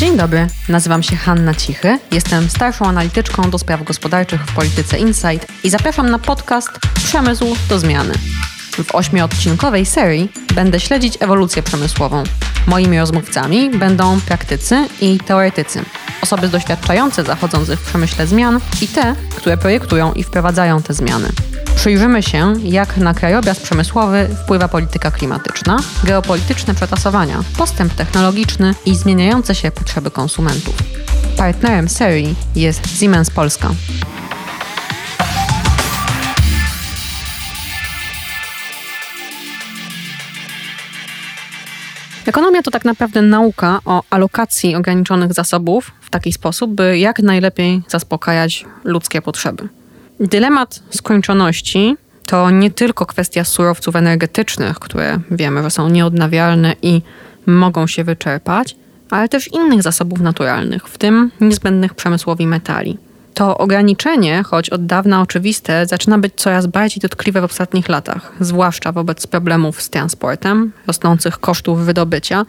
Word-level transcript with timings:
Dzień 0.00 0.16
dobry, 0.16 0.46
nazywam 0.68 1.02
się 1.02 1.16
Hanna 1.16 1.54
Cichy, 1.54 1.98
jestem 2.12 2.50
starszą 2.50 2.86
analityczką 2.86 3.50
do 3.50 3.58
spraw 3.58 3.84
gospodarczych 3.84 4.40
w 4.46 4.54
Polityce 4.54 4.98
Insight 4.98 5.46
i 5.64 5.70
zapraszam 5.70 6.10
na 6.10 6.18
podcast 6.18 6.68
Przemysł 6.94 7.56
do 7.68 7.78
zmiany. 7.78 8.14
W 8.84 8.94
ośmiodcinkowej 8.94 9.86
serii 9.86 10.32
będę 10.54 10.80
śledzić 10.80 11.16
ewolucję 11.20 11.62
przemysłową. 11.62 12.24
Moimi 12.66 12.98
rozmówcami 12.98 13.70
będą 13.70 14.20
praktycy 14.20 14.88
i 15.00 15.18
teoretycy, 15.26 15.84
osoby 16.22 16.48
doświadczające 16.48 17.24
zachodzących 17.24 17.80
w 17.80 17.88
przemyśle 17.88 18.26
zmian 18.26 18.60
i 18.82 18.88
te, 18.88 19.14
które 19.36 19.56
projektują 19.56 20.12
i 20.12 20.22
wprowadzają 20.22 20.82
te 20.82 20.94
zmiany. 20.94 21.28
Przyjrzymy 21.76 22.22
się, 22.22 22.54
jak 22.62 22.96
na 22.96 23.14
krajobraz 23.14 23.60
przemysłowy 23.60 24.28
wpływa 24.42 24.68
polityka 24.68 25.10
klimatyczna, 25.10 25.78
geopolityczne 26.04 26.74
przetasowania, 26.74 27.40
postęp 27.58 27.94
technologiczny 27.94 28.74
i 28.86 28.96
zmieniające 28.96 29.54
się 29.54 29.70
potrzeby 29.70 30.10
konsumentów. 30.10 30.74
Partnerem 31.36 31.88
serii 31.88 32.34
jest 32.56 32.98
Siemens 32.98 33.30
Polska. 33.30 33.70
Ekonomia 42.26 42.62
to 42.62 42.70
tak 42.70 42.84
naprawdę 42.84 43.22
nauka 43.22 43.80
o 43.84 44.02
alokacji 44.10 44.76
ograniczonych 44.76 45.32
zasobów 45.32 45.92
w 46.00 46.10
taki 46.10 46.32
sposób, 46.32 46.70
by 46.70 46.98
jak 46.98 47.18
najlepiej 47.18 47.82
zaspokajać 47.88 48.64
ludzkie 48.84 49.22
potrzeby. 49.22 49.68
Dylemat 50.20 50.82
skończoności 50.90 51.96
to 52.26 52.50
nie 52.50 52.70
tylko 52.70 53.06
kwestia 53.06 53.44
surowców 53.44 53.96
energetycznych, 53.96 54.78
które 54.78 55.18
wiemy, 55.30 55.62
że 55.62 55.70
są 55.70 55.88
nieodnawialne 55.88 56.74
i 56.82 57.02
mogą 57.46 57.86
się 57.86 58.04
wyczerpać, 58.04 58.76
ale 59.10 59.28
też 59.28 59.52
innych 59.52 59.82
zasobów 59.82 60.20
naturalnych, 60.20 60.88
w 60.88 60.98
tym 60.98 61.30
niezbędnych 61.40 61.94
przemysłowi 61.94 62.46
metali. 62.46 62.98
To 63.34 63.58
ograniczenie, 63.58 64.42
choć 64.42 64.70
od 64.70 64.86
dawna 64.86 65.20
oczywiste, 65.20 65.86
zaczyna 65.86 66.18
być 66.18 66.32
coraz 66.36 66.66
bardziej 66.66 67.00
dotkliwe 67.00 67.40
w 67.40 67.44
ostatnich 67.44 67.88
latach, 67.88 68.32
zwłaszcza 68.40 68.92
wobec 68.92 69.26
problemów 69.26 69.82
z 69.82 69.90
transportem, 69.90 70.72
rosnących 70.86 71.38
kosztów 71.38 71.78
wydobycia, 71.84 72.46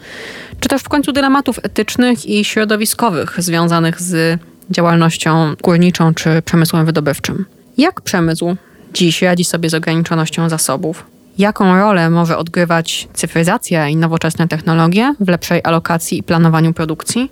czy 0.60 0.70
też 0.70 0.82
w 0.82 0.90
końcu 0.90 1.12
dylematów 1.12 1.60
etycznych 1.64 2.26
i 2.26 2.46
środowiskowych 2.46 3.36
związanych 3.38 4.02
z 4.02 4.40
działalnością 4.70 5.56
górniczą 5.64 6.14
czy 6.14 6.42
przemysłem 6.42 6.86
wydobywczym. 6.86 7.46
Jak 7.78 8.02
przemysł 8.02 8.56
dziś 8.94 9.22
radzi 9.22 9.44
sobie 9.44 9.70
z 9.70 9.74
ograniczonością 9.74 10.50
zasobów? 10.50 11.06
Jaką 11.38 11.76
rolę 11.76 12.10
może 12.10 12.38
odgrywać 12.38 13.08
cyfryzacja 13.14 13.88
i 13.88 13.96
nowoczesne 13.96 14.48
technologie 14.48 15.16
w 15.20 15.28
lepszej 15.28 15.62
alokacji 15.64 16.18
i 16.18 16.24
planowaniu 16.24 16.74
produkcji? 16.74 17.32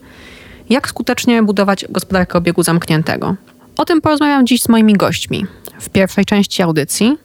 Jak 0.70 0.90
skutecznie 0.90 1.44
budować 1.44 1.86
gospodarkę 1.90 2.38
obiegu 2.38 2.64
zamkniętego? 2.64 3.36
O 3.78 3.86
tym 3.86 4.02
porozmawiam 4.02 4.48
dziś 4.48 4.62
z 4.62 4.70
moimi 4.70 4.94
gośćmi. 4.94 5.46
W 5.80 5.90
pierwszej 5.90 6.26
części 6.26 6.62
audycji 6.62 7.18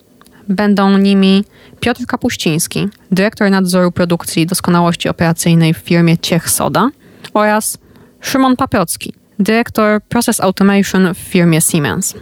będą 0.49 0.99
nimi 0.99 1.45
Piotr 1.81 2.07
Kapuściński, 2.07 2.89
dyrektor 3.11 3.51
nadzoru 3.51 3.93
produkcji 3.93 4.43
i 4.43 4.47
doskonałości 4.47 5.09
operacyjnej 5.09 5.75
w 5.75 5.79
firmie 5.79 6.19
Ciech 6.19 6.51
Soda 6.51 6.89
oraz 7.35 7.79
Szymon 8.21 8.57
Paprocki, 8.57 9.13
dyrektor 9.39 10.01
Process 10.03 10.41
Automation 10.41 11.15
w 11.15 11.19
firmie 11.19 11.61
Siemens. 11.61 12.15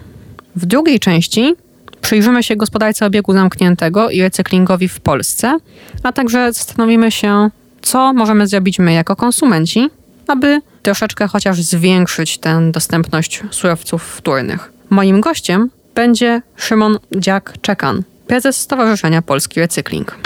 W 0.56 0.66
drugiej 0.66 1.00
części 1.00 1.54
przyjrzymy 2.00 2.42
się 2.42 2.56
gospodarce 2.56 3.06
obiegu 3.06 3.32
zamkniętego 3.32 4.10
i 4.10 4.22
recyklingowi 4.22 4.88
w 4.88 5.00
Polsce, 5.00 5.58
a 6.02 6.12
także 6.12 6.52
zastanowimy 6.52 7.10
się, 7.10 7.50
co 7.82 8.12
możemy 8.12 8.46
zrobić 8.46 8.78
my 8.78 8.92
jako 8.92 9.16
konsumenci, 9.16 9.88
aby 10.28 10.60
troszeczkę 10.82 11.28
chociaż 11.28 11.60
zwiększyć 11.60 12.38
tę 12.38 12.70
dostępność 12.72 13.42
surowców 13.50 14.02
wtórnych. 14.02 14.72
Moim 14.90 15.20
gościem 15.20 15.70
będzie 15.94 16.42
Szymon 16.56 16.98
Dziak-Czekan, 17.12 18.02
prezes 18.26 18.56
Stowarzyszenia 18.56 19.22
Polski 19.22 19.60
Recykling. 19.60 20.18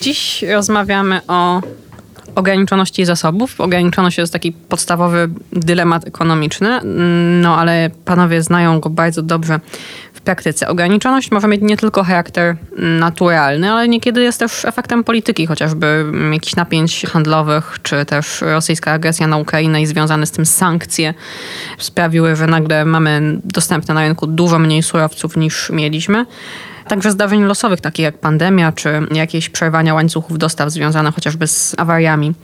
Dziś 0.00 0.44
rozmawiamy 0.52 1.20
o 1.28 1.60
ograniczoności 2.34 3.04
zasobów. 3.04 3.60
Ograniczoność 3.60 4.18
jest 4.18 4.32
taki 4.32 4.52
podstawowy 4.52 5.28
dylemat 5.52 6.06
ekonomiczny, 6.06 6.80
no 7.42 7.58
ale 7.58 7.90
panowie 8.04 8.42
znają 8.42 8.80
go 8.80 8.90
bardzo 8.90 9.22
dobrze 9.22 9.60
w 10.12 10.20
praktyce. 10.20 10.68
Ograniczoność 10.68 11.30
może 11.30 11.48
mieć 11.48 11.62
nie 11.62 11.76
tylko 11.76 12.04
charakter 12.04 12.56
naturalny, 12.76 13.72
ale 13.72 13.88
niekiedy 13.88 14.22
jest 14.22 14.38
też 14.38 14.64
efektem 14.64 15.04
polityki, 15.04 15.46
chociażby 15.46 16.04
jakichś 16.32 16.56
napięć 16.56 17.02
handlowych, 17.02 17.78
czy 17.82 18.04
też 18.04 18.40
rosyjska 18.40 18.92
agresja 18.92 19.26
na 19.26 19.36
Ukrainę 19.36 19.82
i 19.82 19.86
związane 19.86 20.26
z 20.26 20.30
tym 20.30 20.46
sankcje 20.46 21.14
sprawiły, 21.78 22.36
że 22.36 22.46
nagle 22.46 22.84
mamy 22.84 23.40
dostępne 23.44 23.94
na 23.94 24.02
rynku 24.02 24.26
dużo 24.26 24.58
mniej 24.58 24.82
surowców 24.82 25.36
niż 25.36 25.70
mieliśmy. 25.70 26.26
Także 26.88 27.10
zdarzeń 27.10 27.44
losowych, 27.44 27.80
takich 27.80 28.04
jak 28.04 28.18
pandemia, 28.18 28.72
czy 28.72 29.06
jakieś 29.14 29.48
przerwania 29.48 29.94
łańcuchów 29.94 30.38
dostaw 30.38 30.70
związane 30.70 31.12
chociażby 31.12 31.46
z 31.46 31.74
awariami. 31.78 32.34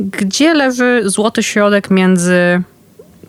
Gdzie 0.00 0.54
leży 0.54 1.02
złoty 1.04 1.42
środek 1.42 1.90
między 1.90 2.62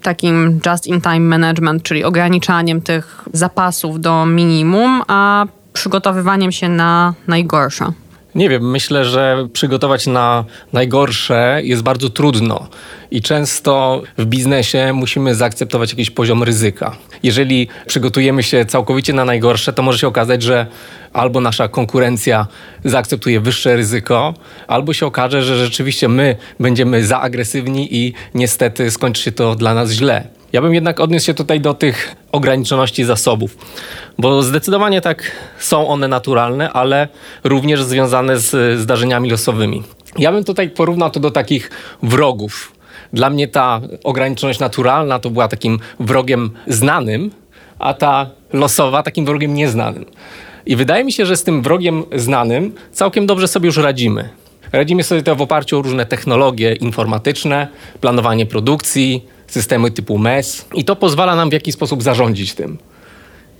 takim 0.01 0.59
just-in-time 0.66 1.19
management, 1.19 1.84
czyli 1.84 2.03
ograniczaniem 2.03 2.81
tych 2.81 3.25
zapasów 3.34 4.01
do 4.01 4.25
minimum, 4.25 5.01
a 5.07 5.45
przygotowywaniem 5.73 6.51
się 6.51 6.69
na 6.69 7.13
najgorsze? 7.28 7.91
Nie 8.35 8.50
wiem, 8.50 8.72
myślę, 8.72 9.06
że 9.06 9.47
przygotować 9.53 10.07
na 10.07 10.45
najgorsze 10.73 11.62
jest 11.63 11.81
bardzo 11.81 12.09
trudno 12.09 12.67
i 13.12 13.22
często 13.22 14.01
w 14.17 14.25
biznesie 14.25 14.94
musimy 14.94 15.35
zaakceptować 15.35 15.90
jakiś 15.91 16.09
poziom 16.09 16.44
ryzyka. 16.44 16.95
Jeżeli 17.23 17.68
przygotujemy 17.88 18.44
się 18.44 18.66
całkowicie 18.66 19.13
na 19.13 19.25
najgorsze, 19.25 19.73
to 19.73 19.84
może 19.84 20.00
się 20.00 20.07
okazać, 20.07 20.44
że 20.44 20.68
albo 21.13 21.41
nasza 21.41 21.68
konkurencja 21.68 22.47
zaakceptuje 22.85 23.39
wyższe 23.39 23.75
ryzyko, 23.75 24.34
albo 24.68 24.94
się 24.94 25.06
okaże, 25.06 25.41
że 25.41 25.57
rzeczywiście 25.66 26.09
my 26.09 26.35
będziemy 26.59 27.06
za 27.06 27.22
agresywni 27.22 27.95
i 27.95 28.13
niestety 28.35 28.91
skończy 28.91 29.23
się 29.23 29.31
to 29.31 29.56
dla 29.56 29.73
nas 29.73 29.91
źle. 29.91 30.38
Ja 30.53 30.61
bym 30.61 30.73
jednak 30.73 30.99
odniósł 30.99 31.25
się 31.25 31.33
tutaj 31.33 31.61
do 31.61 31.73
tych 31.73 32.15
ograniczoności 32.31 33.03
zasobów, 33.03 33.57
bo 34.17 34.43
zdecydowanie 34.43 35.01
tak 35.01 35.31
są 35.59 35.87
one 35.87 36.07
naturalne, 36.07 36.73
ale 36.73 37.07
również 37.43 37.83
związane 37.83 38.39
z 38.39 38.79
zdarzeniami 38.79 39.29
losowymi. 39.29 39.83
Ja 40.17 40.31
bym 40.31 40.43
tutaj 40.43 40.69
porównał 40.69 41.11
to 41.11 41.19
do 41.19 41.31
takich 41.31 41.71
wrogów. 42.03 42.73
Dla 43.13 43.29
mnie 43.29 43.47
ta 43.47 43.81
ograniczność 44.03 44.59
naturalna 44.59 45.19
to 45.19 45.29
była 45.29 45.47
takim 45.47 45.79
wrogiem 45.99 46.51
znanym, 46.67 47.31
a 47.79 47.93
ta 47.93 48.29
losowa 48.53 49.03
takim 49.03 49.25
wrogiem 49.25 49.53
nieznanym. 49.53 50.05
I 50.65 50.75
wydaje 50.75 51.03
mi 51.03 51.11
się, 51.11 51.25
że 51.25 51.38
z 51.38 51.43
tym 51.43 51.61
wrogiem 51.61 52.03
znanym 52.15 52.75
całkiem 52.91 53.25
dobrze 53.25 53.47
sobie 53.47 53.65
już 53.65 53.77
radzimy. 53.77 54.29
Radzimy 54.71 55.03
sobie 55.03 55.23
to 55.23 55.35
w 55.35 55.41
oparciu 55.41 55.79
o 55.79 55.81
różne 55.81 56.05
technologie 56.05 56.73
informatyczne, 56.73 57.67
planowanie 58.01 58.45
produkcji, 58.45 59.25
systemy 59.49 59.91
typu 59.91 60.17
MES 60.17 60.65
i 60.73 60.85
to 60.85 60.95
pozwala 60.95 61.35
nam 61.35 61.49
w 61.49 61.53
jakiś 61.53 61.73
sposób 61.73 62.03
zarządzić 62.03 62.53
tym. 62.53 62.77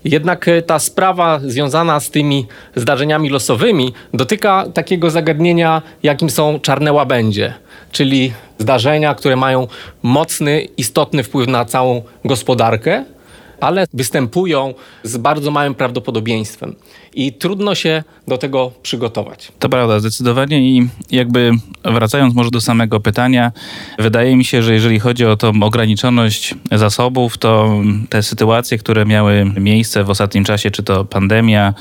Jednak 0.04 0.48
e, 0.48 0.62
ta 0.62 0.78
sprawa 0.78 1.40
związana 1.44 2.00
z 2.00 2.10
tymi 2.10 2.46
zdarzeniami 2.76 3.28
losowymi 3.28 3.92
dotyka 4.14 4.64
takiego 4.74 5.10
zagadnienia, 5.10 5.82
jakim 6.02 6.30
są 6.30 6.60
czarne 6.60 6.92
łabędzie, 6.92 7.54
czyli 7.92 8.32
zdarzenia, 8.58 9.14
które 9.14 9.36
mają 9.36 9.66
mocny, 10.02 10.68
istotny 10.76 11.22
wpływ 11.22 11.48
na 11.48 11.64
całą 11.64 12.02
gospodarkę, 12.24 13.04
ale 13.60 13.86
występują 13.94 14.74
z 15.02 15.16
bardzo 15.16 15.50
małym 15.50 15.74
prawdopodobieństwem 15.74 16.74
i 17.14 17.32
trudno 17.32 17.74
się 17.74 18.04
do 18.28 18.38
tego 18.38 18.72
przygotować. 18.82 19.52
To 19.58 19.68
prawda, 19.68 20.00
zdecydowanie 20.00 20.60
i 20.60 20.88
jakby 21.10 21.50
wracając 21.84 22.34
może 22.34 22.50
do 22.50 22.60
samego 22.60 23.00
pytania, 23.00 23.52
wydaje 23.98 24.36
mi 24.36 24.44
się, 24.44 24.62
że 24.62 24.74
jeżeli 24.74 25.00
chodzi 25.00 25.26
o 25.26 25.36
tą 25.36 25.62
ograniczoność 25.62 26.54
zasobów, 26.72 27.38
to 27.38 27.80
te 28.08 28.22
sytuacje, 28.22 28.78
które 28.78 29.06
miały 29.06 29.44
miejsce 29.44 30.04
w 30.04 30.10
ostatnim 30.10 30.44
czasie, 30.44 30.70
czy 30.70 30.82
to 30.82 31.04
pandemia, 31.04 31.74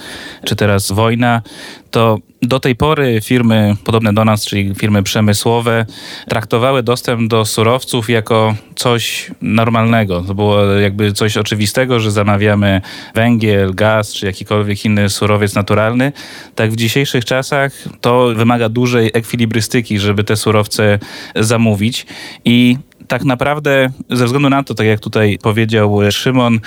czy 0.46 0.56
teraz 0.56 0.92
wojna, 0.92 1.42
to 1.92 2.18
do 2.42 2.60
tej 2.60 2.76
pory 2.76 3.20
firmy 3.24 3.76
podobne 3.84 4.14
do 4.14 4.26
nas, 4.26 4.46
czyli 4.46 4.76
firmy 4.76 5.04
przemysłowe, 5.04 5.86
traktowały 6.28 6.84
dostęp 6.84 7.30
do 7.30 7.46
surowców 7.46 8.10
jako 8.10 8.56
coś 8.76 9.32
normalnego. 9.42 10.22
To 10.22 10.36
było 10.36 10.66
jakby 10.66 11.14
coś 11.14 11.38
oczywistego, 11.38 12.00
że 12.00 12.12
zamawiamy 12.12 12.82
węgiel, 13.16 13.76
gaz 13.76 14.14
czy 14.14 14.26
jakikolwiek 14.26 14.86
inny 14.86 15.10
surowiec 15.10 15.56
naturalny. 15.56 16.12
Tak 16.56 16.72
w 16.72 16.76
dzisiejszych 16.76 17.26
czasach 17.26 17.74
to 18.02 18.28
wymaga 18.36 18.70
dużej 18.70 19.12
ekwilibrystyki, 19.14 20.00
żeby 20.00 20.24
te 20.24 20.36
surowce 20.36 21.00
zamówić 21.36 22.06
i 22.46 22.78
tak 23.10 23.24
naprawdę 23.24 23.90
ze 24.10 24.26
względu 24.26 24.50
na 24.50 24.64
to, 24.64 24.76
tak 24.76 24.88
jak 24.88 25.00
tutaj 25.00 25.38
powiedział 25.42 26.00
Szymon, 26.12 26.60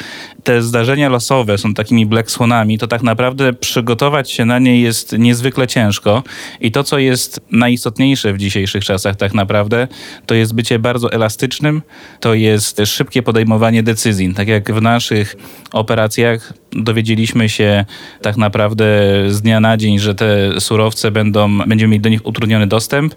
te 0.45 0.63
zdarzenia 0.63 1.09
losowe 1.09 1.59
są 1.59 1.75
takimi 1.75 2.07
black 2.07 2.31
swanami, 2.31 2.79
to 2.79 2.87
tak 2.87 3.03
naprawdę 3.03 3.53
przygotować 3.53 4.31
się 4.31 4.45
na 4.45 4.59
nie 4.59 4.81
jest 4.81 5.19
niezwykle 5.19 5.67
ciężko 5.67 6.23
i 6.61 6.73
to, 6.73 6.85
co 6.85 6.99
jest 6.99 7.41
najistotniejsze 7.51 8.33
w 8.33 8.39
dzisiejszych 8.39 8.85
czasach 8.85 9.17
tak 9.17 9.35
naprawdę, 9.35 9.89
to 10.27 10.35
jest 10.35 10.55
bycie 10.55 10.79
bardzo 10.79 11.13
elastycznym, 11.13 11.83
to 12.21 12.35
jest 12.35 12.81
szybkie 12.85 13.23
podejmowanie 13.23 13.83
decyzji. 13.83 14.35
Tak 14.35 14.49
jak 14.49 14.73
w 14.73 14.83
naszych 14.83 15.37
operacjach 15.73 16.62
dowiedzieliśmy 16.73 17.49
się 17.49 17.85
tak 18.23 18.37
naprawdę 18.37 18.85
z 19.29 19.43
dnia 19.43 19.61
na 19.61 19.77
dzień, 19.77 19.99
że 19.99 20.15
te 20.15 20.61
surowce 20.61 21.11
będą, 21.11 21.59
będziemy 21.59 21.91
mieli 21.91 22.01
do 22.01 22.09
nich 22.09 22.27
utrudniony 22.27 22.67
dostęp 22.67 23.15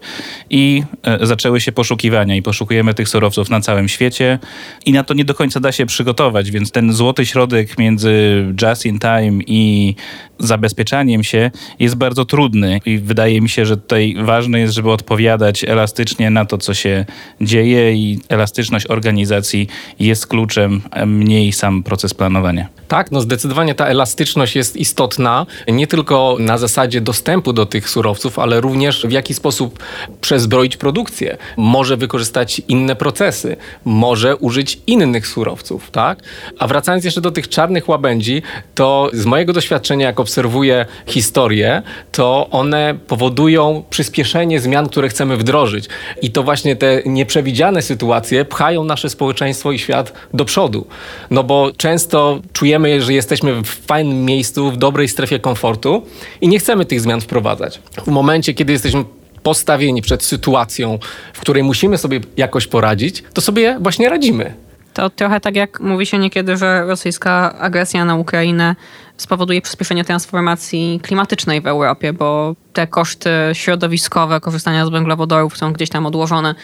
i 0.50 0.84
e, 1.04 1.26
zaczęły 1.26 1.62
się 1.62 1.72
poszukiwania 1.72 2.36
i 2.36 2.42
poszukujemy 2.42 2.94
tych 2.94 3.10
surowców 3.10 3.50
na 3.50 3.62
całym 3.62 3.88
świecie 3.88 4.40
i 4.86 4.92
na 4.92 5.04
to 5.04 5.14
nie 5.14 5.26
do 5.26 5.34
końca 5.34 5.60
da 5.60 5.72
się 5.72 5.86
przygotować, 5.86 6.52
więc 6.52 6.72
ten 6.72 6.94
złoty 6.94 7.26
środek 7.26 7.78
między 7.78 8.46
just 8.62 8.86
in 8.86 9.00
time 9.00 9.44
i 9.48 9.96
zabezpieczaniem 10.40 11.24
się 11.24 11.52
jest 11.80 11.96
bardzo 11.96 12.26
trudny 12.26 12.80
i 12.86 12.98
wydaje 12.98 13.42
mi 13.42 13.50
się, 13.50 13.66
że 13.66 13.78
tutaj 13.78 14.16
ważne 14.22 14.60
jest, 14.60 14.74
żeby 14.74 14.92
odpowiadać 14.92 15.64
elastycznie 15.64 16.30
na 16.30 16.46
to, 16.46 16.58
co 16.58 16.74
się 16.74 17.06
dzieje 17.42 17.94
i 17.94 18.20
elastyczność 18.30 18.88
organizacji 18.90 19.68
jest 20.00 20.28
kluczem, 20.28 20.82
mniej 21.06 21.52
sam 21.52 21.84
proces 21.84 22.14
planowania. 22.14 22.70
Tak, 22.88 23.12
no 23.12 23.22
zdecydowanie 23.22 23.76
ta 23.76 23.86
elastyczność 23.86 24.56
jest 24.56 24.76
istotna, 24.78 25.46
nie 25.68 25.88
tylko 25.88 26.38
na 26.40 26.58
zasadzie 26.58 27.02
dostępu 27.02 27.54
do 27.54 27.66
tych 27.66 27.90
surowców, 27.90 28.40
ale 28.40 28.62
również 28.62 29.06
w 29.08 29.12
jaki 29.12 29.34
sposób 29.34 29.80
przezbroić 30.22 30.78
produkcję. 30.78 31.38
Może 31.58 31.98
wykorzystać 31.98 32.62
inne 32.68 32.96
procesy, 32.96 33.56
może 33.86 34.36
użyć 34.36 34.80
innych 34.88 35.28
surowców, 35.28 35.92
tak? 35.92 36.20
A 36.60 36.68
wracając 36.68 37.06
jeszcze 37.06 37.22
do 37.22 37.32
tych 37.32 37.50
czarnych 37.50 37.90
łabędzi, 37.90 38.42
to 38.76 39.10
z 39.14 39.26
mojego 39.26 39.54
doświadczenia 39.54 40.08
jako 40.08 40.25
obserwuję 40.26 40.86
historię, 41.06 41.82
to 42.12 42.48
one 42.52 42.96
powodują 43.08 43.84
przyspieszenie 43.90 44.60
zmian, 44.60 44.90
które 44.90 45.10
chcemy 45.10 45.38
wdrożyć. 45.38 45.86
I 46.22 46.32
to 46.32 46.44
właśnie 46.44 46.76
te 46.76 47.02
nieprzewidziane 47.06 47.82
sytuacje 47.82 48.46
pchają 48.46 48.84
nasze 48.84 49.10
społeczeństwo 49.10 49.72
i 49.72 49.80
świat 49.80 50.14
do 50.34 50.46
przodu. 50.46 50.88
No 51.30 51.44
bo 51.44 51.72
często 51.78 52.40
czujemy, 52.54 53.02
że 53.02 53.14
jesteśmy 53.14 53.62
w 53.62 53.68
fajnym 53.68 54.26
miejscu, 54.26 54.72
w 54.72 54.78
dobrej 54.78 55.08
strefie 55.08 55.40
komfortu 55.40 56.04
i 56.42 56.48
nie 56.48 56.60
chcemy 56.60 56.86
tych 56.86 57.02
zmian 57.02 57.22
wprowadzać. 57.22 57.82
W 58.06 58.08
momencie, 58.08 58.54
kiedy 58.54 58.74
jesteśmy 58.74 59.04
postawieni 59.44 60.02
przed 60.02 60.24
sytuacją, 60.24 61.00
w 61.34 61.40
której 61.40 61.64
musimy 61.64 61.98
sobie 61.98 62.20
jakoś 62.38 62.68
poradzić, 62.68 63.24
to 63.34 63.42
sobie 63.42 63.78
właśnie 63.82 64.10
radzimy. 64.10 64.54
To 64.96 65.10
trochę 65.10 65.40
tak 65.40 65.56
jak 65.56 65.80
mówi 65.80 66.06
się 66.06 66.18
niekiedy, 66.18 66.58
że 66.58 66.86
rosyjska 66.86 67.60
agresja 67.60 68.06
na 68.06 68.16
Ukrainę 68.16 68.76
spowoduje 69.18 69.62
przyspieszenie 69.62 70.06
transformacji 70.06 71.00
klimatycznej 71.04 71.62
w 71.62 71.68
Europie, 71.68 72.14
bo 72.14 72.56
te 72.74 72.88
koszty 72.88 73.30
środowiskowe 73.54 74.40
korzystania 74.40 74.86
z 74.86 74.90
węglowodorów 74.90 75.58
są 75.58 75.74
gdzieś 75.74 75.90
tam 75.90 76.06
odłożone 76.06 76.56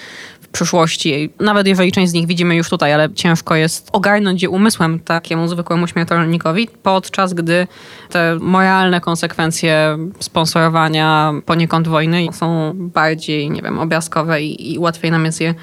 w 0.42 0.48
przyszłości. 0.48 1.30
Nawet 1.40 1.68
jeżeli 1.68 1.92
część 1.92 2.12
z 2.12 2.14
nich 2.14 2.28
widzimy 2.28 2.56
już 2.56 2.70
tutaj, 2.70 2.94
ale 2.94 3.14
ciężko 3.14 3.56
jest 3.56 3.90
ogarnąć 3.92 4.44
je 4.44 4.50
umysłem 4.50 5.00
takiemu 5.00 5.48
zwykłemu 5.48 5.88
śmiertelnikowi, 5.88 6.68
podczas 6.84 7.34
gdy 7.34 7.68
te 8.10 8.38
moralne 8.42 9.02
konsekwencje 9.02 9.98
sponsorowania 10.20 11.34
poniekąd 11.46 11.88
wojny 11.88 12.28
są 12.34 12.72
bardziej, 12.76 13.50
nie 13.50 13.62
wiem, 13.62 13.80
obrazkowe 13.80 14.42
i, 14.42 14.74
i 14.74 14.80
łatwiej 14.80 15.12
nam 15.12 15.26
jest 15.26 15.42
je 15.42 15.54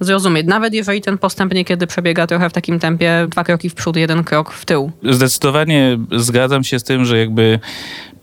zrozumieć. 0.00 0.46
Nawet 0.46 0.74
jeżeli 0.74 1.00
ten 1.00 1.18
postęp 1.18 1.54
niekiedy 1.54 1.86
przebiega 1.86 2.26
trochę 2.26 2.50
w 2.50 2.52
takim 2.52 2.78
tempie, 2.78 3.26
dwa 3.28 3.44
kroki 3.44 3.70
w 3.70 3.74
przód, 3.74 3.96
jeden 3.96 4.24
krok 4.24 4.52
w 4.52 4.64
tył. 4.64 4.92
Zdecydowanie 5.02 5.98
zgadzam 6.12 6.64
się 6.64 6.78
z 6.78 6.84
tym, 6.84 7.04
że 7.04 7.18
jakby 7.18 7.60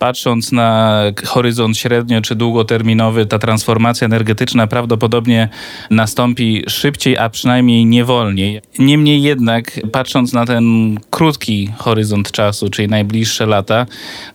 patrząc 0.01 0.51
na 0.51 1.01
horyzont 1.25 1.77
średnio 1.77 2.21
czy 2.21 2.35
długoterminowy, 2.35 3.25
ta 3.25 3.39
transformacja 3.39 4.05
energetyczna 4.05 4.67
prawdopodobnie 4.67 5.49
nastąpi 5.89 6.63
szybciej, 6.67 7.17
a 7.17 7.29
przynajmniej 7.29 7.85
nie 7.85 8.05
wolniej. 8.05 8.61
Niemniej 8.79 9.21
jednak, 9.21 9.79
patrząc 9.91 10.33
na 10.33 10.45
ten 10.45 10.97
krótki 11.09 11.69
horyzont 11.77 12.31
czasu, 12.31 12.69
czyli 12.69 12.87
najbliższe 12.87 13.45
lata, 13.45 13.85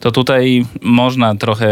to 0.00 0.10
tutaj 0.10 0.66
można 0.82 1.34
trochę 1.34 1.68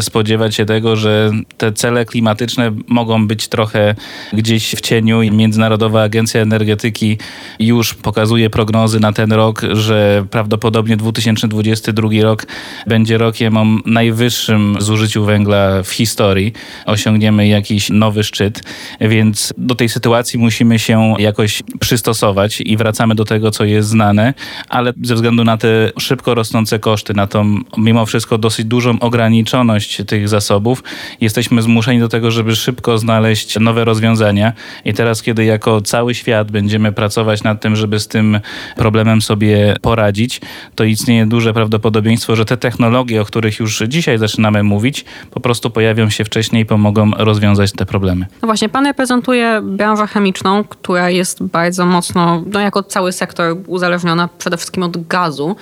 spodziewać 0.00 0.54
się 0.54 0.64
tego, 0.64 0.96
że 0.96 1.30
te 1.56 1.72
cele 1.72 2.04
klimatyczne 2.04 2.72
mogą 2.86 3.26
być 3.26 3.48
trochę 3.48 3.94
gdzieś 4.32 4.74
w 4.74 4.80
cieniu 4.80 5.20
Międzynarodowa 5.32 6.02
Agencja 6.02 6.40
Energetyki 6.40 7.18
już 7.58 7.94
pokazuje 7.94 8.50
prognozy 8.50 9.00
na 9.00 9.12
ten 9.12 9.32
rok, 9.32 9.62
że 9.72 10.26
prawdopodobnie 10.30 10.96
2022 10.96 12.08
rok 12.22 12.46
będzie 12.86 13.18
rok 13.18 13.29
rokiem 13.30 13.56
o 13.56 13.66
najwyższym 13.86 14.76
zużyciu 14.78 15.24
węgla 15.24 15.82
w 15.82 15.90
historii. 15.90 16.52
Osiągniemy 16.86 17.48
jakiś 17.48 17.90
nowy 17.90 18.24
szczyt, 18.24 18.62
więc 19.00 19.52
do 19.58 19.74
tej 19.74 19.88
sytuacji 19.88 20.38
musimy 20.38 20.78
się 20.78 21.14
jakoś 21.18 21.62
przystosować 21.80 22.60
i 22.60 22.76
wracamy 22.76 23.14
do 23.14 23.24
tego, 23.24 23.50
co 23.50 23.64
jest 23.64 23.88
znane, 23.88 24.34
ale 24.68 24.92
ze 25.02 25.14
względu 25.14 25.44
na 25.44 25.56
te 25.56 25.68
szybko 25.98 26.34
rosnące 26.34 26.78
koszty, 26.78 27.14
na 27.14 27.26
tą 27.26 27.60
mimo 27.76 28.06
wszystko 28.06 28.38
dosyć 28.38 28.66
dużą 28.66 28.98
ograniczoność 29.00 30.02
tych 30.06 30.28
zasobów, 30.28 30.82
jesteśmy 31.20 31.62
zmuszeni 31.62 32.00
do 32.00 32.08
tego, 32.08 32.30
żeby 32.30 32.56
szybko 32.56 32.98
znaleźć 32.98 33.58
nowe 33.60 33.84
rozwiązania. 33.84 34.52
I 34.84 34.94
teraz, 34.94 35.22
kiedy 35.22 35.44
jako 35.44 35.80
cały 35.80 36.14
świat 36.14 36.50
będziemy 36.50 36.92
pracować 36.92 37.42
nad 37.42 37.60
tym, 37.60 37.76
żeby 37.76 38.00
z 38.00 38.08
tym 38.08 38.40
problemem 38.76 39.22
sobie 39.22 39.76
poradzić, 39.82 40.40
to 40.74 40.84
istnieje 40.84 41.26
duże 41.26 41.52
prawdopodobieństwo, 41.52 42.36
że 42.36 42.44
te 42.44 42.56
technologie, 42.56 43.19
o 43.20 43.24
których 43.24 43.58
już 43.58 43.82
dzisiaj 43.88 44.18
zaczynamy 44.18 44.62
mówić, 44.62 45.04
po 45.30 45.40
prostu 45.40 45.70
pojawią 45.70 46.10
się 46.10 46.24
wcześniej 46.24 46.62
i 46.62 46.66
pomogą 46.66 47.10
rozwiązać 47.16 47.72
te 47.72 47.86
problemy. 47.86 48.26
No 48.42 48.46
właśnie, 48.46 48.68
pan 48.68 48.86
reprezentuje 48.86 49.60
branżę 49.62 50.06
chemiczną, 50.06 50.64
która 50.64 51.10
jest 51.10 51.42
bardzo 51.42 51.86
mocno, 51.86 52.42
no 52.52 52.60
jako 52.60 52.82
cały 52.82 53.12
sektor 53.12 53.56
uzależniona 53.66 54.28
przede 54.38 54.56
wszystkim 54.56 54.82
od 54.82 55.06
gazu. 55.06 55.56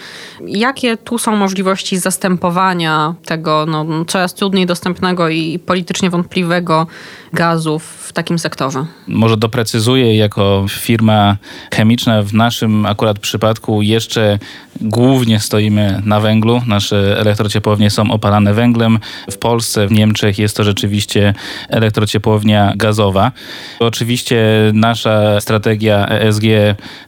Jakie 0.46 0.96
tu 0.96 1.18
są 1.18 1.36
możliwości 1.36 1.98
zastępowania 1.98 3.14
tego 3.24 3.66
no, 3.68 4.04
coraz 4.04 4.34
trudniej 4.34 4.66
dostępnego 4.66 5.28
i 5.28 5.58
politycznie 5.58 6.10
wątpliwego 6.10 6.86
gazu 7.32 7.78
w 7.78 8.12
takim 8.12 8.38
sektorze? 8.38 8.86
Może 9.08 9.36
doprecyzuję, 9.36 10.16
jako 10.16 10.66
firma 10.68 11.36
chemiczna 11.74 12.22
w 12.22 12.34
naszym 12.34 12.86
akurat 12.86 13.18
przypadku 13.18 13.82
jeszcze 13.82 14.38
głównie 14.80 15.40
stoimy 15.40 16.02
na 16.04 16.20
węglu. 16.20 16.62
Nasze 16.66 17.20
elektrociepłownie 17.20 17.90
są 17.90 18.10
opalane 18.10 18.54
węglem. 18.54 18.98
W 19.30 19.38
Polsce, 19.38 19.86
w 19.86 19.92
Niemczech 19.92 20.38
jest 20.38 20.56
to 20.56 20.64
rzeczywiście 20.64 21.34
elektrociepłownia 21.68 22.72
gazowa. 22.76 23.32
Oczywiście 23.80 24.38
nasza 24.72 25.40
strategia 25.40 26.08
ESG 26.08 26.44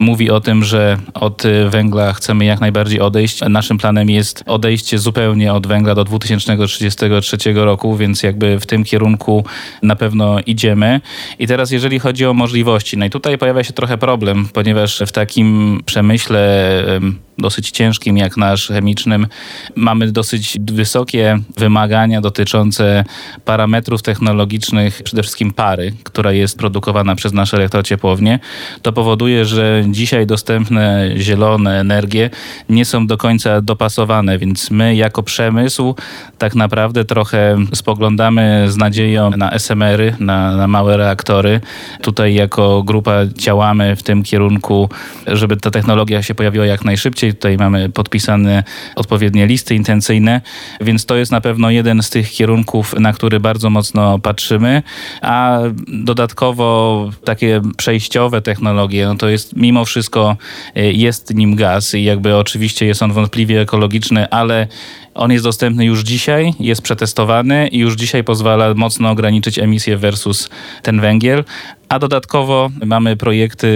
mówi 0.01 0.31
o 0.31 0.41
tym, 0.41 0.65
że 0.65 0.97
od 1.15 1.43
węgla 1.69 2.13
chcemy 2.13 2.45
jak 2.45 2.61
najbardziej 2.61 3.01
odejść. 3.01 3.41
Naszym 3.49 3.79
planem 3.79 4.11
jest 4.11 4.45
odejście 4.47 4.99
zupełnie 4.99 5.53
od 5.53 5.67
węgla 5.67 5.95
do 5.95 6.05
2033 6.05 7.37
roku, 7.55 7.97
więc 7.97 8.23
jakby 8.23 8.61
w 8.61 8.67
tym 8.67 8.85
kierunku 8.85 9.45
na 9.83 9.97
pewno 9.97 10.41
idziemy. 10.47 11.01
I 11.39 11.47
teraz 11.47 11.71
jeżeli 11.71 11.99
chodzi 11.99 12.27
o 12.27 12.35
możliwości, 12.35 12.97
no 12.99 13.05
i 13.05 13.11
tutaj 13.11 13.39
pojawia 13.39 13.65
się 13.65 13.73
trochę 13.73 13.99
problem, 13.99 14.49
ponieważ 14.53 15.03
w 15.07 15.13
takim 15.13 15.81
przemyśle 15.87 16.41
dosyć 17.41 17.71
ciężkim 17.71 18.17
jak 18.17 18.37
nasz 18.37 18.69
chemicznym, 18.69 19.27
mamy 19.77 20.13
dosyć 20.13 20.59
wysokie 20.73 21.39
wymagania 21.57 22.21
dotyczące 22.21 23.05
parametrów 23.45 24.03
technologicznych, 24.03 25.03
przede 25.03 25.23
wszystkim 25.23 25.53
pary, 25.53 25.93
która 26.03 26.33
jest 26.33 26.59
produkowana 26.59 27.15
przez 27.15 27.33
nasze 27.33 27.57
elektrociepłownie. 27.57 28.39
To 28.83 28.93
powoduje, 28.93 29.45
że 29.45 29.85
dzisiaj 29.89 30.27
dostępne 30.27 31.11
zielone 31.17 31.81
energie 31.81 32.31
nie 32.69 32.85
są 32.85 33.07
do 33.07 33.17
końca 33.17 33.61
dopasowane, 33.61 34.39
więc 34.39 34.71
my 34.71 34.95
jako 34.95 35.23
przemysł 35.23 35.95
tak 36.39 36.55
naprawdę 36.55 37.05
trochę 37.05 37.57
spoglądamy 37.75 38.67
z 38.69 38.77
nadzieją 38.77 39.31
na 39.31 39.51
SMR-y, 39.51 40.15
na, 40.21 40.57
na 40.57 40.69
małe 40.69 40.97
reaktory. 40.97 41.61
Tutaj 42.03 42.35
jako 42.35 42.83
grupa 42.83 43.27
działamy 43.27 43.97
w 43.97 44.03
tym 44.03 44.23
kierunku, 44.23 44.89
żeby 45.27 45.57
ta 45.57 45.71
technologia 45.71 46.23
się 46.23 46.35
pojawiła 46.35 46.67
jak 46.67 46.85
najszybciej 46.85 47.30
Tutaj 47.33 47.57
mamy 47.57 47.89
podpisane 47.89 48.65
odpowiednie 48.97 49.47
listy 49.47 49.75
intencyjne, 49.75 50.41
więc 50.81 51.07
to 51.07 51.17
jest 51.17 51.33
na 51.33 51.41
pewno 51.41 51.71
jeden 51.71 52.03
z 52.03 52.11
tych 52.11 52.31
kierunków, 52.31 52.95
na 53.01 53.13
który 53.13 53.41
bardzo 53.41 53.71
mocno 53.71 54.19
patrzymy, 54.19 54.83
a 55.23 55.59
dodatkowo 55.89 57.11
takie 57.25 57.61
przejściowe 57.77 58.43
technologie, 58.43 59.07
no 59.07 59.15
to 59.15 59.29
jest 59.29 59.57
mimo 59.57 59.85
wszystko 59.85 60.37
y, 60.77 60.93
jest 60.93 61.35
nim 61.35 61.57
gaz 61.57 61.95
i 61.95 62.05
jakby 62.05 62.37
oczywiście 62.37 62.87
jest 62.87 63.03
on 63.03 63.13
wątpliwie 63.13 63.61
ekologiczny, 63.61 64.31
ale 64.31 64.67
on 65.15 65.33
jest 65.33 65.45
dostępny 65.45 65.85
już 65.85 66.01
dzisiaj, 66.01 66.55
jest 66.61 66.83
przetestowany 66.83 67.69
i 67.69 67.79
już 67.79 67.95
dzisiaj 67.95 68.25
pozwala 68.25 68.75
mocno 68.75 69.11
ograniczyć 69.11 69.59
emisję 69.59 69.97
versus 69.97 70.49
ten 70.83 71.01
węgiel 71.01 71.45
a 71.91 71.99
dodatkowo 71.99 72.71
mamy 72.87 73.17
projekty 73.17 73.67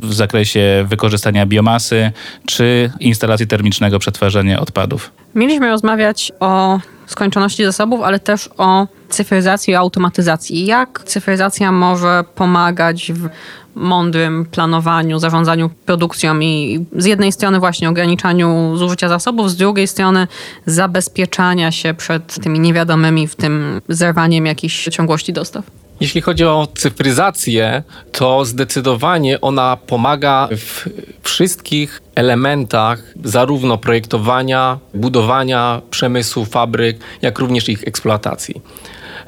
w 0.00 0.14
zakresie 0.14 0.84
wykorzystania 0.88 1.46
biomasy 1.46 2.12
czy 2.46 2.90
instalacji 3.00 3.46
termicznego 3.46 3.98
przetwarzania 3.98 4.60
odpadów. 4.60 5.12
Mieliśmy 5.34 5.68
rozmawiać 5.68 6.32
o 6.40 6.80
skończoności 7.06 7.64
zasobów, 7.64 8.00
ale 8.02 8.20
też 8.20 8.50
o 8.58 8.86
cyfryzacji 9.08 9.72
i 9.72 9.74
automatyzacji. 9.74 10.66
Jak 10.66 11.02
cyfryzacja 11.04 11.72
może 11.72 12.24
pomagać 12.34 13.12
w 13.12 13.28
mądrym 13.74 14.44
planowaniu, 14.44 15.18
zarządzaniu 15.18 15.70
produkcją 15.86 16.40
i 16.40 16.84
z 16.96 17.04
jednej 17.04 17.32
strony 17.32 17.60
właśnie 17.60 17.88
ograniczaniu 17.88 18.76
zużycia 18.76 19.08
zasobów, 19.08 19.50
z 19.50 19.56
drugiej 19.56 19.88
strony 19.88 20.26
zabezpieczania 20.66 21.72
się 21.72 21.94
przed 21.94 22.42
tymi 22.42 22.60
niewiadomymi, 22.60 23.28
w 23.28 23.36
tym 23.36 23.80
zerwaniem 23.88 24.46
jakichś 24.46 24.84
ciągłości 24.84 25.32
dostaw. 25.32 25.81
Jeśli 26.02 26.20
chodzi 26.20 26.44
o 26.44 26.68
cyfryzację, 26.74 27.82
to 28.12 28.44
zdecydowanie 28.44 29.40
ona 29.40 29.76
pomaga 29.76 30.48
w 30.56 30.88
wszystkich 31.22 32.02
elementach 32.14 33.02
zarówno 33.24 33.78
projektowania, 33.78 34.78
budowania 34.94 35.82
przemysłu, 35.90 36.44
fabryk, 36.44 36.98
jak 37.22 37.38
również 37.38 37.68
ich 37.68 37.84
eksploatacji. 37.84 38.60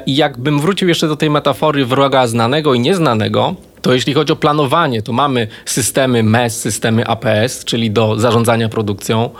I 0.06 0.16
jakbym 0.16 0.60
wrócił 0.60 0.88
jeszcze 0.88 1.08
do 1.08 1.16
tej 1.16 1.30
metafory 1.30 1.86
wroga 1.86 2.26
znanego 2.26 2.74
i 2.74 2.80
nieznanego, 2.80 3.54
to 3.82 3.94
jeśli 3.94 4.14
chodzi 4.14 4.32
o 4.32 4.36
planowanie, 4.36 5.02
to 5.02 5.12
mamy 5.12 5.48
systemy 5.64 6.22
MES, 6.22 6.60
systemy 6.60 7.06
APS, 7.06 7.64
czyli 7.64 7.90
do 7.90 8.18
zarządzania 8.18 8.68
produkcją. 8.68 9.30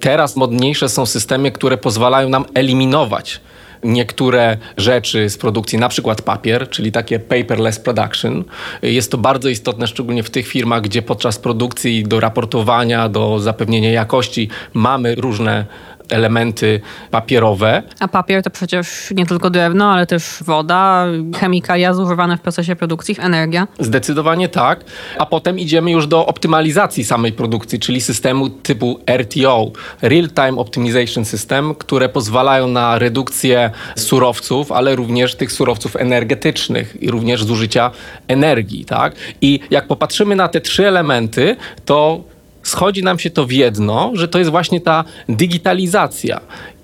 Teraz 0.00 0.36
modniejsze 0.36 0.88
są 0.88 1.06
systemy, 1.06 1.52
które 1.52 1.76
pozwalają 1.76 2.28
nam 2.28 2.44
eliminować 2.54 3.40
niektóre 3.84 4.56
rzeczy 4.76 5.30
z 5.30 5.38
produkcji, 5.38 5.78
na 5.78 5.88
przykład 5.88 6.22
papier, 6.22 6.70
czyli 6.70 6.92
takie 6.92 7.18
paperless 7.18 7.78
production. 7.78 8.44
Jest 8.82 9.10
to 9.10 9.18
bardzo 9.18 9.48
istotne, 9.48 9.86
szczególnie 9.86 10.22
w 10.22 10.30
tych 10.30 10.48
firmach, 10.48 10.82
gdzie 10.82 11.02
podczas 11.02 11.38
produkcji 11.38 12.04
do 12.04 12.20
raportowania, 12.20 13.08
do 13.08 13.38
zapewnienia 13.38 13.90
jakości 13.90 14.48
mamy 14.74 15.14
różne 15.14 15.66
elementy 16.10 16.80
papierowe. 17.10 17.82
A 18.00 18.08
papier 18.08 18.42
to 18.42 18.50
przecież 18.50 19.10
nie 19.10 19.26
tylko 19.26 19.50
drewno, 19.50 19.92
ale 19.92 20.06
też 20.06 20.38
woda, 20.40 21.06
chemikalia 21.36 21.94
zużywane 21.94 22.36
w 22.36 22.40
procesie 22.40 22.76
produkcji, 22.76 23.16
energia. 23.18 23.68
Zdecydowanie 23.78 24.48
tak. 24.48 24.84
A 25.18 25.26
potem 25.26 25.58
idziemy 25.58 25.90
już 25.90 26.06
do 26.06 26.26
optymalizacji 26.26 27.04
samej 27.04 27.32
produkcji, 27.32 27.78
czyli 27.78 28.00
systemu 28.00 28.48
typu 28.50 29.00
RTO, 29.18 29.70
Real 30.02 30.28
Time 30.28 30.58
Optimization 30.58 31.24
System, 31.24 31.74
które 31.74 32.08
pozwalają 32.08 32.68
na 32.68 32.98
redukcję 32.98 33.70
surowców, 33.96 34.72
ale 34.72 34.96
również 34.96 35.34
tych 35.34 35.52
surowców 35.52 35.96
energetycznych 35.96 37.02
i 37.02 37.10
również 37.10 37.44
zużycia 37.44 37.90
energii. 38.28 38.84
Tak? 38.84 39.14
I 39.40 39.60
jak 39.70 39.86
popatrzymy 39.86 40.36
na 40.36 40.48
te 40.48 40.60
trzy 40.60 40.88
elementy, 40.88 41.56
to 41.84 42.20
schodzi 42.68 43.02
nam 43.02 43.18
się 43.18 43.30
to 43.30 43.46
w 43.46 43.52
jedno, 43.52 44.10
że 44.14 44.28
to 44.28 44.38
jest 44.38 44.50
właśnie 44.50 44.80
ta 44.80 45.04
digitalizacja. 45.28 46.40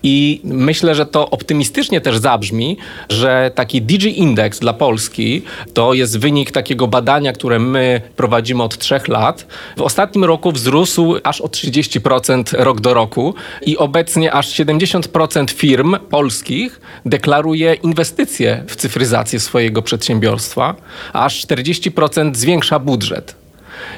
I 0.06 0.40
myślę, 0.44 0.94
że 0.94 1.06
to 1.06 1.30
optymistycznie 1.30 2.00
też 2.00 2.18
zabrzmi, 2.18 2.76
że 3.08 3.50
taki 3.54 3.82
Digi 3.82 4.18
Index 4.18 4.58
dla 4.58 4.72
Polski 4.72 5.42
to 5.74 5.94
jest 5.94 6.18
wynik 6.18 6.50
takiego 6.50 6.86
badania, 6.86 7.32
które 7.32 7.58
my 7.58 8.00
prowadzimy 8.16 8.62
od 8.62 8.78
trzech 8.78 9.08
lat. 9.08 9.46
W 9.76 9.82
ostatnim 9.82 10.24
roku 10.24 10.52
wzrósł 10.52 11.14
aż 11.22 11.40
o 11.40 11.46
30% 11.46 12.44
rok 12.58 12.80
do 12.80 12.94
roku 12.94 13.34
i 13.66 13.78
obecnie 13.78 14.32
aż 14.32 14.48
70% 14.48 15.50
firm 15.50 15.96
polskich 16.10 16.80
deklaruje 17.06 17.74
inwestycje 17.74 18.64
w 18.66 18.76
cyfryzację 18.76 19.40
swojego 19.40 19.82
przedsiębiorstwa, 19.82 20.74
aż 21.12 21.46
40% 21.46 22.34
zwiększa 22.34 22.78
budżet. 22.78 23.43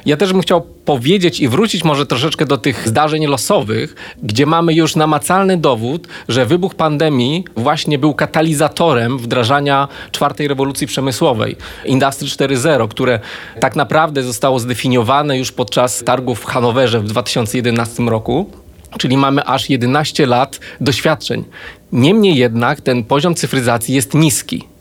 Ja 0.06 0.16
też 0.16 0.32
bym 0.32 0.42
chciał 0.42 0.60
powiedzieć 0.84 1.40
i 1.40 1.48
wrócić 1.48 1.84
może 1.84 2.06
troszeczkę 2.06 2.46
do 2.46 2.58
tych 2.58 2.88
zdarzeń 2.88 3.26
losowych, 3.26 3.94
gdzie 4.22 4.46
mamy 4.46 4.74
już 4.74 4.96
namacalny 4.96 5.56
dowód, 5.56 6.08
że 6.28 6.46
wybuch 6.46 6.74
pandemii 6.74 7.44
właśnie 7.56 7.98
był 7.98 8.14
katalizatorem 8.14 9.18
wdrażania 9.18 9.88
czwartej 10.10 10.48
rewolucji 10.48 10.86
przemysłowej, 10.86 11.56
Industry 11.84 12.28
4.0, 12.28 12.88
które 12.88 13.20
tak 13.60 13.76
naprawdę 13.76 14.22
zostało 14.22 14.58
zdefiniowane 14.58 15.38
już 15.38 15.52
podczas 15.52 16.04
targów 16.04 16.40
w 16.40 16.44
Hanowerze 16.44 17.00
w 17.00 17.04
2011 17.04 18.02
roku. 18.02 18.50
Czyli 18.98 19.16
mamy 19.16 19.44
aż 19.44 19.70
11 19.70 20.26
lat 20.26 20.60
doświadczeń. 20.80 21.44
Niemniej 21.92 22.36
jednak 22.36 22.80
ten 22.80 23.04
poziom 23.04 23.34
cyfryzacji 23.34 23.94
jest 23.94 24.14
niski. 24.14 24.75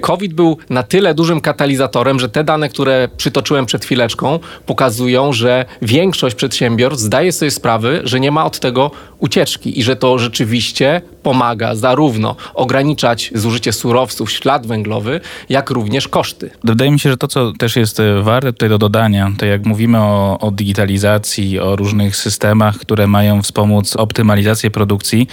COVID 0.00 0.34
był 0.34 0.58
na 0.70 0.82
tyle 0.82 1.14
dużym 1.14 1.40
katalizatorem, 1.40 2.20
że 2.20 2.28
te 2.28 2.44
dane, 2.44 2.68
które 2.68 3.08
przytoczyłem 3.16 3.66
przed 3.66 3.84
chwileczką, 3.84 4.38
pokazują, 4.66 5.32
że 5.32 5.64
większość 5.82 6.36
przedsiębiorstw 6.36 7.04
zdaje 7.04 7.32
sobie 7.32 7.50
sprawę, 7.50 8.00
że 8.04 8.20
nie 8.20 8.30
ma 8.30 8.44
od 8.44 8.60
tego 8.60 8.90
ucieczki 9.18 9.78
i 9.78 9.82
że 9.82 9.96
to 9.96 10.18
rzeczywiście 10.18 11.00
pomaga 11.22 11.74
zarówno 11.74 12.36
ograniczać 12.54 13.30
zużycie 13.34 13.72
surowców, 13.72 14.32
ślad 14.32 14.66
węglowy, 14.66 15.20
jak 15.48 15.70
również 15.70 16.08
koszty. 16.08 16.50
Wydaje 16.64 16.90
mi 16.90 17.00
się, 17.00 17.10
że 17.10 17.16
to, 17.16 17.28
co 17.28 17.52
też 17.52 17.76
jest 17.76 18.00
e, 18.00 18.22
warte 18.22 18.52
tutaj 18.52 18.68
do 18.68 18.78
dodania, 18.78 19.32
to 19.38 19.46
jak 19.46 19.66
mówimy 19.66 19.98
o, 19.98 20.38
o 20.40 20.50
digitalizacji, 20.50 21.58
o 21.58 21.76
różnych 21.76 22.16
systemach, 22.16 22.78
które 22.78 23.06
mają 23.06 23.42
wspomóc 23.42 23.96
optymalizację 23.96 24.70
produkcji, 24.70 25.28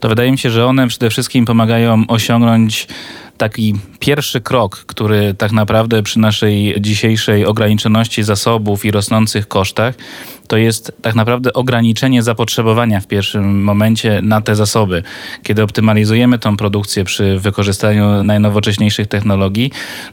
to 0.00 0.08
wydaje 0.08 0.32
mi 0.32 0.38
się, 0.38 0.50
że 0.50 0.66
one 0.66 0.88
przede 0.88 1.10
wszystkim 1.10 1.44
pomagają 1.44 2.04
osiągnąć 2.08 2.86
taki 3.36 3.74
pierwszy 3.98 4.40
krok, 4.40 4.84
który 4.86 5.34
tak 5.34 5.52
naprawdę 5.52 6.02
przy 6.02 6.18
naszej 6.18 6.74
dzisiejszej 6.80 7.46
ograniczoności 7.46 8.22
zasobów 8.22 8.84
i 8.84 8.90
rosnących 8.90 9.48
kosztach, 9.48 9.94
to 10.46 10.56
jest 10.56 10.92
tak 11.02 11.14
naprawdę 11.14 11.52
ograniczenie 11.52 12.22
zapotrzebowania 12.22 13.00
w 13.00 13.06
pierwszym 13.06 13.64
momencie 13.64 14.20
na 14.22 14.40
te 14.40 14.56
zasoby. 14.56 15.02
Kiedy 15.42 15.62
optymalizujemy 15.62 16.38
tą 16.38 16.56
produkcję 16.56 17.04
przy 17.04 17.38
wykorzystaniu 17.38 18.24
najnowocześniejszych 18.24 19.06
technologii, 19.06 19.70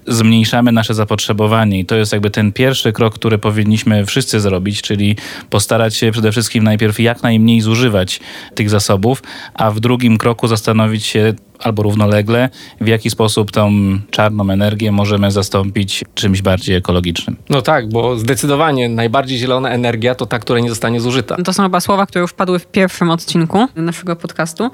zmniejszamy 0.08 0.72
nasze 0.72 0.94
zapotrzebowanie 0.94 1.80
i 1.80 1.86
to 1.86 1.96
jest 1.96 2.14
jakby 2.14 2.30
ten 2.30 2.54
pierwszy 2.54 2.94
krok, 2.94 3.14
który 3.14 3.38
powinniśmy 3.38 4.06
wszyscy 4.06 4.40
zrobić, 4.40 4.82
czyli 4.82 5.16
postarać 5.50 5.96
się 5.96 6.12
przede 6.12 6.32
wszystkim 6.32 6.64
najpierw 6.64 7.00
jak 7.00 7.24
najmniej 7.24 7.62
zużywać 7.62 8.20
tych 8.56 8.70
zasobów, 8.70 9.24
a 9.54 9.72
w 9.72 9.80
drugim 9.80 10.18
kroku 10.18 10.48
zastanowić 10.48 11.06
się, 11.06 11.34
albo 11.60 11.84
równolegle, 11.84 12.50
w 12.82 12.88
jaki 12.88 13.10
sposób 13.10 13.52
tą 13.52 13.72
czarną 14.12 14.50
energię 14.50 14.92
możemy 14.92 15.32
zastąpić 15.32 16.04
czymś 16.14 16.42
bardziej 16.42 16.76
ekologicznym. 16.76 17.36
No 17.50 17.62
tak, 17.62 17.90
bo 17.90 18.18
zdecydowanie 18.18 18.90
najbardziej 18.90 19.38
zielona 19.38 19.70
energia 19.70 20.16
to 20.16 20.26
ta, 20.30 20.40
która 20.40 20.60
nie 20.60 20.70
zostanie 20.70 21.02
zużyta. 21.02 21.36
To 21.46 21.54
są 21.54 21.64
chyba 21.64 21.80
słowa, 21.80 22.06
które 22.06 22.22
już 22.22 22.34
padły 22.34 22.60
w 22.60 22.68
pierwszym 22.68 23.10
odcinku 23.10 23.68
naszego 23.76 24.16
podcastu. 24.16 24.72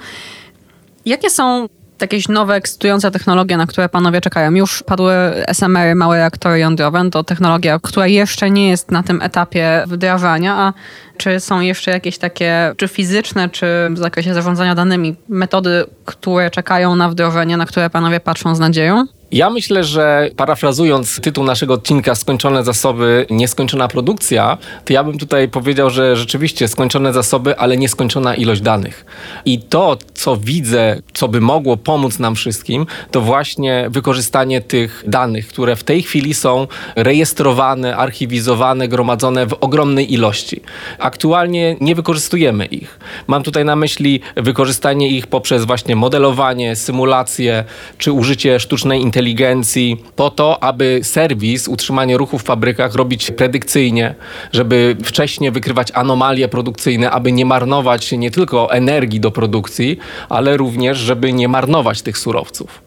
Jakie 1.06 1.30
są 1.30 1.68
jakieś 2.02 2.28
nowe, 2.28 2.56
ekscytujące 2.56 3.12
technologie, 3.12 3.58
na 3.58 3.68
które 3.68 3.90
panowie 3.90 4.22
czekają. 4.22 4.52
Już 4.52 4.84
padły 4.84 5.14
SMR, 5.48 5.96
małe 5.96 6.18
reaktory 6.18 6.60
jądrowe. 6.60 7.10
To 7.12 7.24
technologia, 7.24 7.80
która 7.80 8.08
jeszcze 8.08 8.50
nie 8.50 8.70
jest 8.70 8.92
na 8.92 9.04
tym 9.04 9.22
etapie 9.22 9.84
wdrażania, 9.88 10.56
a 10.56 10.74
czy 11.18 11.40
są 11.40 11.60
jeszcze 11.60 11.92
jakieś 11.92 12.18
takie, 12.18 12.74
czy 12.78 12.88
fizyczne, 12.88 13.50
czy 13.50 13.66
w 13.90 13.98
zakresie 13.98 14.34
zarządzania 14.34 14.76
danymi, 14.76 15.16
metody, 15.30 15.86
które 16.06 16.52
czekają 16.52 16.96
na 16.96 17.10
wdrożenie, 17.10 17.58
na 17.58 17.66
które 17.66 17.90
panowie 17.90 18.20
patrzą 18.20 18.56
z 18.56 18.60
nadzieją? 18.60 19.06
Ja 19.32 19.50
myślę, 19.50 19.84
że 19.84 20.30
parafrazując 20.36 21.22
tytuł 21.22 21.44
naszego 21.44 21.74
odcinka 21.74 22.16
Skończone 22.16 22.64
zasoby, 22.64 23.26
nieskończona 23.30 23.88
produkcja, 23.88 24.58
to 24.86 24.94
ja 24.94 25.04
bym 25.04 25.18
tutaj 25.18 25.50
powiedział, 25.50 25.90
że 25.90 26.16
rzeczywiście 26.16 26.68
skończone 26.68 27.14
zasoby, 27.14 27.60
ale 27.60 27.78
nieskończona 27.78 28.36
ilość 28.36 28.62
danych. 28.62 29.06
I 29.46 29.60
to, 29.60 29.98
co 30.14 30.38
widzę, 30.38 31.02
co 31.14 31.28
by 31.28 31.42
mogło 31.42 31.78
pomóc 31.78 32.20
nam 32.20 32.36
wszystkim, 32.36 32.86
to 33.12 33.22
właśnie 33.22 33.88
wykorzystanie 33.90 34.62
tych 34.62 35.04
danych, 35.08 35.48
które 35.48 35.76
w 35.76 35.84
tej 35.84 36.04
chwili 36.04 36.34
są 36.34 36.68
rejestrowane, 36.96 37.98
archiwizowane, 37.98 38.88
gromadzone 38.88 39.48
w 39.48 39.54
ogromnej 39.54 40.14
ilości. 40.14 40.62
Aktualnie 41.00 41.76
nie 41.82 41.96
wykorzystujemy 41.96 42.66
ich. 42.66 43.00
Mam 43.28 43.44
tutaj 43.44 43.66
na 43.66 43.76
myśli 43.76 44.22
wykorzystanie 44.36 45.10
ich 45.10 45.28
poprzez 45.28 45.66
właśnie 45.66 45.96
modelowanie, 45.96 46.76
symulacje 46.76 47.64
czy 47.98 48.12
użycie 48.12 48.60
sztucznej 48.60 49.02
inteligencji 49.02 49.15
inteligencji 49.16 50.04
po 50.16 50.30
to, 50.30 50.64
aby 50.64 51.00
serwis, 51.04 51.68
utrzymanie 51.68 52.18
ruchu 52.18 52.40
w 52.40 52.44
fabrykach 52.44 52.96
robić 52.96 53.32
predykcyjnie, 53.32 54.16
żeby 54.52 54.96
wcześniej 55.04 55.52
wykrywać 55.52 55.92
anomalie 55.94 56.48
produkcyjne, 56.48 57.12
aby 57.12 57.32
nie 57.32 57.46
marnować 57.46 58.12
nie 58.12 58.32
tylko 58.32 58.72
energii 58.72 59.20
do 59.20 59.32
produkcji, 59.32 59.98
ale 60.30 60.58
również, 60.58 60.98
żeby 60.98 61.34
nie 61.34 61.48
marnować 61.48 62.02
tych 62.02 62.18
surowców 62.18 62.86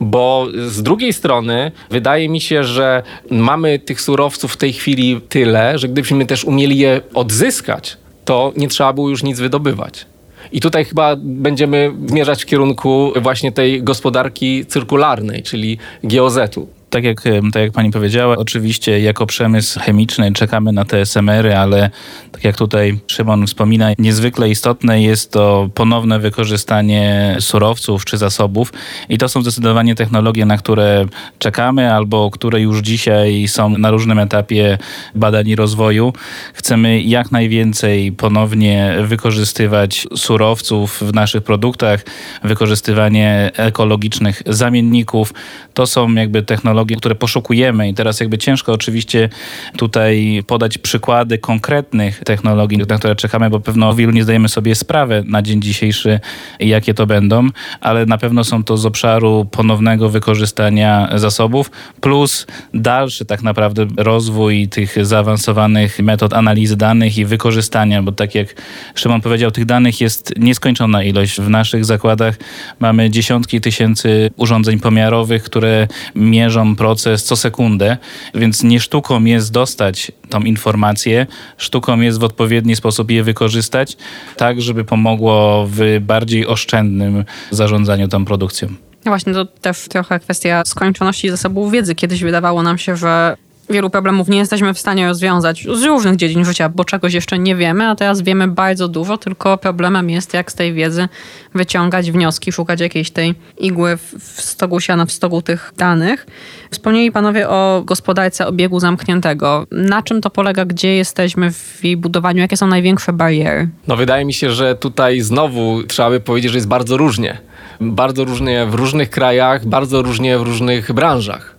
bo 0.00 0.46
z 0.66 0.82
drugiej 0.82 1.12
strony 1.12 1.72
wydaje 1.90 2.28
mi 2.28 2.40
się, 2.40 2.64
że 2.64 3.02
mamy 3.30 3.78
tych 3.78 4.00
surowców 4.00 4.52
w 4.52 4.56
tej 4.56 4.72
chwili 4.72 5.20
tyle, 5.28 5.78
że 5.78 5.88
gdybyśmy 5.88 6.26
też 6.26 6.44
umieli 6.44 6.78
je 6.78 7.00
odzyskać, 7.14 7.96
to 8.24 8.52
nie 8.56 8.68
trzeba 8.68 8.92
było 8.92 9.08
już 9.08 9.22
nic 9.22 9.40
wydobywać. 9.40 10.06
I 10.52 10.60
tutaj 10.60 10.84
chyba 10.84 11.16
będziemy 11.16 11.92
zmierzać 12.06 12.42
w 12.42 12.46
kierunku 12.46 13.12
właśnie 13.22 13.52
tej 13.52 13.82
gospodarki 13.82 14.66
cyrkularnej, 14.66 15.42
czyli 15.42 15.78
GOZ-u. 16.04 16.75
Tak 16.90 17.04
jak, 17.04 17.22
tak 17.52 17.62
jak 17.62 17.72
pani 17.72 17.90
powiedziała, 17.90 18.36
oczywiście 18.36 19.00
jako 19.00 19.26
przemysł 19.26 19.80
chemiczny 19.80 20.32
czekamy 20.32 20.72
na 20.72 20.84
te 20.84 21.00
SMR-y, 21.06 21.58
ale 21.58 21.90
tak 22.32 22.44
jak 22.44 22.56
tutaj 22.56 22.98
Szymon 23.06 23.46
wspomina, 23.46 23.88
niezwykle 23.98 24.50
istotne 24.50 25.02
jest 25.02 25.32
to 25.32 25.68
ponowne 25.74 26.18
wykorzystanie 26.18 27.36
surowców 27.40 28.04
czy 28.04 28.16
zasobów 28.16 28.72
i 29.08 29.18
to 29.18 29.28
są 29.28 29.42
zdecydowanie 29.42 29.94
technologie, 29.94 30.46
na 30.46 30.56
które 30.56 31.06
czekamy 31.38 31.92
albo 31.92 32.30
które 32.30 32.60
już 32.60 32.80
dzisiaj 32.80 33.48
są 33.48 33.78
na 33.78 33.90
różnym 33.90 34.18
etapie 34.18 34.78
badań 35.14 35.48
i 35.48 35.56
rozwoju. 35.56 36.12
Chcemy 36.54 37.00
jak 37.02 37.32
najwięcej 37.32 38.12
ponownie 38.12 38.96
wykorzystywać 39.02 40.06
surowców 40.16 41.00
w 41.00 41.14
naszych 41.14 41.42
produktach, 41.42 42.04
wykorzystywanie 42.44 43.50
ekologicznych 43.56 44.42
zamienników. 44.46 45.34
To 45.74 45.86
są 45.86 46.14
jakby 46.14 46.42
technologie, 46.42 46.75
które 46.98 47.14
poszukujemy 47.14 47.88
i 47.88 47.94
teraz 47.94 48.20
jakby 48.20 48.38
ciężko 48.38 48.72
oczywiście 48.72 49.28
tutaj 49.76 50.42
podać 50.46 50.78
przykłady 50.78 51.38
konkretnych 51.38 52.20
technologii, 52.24 52.78
na 52.78 52.98
które 52.98 53.16
czekamy, 53.16 53.50
bo 53.50 53.60
pewno 53.60 53.94
wielu 53.94 54.12
nie 54.12 54.22
zdajemy 54.22 54.48
sobie 54.48 54.74
sprawy 54.74 55.24
na 55.26 55.42
dzień 55.42 55.62
dzisiejszy, 55.62 56.20
jakie 56.60 56.94
to 56.94 57.06
będą, 57.06 57.48
ale 57.80 58.06
na 58.06 58.18
pewno 58.18 58.44
są 58.44 58.64
to 58.64 58.76
z 58.76 58.86
obszaru 58.86 59.46
ponownego 59.50 60.08
wykorzystania 60.08 61.08
zasobów, 61.14 61.70
plus 62.00 62.46
dalszy 62.74 63.24
tak 63.24 63.42
naprawdę 63.42 63.86
rozwój 63.96 64.68
tych 64.68 65.06
zaawansowanych 65.06 65.98
metod 65.98 66.32
analizy 66.34 66.76
danych 66.76 67.18
i 67.18 67.24
wykorzystania, 67.24 68.02
bo 68.02 68.12
tak 68.12 68.34
jak 68.34 68.62
Szymon 68.94 69.20
powiedział, 69.20 69.50
tych 69.50 69.64
danych 69.64 70.00
jest 70.00 70.34
nieskończona 70.38 71.02
ilość. 71.02 71.40
W 71.40 71.50
naszych 71.50 71.84
zakładach 71.84 72.36
mamy 72.80 73.10
dziesiątki 73.10 73.60
tysięcy 73.60 74.30
urządzeń 74.36 74.80
pomiarowych, 74.80 75.42
które 75.42 75.88
mierzą 76.14 76.65
proces 76.74 77.24
co 77.24 77.36
sekundę, 77.36 77.96
więc 78.34 78.62
nie 78.62 78.80
sztuką 78.80 79.24
jest 79.24 79.52
dostać 79.52 80.12
tą 80.28 80.40
informację, 80.40 81.26
sztuką 81.56 82.00
jest 82.00 82.20
w 82.20 82.24
odpowiedni 82.24 82.76
sposób 82.76 83.10
je 83.10 83.22
wykorzystać, 83.22 83.96
tak 84.36 84.60
żeby 84.60 84.84
pomogło 84.84 85.66
w 85.70 85.98
bardziej 86.00 86.46
oszczędnym 86.46 87.24
zarządzaniu 87.50 88.08
tą 88.08 88.24
produkcją. 88.24 88.68
No 89.04 89.12
właśnie, 89.12 89.32
to 89.32 89.44
też 89.44 89.88
trochę 89.88 90.20
kwestia 90.20 90.62
skończoności 90.64 91.30
zasobów 91.30 91.72
wiedzy. 91.72 91.94
Kiedyś 91.94 92.22
wydawało 92.22 92.62
nam 92.62 92.78
się, 92.78 92.96
że 92.96 93.36
wielu 93.70 93.90
problemów 93.90 94.28
nie 94.28 94.38
jesteśmy 94.38 94.74
w 94.74 94.78
stanie 94.78 95.08
rozwiązać 95.08 95.66
z 95.74 95.82
różnych 95.82 96.16
dziedzin 96.16 96.44
życia, 96.44 96.68
bo 96.68 96.84
czegoś 96.84 97.14
jeszcze 97.14 97.38
nie 97.38 97.56
wiemy, 97.56 97.88
a 97.88 97.94
teraz 97.94 98.22
wiemy 98.22 98.48
bardzo 98.48 98.88
dużo, 98.88 99.18
tylko 99.18 99.58
problemem 99.58 100.10
jest, 100.10 100.34
jak 100.34 100.52
z 100.52 100.54
tej 100.54 100.74
wiedzy 100.74 101.08
wyciągać 101.54 102.10
wnioski, 102.12 102.52
szukać 102.52 102.80
jakiejś 102.80 103.10
tej 103.10 103.34
igły 103.58 103.96
w 103.96 104.40
stogu 104.40 104.80
siana, 104.80 105.06
w 105.06 105.12
stogu 105.12 105.42
tych 105.42 105.72
danych. 105.76 106.26
Wspomnieli 106.70 107.12
panowie 107.12 107.48
o 107.48 107.82
gospodarce 107.84 108.46
obiegu 108.46 108.80
zamkniętego. 108.80 109.66
Na 109.70 110.02
czym 110.02 110.20
to 110.20 110.30
polega? 110.30 110.64
Gdzie 110.64 110.96
jesteśmy 110.96 111.52
w 111.52 111.84
jej 111.84 111.96
budowaniu? 111.96 112.40
Jakie 112.40 112.56
są 112.56 112.66
największe 112.66 113.12
bariery? 113.12 113.68
No 113.86 113.96
wydaje 113.96 114.24
mi 114.24 114.34
się, 114.34 114.50
że 114.50 114.74
tutaj 114.74 115.20
znowu 115.20 115.82
trzeba 115.82 116.10
by 116.10 116.20
powiedzieć, 116.20 116.52
że 116.52 116.58
jest 116.58 116.68
bardzo 116.68 116.96
różnie. 116.96 117.38
Bardzo 117.80 118.24
różnie 118.24 118.66
w 118.66 118.74
różnych 118.74 119.10
krajach, 119.10 119.66
bardzo 119.66 120.02
różnie 120.02 120.38
w 120.38 120.42
różnych 120.42 120.92
branżach. 120.92 121.55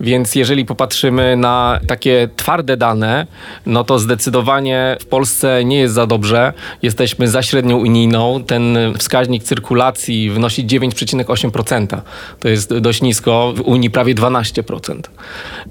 Więc 0.00 0.34
jeżeli 0.34 0.64
popatrzymy 0.64 1.36
na 1.36 1.80
takie 1.86 2.28
twarde 2.36 2.76
dane, 2.76 3.26
no 3.66 3.84
to 3.84 3.98
zdecydowanie 3.98 4.96
w 5.00 5.06
Polsce 5.06 5.64
nie 5.64 5.78
jest 5.78 5.94
za 5.94 6.06
dobrze. 6.06 6.52
Jesteśmy 6.82 7.28
za 7.28 7.42
średnią 7.42 7.76
unijną. 7.76 8.44
Ten 8.46 8.78
wskaźnik 8.98 9.42
cyrkulacji 9.42 10.30
wynosi 10.30 10.66
9,8%. 10.66 12.00
To 12.40 12.48
jest 12.48 12.78
dość 12.78 13.02
nisko. 13.02 13.52
W 13.56 13.60
Unii 13.60 13.90
prawie 13.90 14.14
12%. 14.14 15.00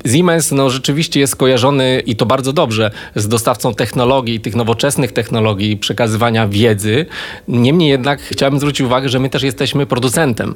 Siemens 0.06 0.52
no, 0.52 0.70
rzeczywiście 0.70 1.20
jest 1.20 1.36
kojarzony 1.36 2.02
i 2.06 2.16
to 2.16 2.26
bardzo 2.26 2.54
dobrze 2.54 2.92
z 3.16 3.28
dostawcą 3.28 3.74
technologii, 3.74 4.40
tych 4.40 4.56
nowoczesnych 4.56 5.12
technologii, 5.12 5.78
przekazywania 5.78 6.48
wiedzy. 6.48 7.06
Niemniej 7.48 7.90
jednak 7.90 8.22
chciałbym 8.22 8.60
zwrócić 8.60 8.82
uwagę, 8.82 9.10
że 9.10 9.20
my 9.20 9.30
też 9.30 9.44
jesteśmy 9.44 9.86
producentem. 9.86 10.54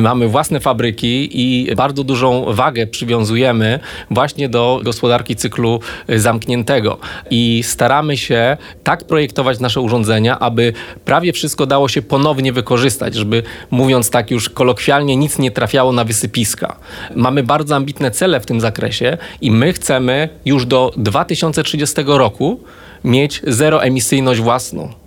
Mamy 0.00 0.28
własne 0.28 0.60
fabryki 0.60 1.30
i 1.32 1.74
bardzo 1.76 2.04
dużą 2.04 2.44
wagę 2.48 2.86
przywiązujemy 2.94 3.80
właśnie 4.10 4.48
do 4.48 4.80
gospodarki 4.84 5.36
cyklu 5.36 5.80
y, 6.10 6.20
zamkniętego 6.20 6.98
i 7.30 7.62
staramy 7.62 8.16
się 8.16 8.56
tak 8.84 9.04
projektować 9.04 9.60
nasze 9.60 9.80
urządzenia, 9.80 10.38
aby 10.38 10.72
prawie 11.04 11.32
wszystko 11.32 11.66
dało 11.66 11.88
się 11.88 12.02
ponownie 12.02 12.52
wykorzystać, 12.52 13.14
żeby 13.14 13.42
mówiąc 13.70 14.10
tak 14.10 14.30
już 14.30 14.48
kolokwialnie, 14.48 15.16
nic 15.16 15.38
nie 15.38 15.50
trafiało 15.50 15.92
na 15.92 16.04
wysypiska. 16.04 16.76
Mamy 17.14 17.42
bardzo 17.42 17.76
ambitne 17.76 18.10
cele 18.10 18.40
w 18.40 18.46
tym 18.46 18.60
zakresie 18.60 19.18
i 19.40 19.50
my 19.50 19.72
chcemy 19.72 20.28
już 20.44 20.66
do 20.66 20.92
2030 20.96 21.96
roku 22.06 22.60
mieć 23.04 23.40
zeroemisyjność 23.46 24.40
własną. 24.40 25.03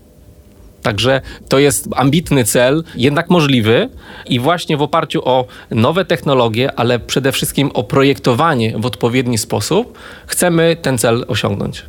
Także 0.88 1.22
to 1.50 1.60
jest 1.60 1.90
ambitny 1.96 2.44
cel, 2.44 2.84
jednak 2.96 3.30
możliwy 3.30 3.90
i 4.26 4.40
właśnie 4.40 4.78
w 4.78 4.82
oparciu 4.82 5.22
o 5.26 5.46
nowe 5.72 6.06
technologie, 6.06 6.72
ale 6.80 7.00
przede 7.00 7.32
wszystkim 7.32 7.72
o 7.74 7.84
projektowanie 7.84 8.74
w 8.78 8.86
odpowiedni 8.86 9.38
sposób, 9.38 9.98
chcemy 10.28 10.78
ten 10.82 10.98
cel 10.98 11.26
osiągnąć. 11.28 11.84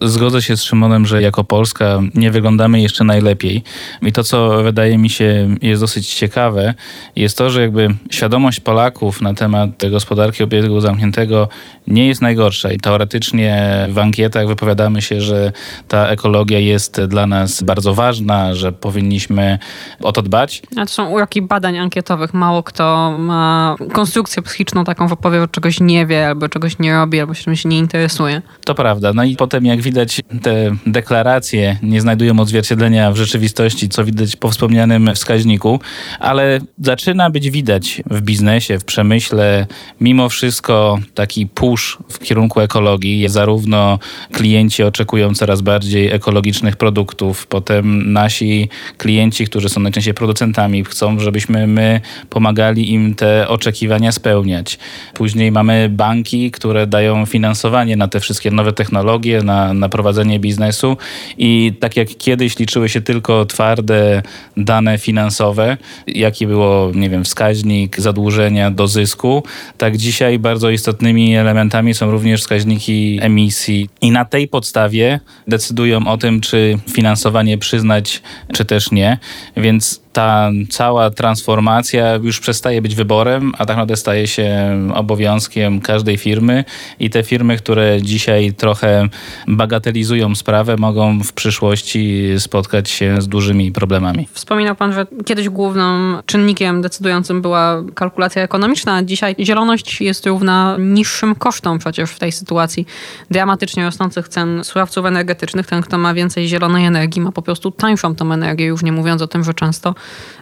Zgodzę 0.00 0.42
się 0.42 0.56
z 0.56 0.62
Szymonem, 0.62 1.06
że 1.06 1.22
jako 1.22 1.44
Polska 1.44 2.00
nie 2.14 2.30
wyglądamy 2.30 2.80
jeszcze 2.80 3.04
najlepiej. 3.04 3.62
I 4.02 4.12
to, 4.12 4.24
co 4.24 4.62
wydaje 4.62 4.98
mi 4.98 5.10
się 5.10 5.56
jest 5.62 5.82
dosyć 5.82 6.14
ciekawe, 6.14 6.74
jest 7.16 7.38
to, 7.38 7.50
że 7.50 7.60
jakby 7.62 7.94
świadomość 8.10 8.60
Polaków 8.60 9.20
na 9.20 9.34
temat 9.34 9.70
gospodarki 9.90 10.42
obiegu 10.42 10.80
zamkniętego 10.80 11.48
nie 11.86 12.06
jest 12.06 12.22
najgorsza. 12.22 12.72
I 12.72 12.78
teoretycznie 12.78 13.86
w 13.90 13.98
ankietach 13.98 14.46
wypowiadamy 14.46 15.02
się, 15.02 15.20
że 15.20 15.52
ta 15.88 16.06
ekologia 16.06 16.58
jest 16.58 17.00
dla 17.00 17.26
nas 17.26 17.62
bardzo 17.62 17.94
ważna, 17.94 18.54
że 18.54 18.72
powinniśmy 18.72 19.58
o 20.02 20.12
to 20.12 20.22
dbać. 20.22 20.62
A 20.76 20.86
to 20.86 20.92
są 20.92 21.10
uroki 21.10 21.42
badań 21.42 21.78
ankietowych. 21.78 22.34
Mało 22.34 22.62
kto 22.62 23.16
ma 23.18 23.76
konstrukcję 23.92 24.42
psychiczną 24.42 24.84
taką, 24.84 25.08
że 25.08 25.16
powie, 25.16 25.40
że 25.40 25.48
czegoś 25.48 25.80
nie 25.80 26.06
wie, 26.06 26.26
albo 26.28 26.48
czegoś 26.48 26.78
nie 26.78 26.92
robi, 26.92 27.20
albo 27.20 27.34
się 27.34 27.44
czymś 27.44 27.64
nie 27.64 27.78
interesuje. 27.78 28.42
To 28.64 28.74
prawda. 28.74 29.12
No 29.12 29.24
i 29.24 29.36
potem 29.36 29.66
jak 29.66 29.80
widać, 29.86 30.20
te 30.42 30.76
deklaracje 30.86 31.78
nie 31.82 32.00
znajdują 32.00 32.40
odzwierciedlenia 32.40 33.12
w 33.12 33.16
rzeczywistości, 33.16 33.88
co 33.88 34.04
widać 34.04 34.36
po 34.36 34.50
wspomnianym 34.50 35.14
wskaźniku, 35.14 35.80
ale 36.20 36.60
zaczyna 36.82 37.30
być 37.30 37.50
widać 37.50 38.02
w 38.10 38.20
biznesie, 38.20 38.78
w 38.78 38.84
przemyśle, 38.84 39.66
mimo 40.00 40.28
wszystko 40.28 40.98
taki 41.14 41.46
push 41.46 41.98
w 42.08 42.18
kierunku 42.18 42.60
ekologii. 42.60 43.28
Zarówno 43.28 43.98
klienci 44.32 44.82
oczekują 44.82 45.34
coraz 45.34 45.60
bardziej 45.60 46.10
ekologicznych 46.10 46.76
produktów, 46.76 47.46
potem 47.46 48.12
nasi 48.12 48.68
klienci, 48.98 49.46
którzy 49.46 49.68
są 49.68 49.80
najczęściej 49.80 50.14
producentami, 50.14 50.84
chcą, 50.84 51.18
żebyśmy 51.18 51.66
my 51.66 52.00
pomagali 52.30 52.92
im 52.92 53.14
te 53.14 53.48
oczekiwania 53.48 54.12
spełniać. 54.12 54.78
Później 55.14 55.52
mamy 55.52 55.88
banki, 55.88 56.50
które 56.50 56.86
dają 56.86 57.26
finansowanie 57.26 57.96
na 57.96 58.08
te 58.08 58.20
wszystkie 58.20 58.50
nowe 58.50 58.72
technologie, 58.72 59.42
na, 59.42 59.74
na 59.78 59.88
prowadzenie 59.88 60.40
biznesu 60.40 60.96
i 61.38 61.72
tak 61.80 61.96
jak 61.96 62.08
kiedyś 62.08 62.58
liczyły 62.58 62.88
się 62.88 63.00
tylko 63.00 63.44
twarde 63.44 64.22
dane 64.56 64.98
finansowe, 64.98 65.76
jaki 66.06 66.46
było, 66.46 66.92
nie 66.94 67.10
wiem, 67.10 67.24
wskaźnik 67.24 68.00
zadłużenia 68.00 68.70
do 68.70 68.88
zysku, 68.88 69.42
tak 69.78 69.96
dzisiaj 69.96 70.38
bardzo 70.38 70.70
istotnymi 70.70 71.36
elementami 71.36 71.94
są 71.94 72.10
również 72.10 72.40
wskaźniki 72.40 73.18
emisji 73.22 73.88
i 74.00 74.10
na 74.10 74.24
tej 74.24 74.48
podstawie 74.48 75.20
decydują 75.48 76.06
o 76.06 76.18
tym, 76.18 76.40
czy 76.40 76.78
finansowanie 76.92 77.58
przyznać, 77.58 78.22
czy 78.52 78.64
też 78.64 78.90
nie. 78.90 79.18
Więc 79.56 80.05
ta 80.16 80.50
cała 80.70 81.10
transformacja 81.10 82.14
już 82.14 82.40
przestaje 82.40 82.82
być 82.82 82.94
wyborem, 82.94 83.52
a 83.58 83.66
tak 83.66 83.76
naprawdę 83.76 83.96
staje 83.96 84.26
się 84.26 84.48
obowiązkiem 84.94 85.80
każdej 85.80 86.16
firmy 86.18 86.64
i 87.00 87.10
te 87.10 87.22
firmy, 87.22 87.56
które 87.56 88.02
dzisiaj 88.02 88.52
trochę 88.52 89.08
bagatelizują 89.48 90.34
sprawę, 90.34 90.76
mogą 90.76 91.22
w 91.22 91.32
przyszłości 91.32 92.28
spotkać 92.38 92.90
się 92.90 93.22
z 93.22 93.28
dużymi 93.28 93.72
problemami. 93.72 94.28
Wspominał 94.32 94.76
Pan, 94.76 94.92
że 94.92 95.06
kiedyś 95.24 95.48
głównym 95.48 96.18
czynnikiem 96.26 96.82
decydującym 96.82 97.42
była 97.42 97.82
kalkulacja 97.94 98.42
ekonomiczna, 98.42 99.02
dzisiaj 99.02 99.36
zieloność 99.40 100.00
jest 100.00 100.26
równa 100.26 100.76
niższym 100.78 101.34
kosztom 101.34 101.78
przecież 101.78 102.10
w 102.10 102.18
tej 102.18 102.32
sytuacji 102.32 102.86
dramatycznie 103.30 103.84
rosnących 103.84 104.28
cen 104.28 104.64
surowców 104.64 105.06
energetycznych. 105.06 105.66
Ten, 105.66 105.82
kto 105.82 105.98
ma 105.98 106.14
więcej 106.14 106.48
zielonej 106.48 106.86
energii, 106.86 107.22
ma 107.22 107.32
po 107.32 107.42
prostu 107.42 107.70
tańszą 107.70 108.14
tą 108.14 108.32
energię, 108.32 108.64
już 108.64 108.82
nie 108.82 108.92
mówiąc 108.92 109.22
o 109.22 109.26
tym, 109.26 109.44
że 109.44 109.54
często 109.54 109.94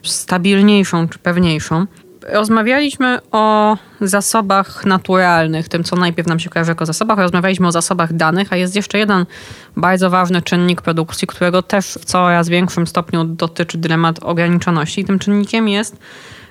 stabilniejszą 0.03 1.09
czy 1.09 1.19
pewniejszą. 1.19 1.87
Rozmawialiśmy 2.29 3.19
o 3.33 3.77
zasobach 4.01 4.85
naturalnych, 4.87 5.69
tym 5.69 5.85
co 5.85 5.97
najpierw 5.97 6.29
nam 6.29 6.39
się 6.39 6.51
kojarzy 6.51 6.71
jako 6.71 6.87
zasobach, 6.87 7.19
rozmawialiśmy 7.19 7.67
o 7.67 7.73
zasobach 7.73 8.13
danych, 8.13 8.53
a 8.53 8.57
jest 8.57 8.77
jeszcze 8.77 8.99
jeden 8.99 9.27
bardzo 9.77 10.11
ważny 10.11 10.43
czynnik 10.43 10.83
produkcji, 10.83 11.29
którego 11.29 11.63
też 11.63 11.87
w 11.87 12.05
coraz 12.05 12.49
większym 12.49 12.87
stopniu 12.87 13.25
dotyczy 13.25 13.79
dylemat 13.79 14.19
ograniczoności. 14.23 15.01
I 15.01 15.05
tym 15.05 15.19
czynnikiem 15.19 15.69
jest 15.69 15.97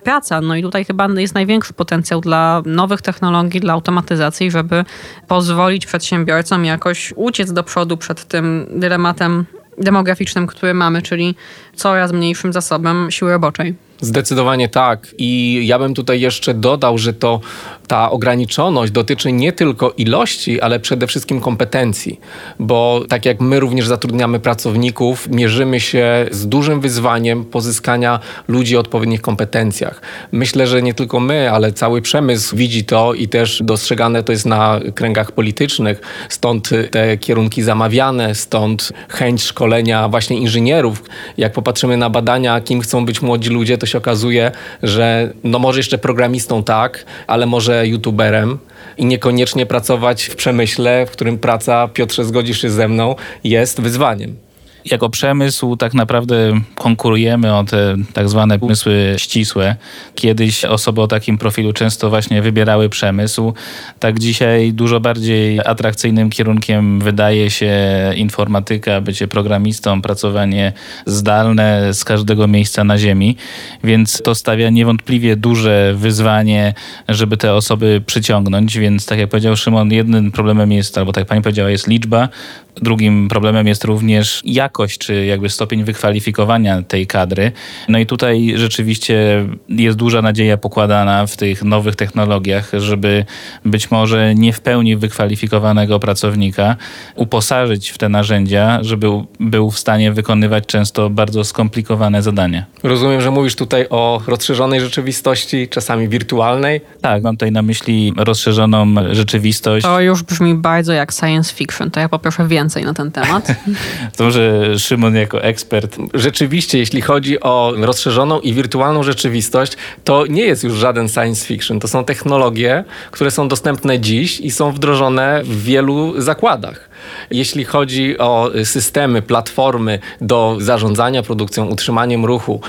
praca. 0.04 0.41
No 0.41 0.56
i 0.56 0.62
tutaj 0.62 0.86
chyba 0.86 1.08
jest 1.08 1.34
największy 1.34 1.73
potencjał 1.73 2.21
dla 2.21 2.62
nowych 2.65 3.02
technologii, 3.02 3.60
dla 3.60 3.73
automatyzacji, 3.73 4.52
żeby 4.52 4.86
pozwolić 5.28 5.86
przedsiębiorcom 5.86 6.65
jakoś 6.65 7.13
uciec 7.15 7.54
do 7.54 7.63
przodu 7.63 7.97
przed 7.97 8.26
tym 8.26 8.67
dylematem 8.76 9.45
demograficznym, 9.77 10.47
który 10.47 10.73
mamy, 10.73 11.01
czyli 11.01 11.36
coraz 11.75 12.12
mniejszym 12.12 12.53
zasobem 12.53 13.12
siły 13.12 13.31
roboczej. 13.31 13.75
Zdecydowanie 14.01 14.69
tak. 14.69 15.07
I 15.17 15.62
ja 15.67 15.79
bym 15.79 15.93
tutaj 15.93 16.21
jeszcze 16.21 16.53
dodał, 16.53 16.97
że 16.97 17.13
to 17.13 17.41
ta 17.87 18.11
ograniczoność 18.11 18.91
dotyczy 18.91 19.31
nie 19.31 19.53
tylko 19.53 19.91
ilości, 19.91 20.61
ale 20.61 20.79
przede 20.79 21.07
wszystkim 21.07 21.41
kompetencji, 21.41 22.19
bo 22.59 23.01
tak 23.09 23.25
jak 23.25 23.41
my 23.41 23.59
również 23.59 23.87
zatrudniamy 23.87 24.39
pracowników, 24.39 25.27
mierzymy 25.29 25.79
się 25.79 26.25
z 26.31 26.47
dużym 26.47 26.81
wyzwaniem 26.81 27.45
pozyskania 27.45 28.19
ludzi 28.47 28.77
o 28.77 28.79
odpowiednich 28.79 29.21
kompetencjach. 29.21 30.01
Myślę, 30.31 30.67
że 30.67 30.81
nie 30.81 30.93
tylko 30.93 31.19
my, 31.19 31.51
ale 31.51 31.71
cały 31.71 32.01
przemysł 32.01 32.55
widzi 32.55 32.83
to 32.85 33.13
i 33.13 33.27
też 33.27 33.61
dostrzegane 33.63 34.23
to 34.23 34.31
jest 34.31 34.45
na 34.45 34.79
kręgach 34.95 35.31
politycznych, 35.31 36.01
stąd 36.29 36.69
te 36.91 37.17
kierunki 37.17 37.63
zamawiane, 37.63 38.35
stąd 38.35 38.91
chęć 39.09 39.43
szkolenia 39.43 40.09
właśnie 40.09 40.37
inżynierów. 40.37 41.03
Jak 41.37 41.53
popatrzymy 41.53 41.97
na 41.97 42.09
badania, 42.09 42.61
kim 42.61 42.81
chcą 42.81 43.05
być 43.05 43.21
młodzi 43.21 43.49
ludzie, 43.49 43.77
to 43.77 43.85
się 43.85 43.97
okazuje, 43.97 44.51
że 44.83 45.33
no 45.43 45.59
może 45.59 45.79
jeszcze 45.79 45.97
programistą 45.97 46.63
tak, 46.63 47.05
ale 47.27 47.45
może 47.45 47.72
youtuberem 47.83 48.57
i 48.97 49.05
niekoniecznie 49.05 49.65
pracować 49.65 50.23
w 50.23 50.36
przemyśle, 50.36 51.05
w 51.05 51.12
którym 51.12 51.38
praca, 51.38 51.88
Piotrze, 51.88 52.25
zgodzisz 52.25 52.62
się 52.62 52.69
ze 52.69 52.88
mną, 52.88 53.15
jest 53.43 53.81
wyzwaniem 53.81 54.36
jako 54.85 55.09
przemysł 55.09 55.75
tak 55.75 55.93
naprawdę 55.93 56.61
konkurujemy 56.75 57.55
o 57.55 57.63
te 57.63 57.95
tak 58.13 58.29
zwane 58.29 58.57
umysły 58.59 59.15
ścisłe. 59.17 59.75
Kiedyś 60.15 60.65
osoby 60.65 61.01
o 61.01 61.07
takim 61.07 61.37
profilu 61.37 61.73
często 61.73 62.09
właśnie 62.09 62.41
wybierały 62.41 62.89
przemysł. 62.89 63.53
Tak 63.99 64.19
dzisiaj 64.19 64.73
dużo 64.73 64.99
bardziej 64.99 65.59
atrakcyjnym 65.59 66.29
kierunkiem 66.29 66.99
wydaje 66.99 67.49
się 67.49 67.73
informatyka, 68.15 69.01
bycie 69.01 69.27
programistą, 69.27 70.01
pracowanie 70.01 70.73
zdalne 71.05 71.93
z 71.93 72.03
każdego 72.03 72.47
miejsca 72.47 72.83
na 72.83 72.97
ziemi. 72.97 73.37
Więc 73.83 74.21
to 74.21 74.35
stawia 74.35 74.69
niewątpliwie 74.69 75.35
duże 75.35 75.93
wyzwanie, 75.97 76.73
żeby 77.09 77.37
te 77.37 77.53
osoby 77.53 78.01
przyciągnąć. 78.05 78.77
Więc 78.77 79.05
tak 79.05 79.19
jak 79.19 79.29
powiedział 79.29 79.55
Szymon, 79.55 79.91
jednym 79.91 80.31
problemem 80.31 80.71
jest, 80.71 80.97
albo 80.97 81.11
tak 81.11 81.21
jak 81.21 81.27
pani 81.27 81.41
powiedziała, 81.41 81.69
jest 81.69 81.87
liczba. 81.87 82.29
Drugim 82.75 83.27
problemem 83.27 83.67
jest 83.67 83.83
również 83.83 84.41
jakość, 84.73 84.97
czy 84.97 85.25
jakby 85.25 85.49
stopień 85.49 85.83
wykwalifikowania 85.83 86.81
tej 86.81 87.07
kadry. 87.07 87.51
No 87.89 87.99
i 87.99 88.05
tutaj 88.05 88.53
rzeczywiście 88.55 89.45
jest 89.69 89.97
duża 89.97 90.21
nadzieja 90.21 90.57
pokładana 90.57 91.27
w 91.27 91.38
tych 91.38 91.63
nowych 91.63 91.95
technologiach, 91.95 92.71
żeby 92.77 93.25
być 93.65 93.91
może 93.91 94.36
nie 94.36 94.53
w 94.53 94.62
pełni 94.62 94.97
wykwalifikowanego 94.97 95.99
pracownika 95.99 96.75
uposażyć 97.15 97.89
w 97.89 97.97
te 97.97 98.09
narzędzia, 98.09 98.79
żeby 98.81 99.07
był 99.39 99.71
w 99.71 99.79
stanie 99.79 100.12
wykonywać 100.12 100.65
często 100.65 101.09
bardzo 101.09 101.43
skomplikowane 101.43 102.21
zadania. 102.21 102.65
Rozumiem, 102.83 103.21
że 103.21 103.31
mówisz 103.31 103.55
tutaj 103.55 103.86
o 103.89 104.21
rozszerzonej 104.27 104.81
rzeczywistości, 104.81 105.67
czasami 105.69 106.07
wirtualnej. 106.07 106.81
Tak, 107.01 107.23
mam 107.23 107.36
tutaj 107.36 107.51
na 107.51 107.62
myśli 107.62 108.13
rozszerzoną 108.17 108.95
rzeczywistość. 109.12 109.86
To 109.86 110.01
już 110.01 110.23
brzmi 110.23 110.55
bardzo 110.55 110.93
jak 110.93 111.12
science 111.12 111.53
fiction, 111.53 111.91
to 111.91 111.99
ja 111.99 112.09
poproszę 112.09 112.47
więcej 112.47 112.83
na 112.83 112.93
ten 112.93 113.12
temat. 113.12 113.47
to 114.17 114.23
może 114.23 114.62
Szymon 114.78 115.15
jako 115.15 115.43
ekspert. 115.43 115.97
Rzeczywiście, 116.13 116.78
jeśli 116.78 117.02
chodzi 117.02 117.39
o 117.39 117.73
rozszerzoną 117.78 118.39
i 118.39 118.54
wirtualną 118.54 119.04
rzeczywistość, 119.04 119.78
to 120.04 120.26
nie 120.26 120.43
jest 120.43 120.63
już 120.63 120.73
żaden 120.73 121.10
science 121.10 121.45
fiction. 121.45 121.80
To 121.80 121.88
są 121.88 122.06
technologie, 122.06 122.84
które 123.12 123.32
są 123.32 123.47
dostępne 123.47 123.99
dziś 123.99 124.39
i 124.39 124.52
są 124.52 124.71
wdrożone 124.71 125.41
w 125.43 125.63
wielu 125.63 126.21
zakładach. 126.21 126.89
Jeśli 127.32 127.65
chodzi 127.65 128.17
o 128.17 128.52
systemy, 128.63 129.21
platformy 129.21 129.99
do 130.21 130.58
zarządzania 130.60 131.23
produkcją, 131.23 131.65
utrzymaniem 131.65 132.26
ruchu, 132.26 132.62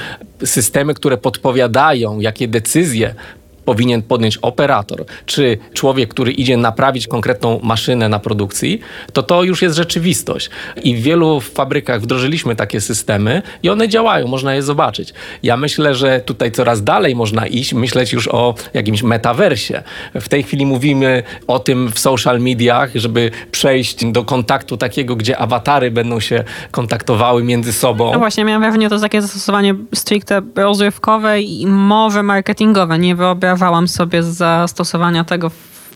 systemy, 0.45 0.95
które 0.95 1.17
podpowiadają, 1.17 2.21
jakie 2.21 2.49
decyzje 2.49 3.15
powinien 3.65 4.03
podjąć 4.03 4.37
operator, 4.37 5.05
czy 5.27 5.59
człowiek, 5.73 6.11
który 6.11 6.33
idzie 6.33 6.57
naprawić 6.57 7.07
konkretną 7.07 7.61
maszynę 7.63 8.09
na 8.09 8.19
produkcji, 8.19 8.81
to 9.13 9.23
to 9.23 9.43
już 9.43 9.63
jest 9.63 9.77
rzeczywistość. 9.77 10.51
I 10.83 10.97
w 10.97 11.03
wielu 11.03 11.41
fabrykach 11.41 12.01
wdrożyliśmy 12.01 12.57
takie 12.57 12.81
systemy 12.81 13.43
i 13.63 13.71
one 13.71 13.89
działają, 13.89 14.29
można 14.29 14.55
je 14.55 14.63
zobaczyć. 14.63 15.15
Ja 15.43 15.57
myślę, 15.57 15.95
że 15.95 16.21
tutaj 16.21 16.53
coraz 16.53 16.85
dalej 16.85 17.17
można 17.17 17.47
iść, 17.47 17.75
myśleć 17.75 18.13
już 18.13 18.29
o 18.29 18.55
jakimś 18.75 19.03
metaversie. 19.03 19.83
W 20.15 20.29
tej 20.29 20.43
chwili 20.43 20.67
mówimy 20.67 21.23
o 21.47 21.59
tym 21.59 21.93
w 21.93 21.99
social 21.99 22.41
mediach, 22.41 22.91
żeby 22.95 23.31
przejść 23.51 24.05
do 24.05 24.25
kontaktu 24.25 24.77
takiego, 24.77 25.17
gdzie 25.17 25.39
awatary 25.39 25.91
będą 25.91 26.21
się 26.21 26.45
kontaktowały 26.71 27.45
między 27.45 27.73
sobą. 27.73 28.13
No 28.13 28.19
właśnie, 28.19 28.45
miałem 28.45 28.63
wrażenie, 28.63 28.89
to 28.89 29.01
takie 29.01 29.23
zastosowanie 29.23 29.75
stricte 29.95 30.43
rozrywkowe 30.57 31.43
i 31.43 31.67
może 31.67 32.23
marketingowe. 32.23 32.99
Nie 32.99 33.17
wyobrażam 33.17 33.54
wyobrażałam 33.55 33.89
sobie 33.89 34.23
z 34.23 34.27
zastosowania 34.27 35.25
tego 35.25 35.51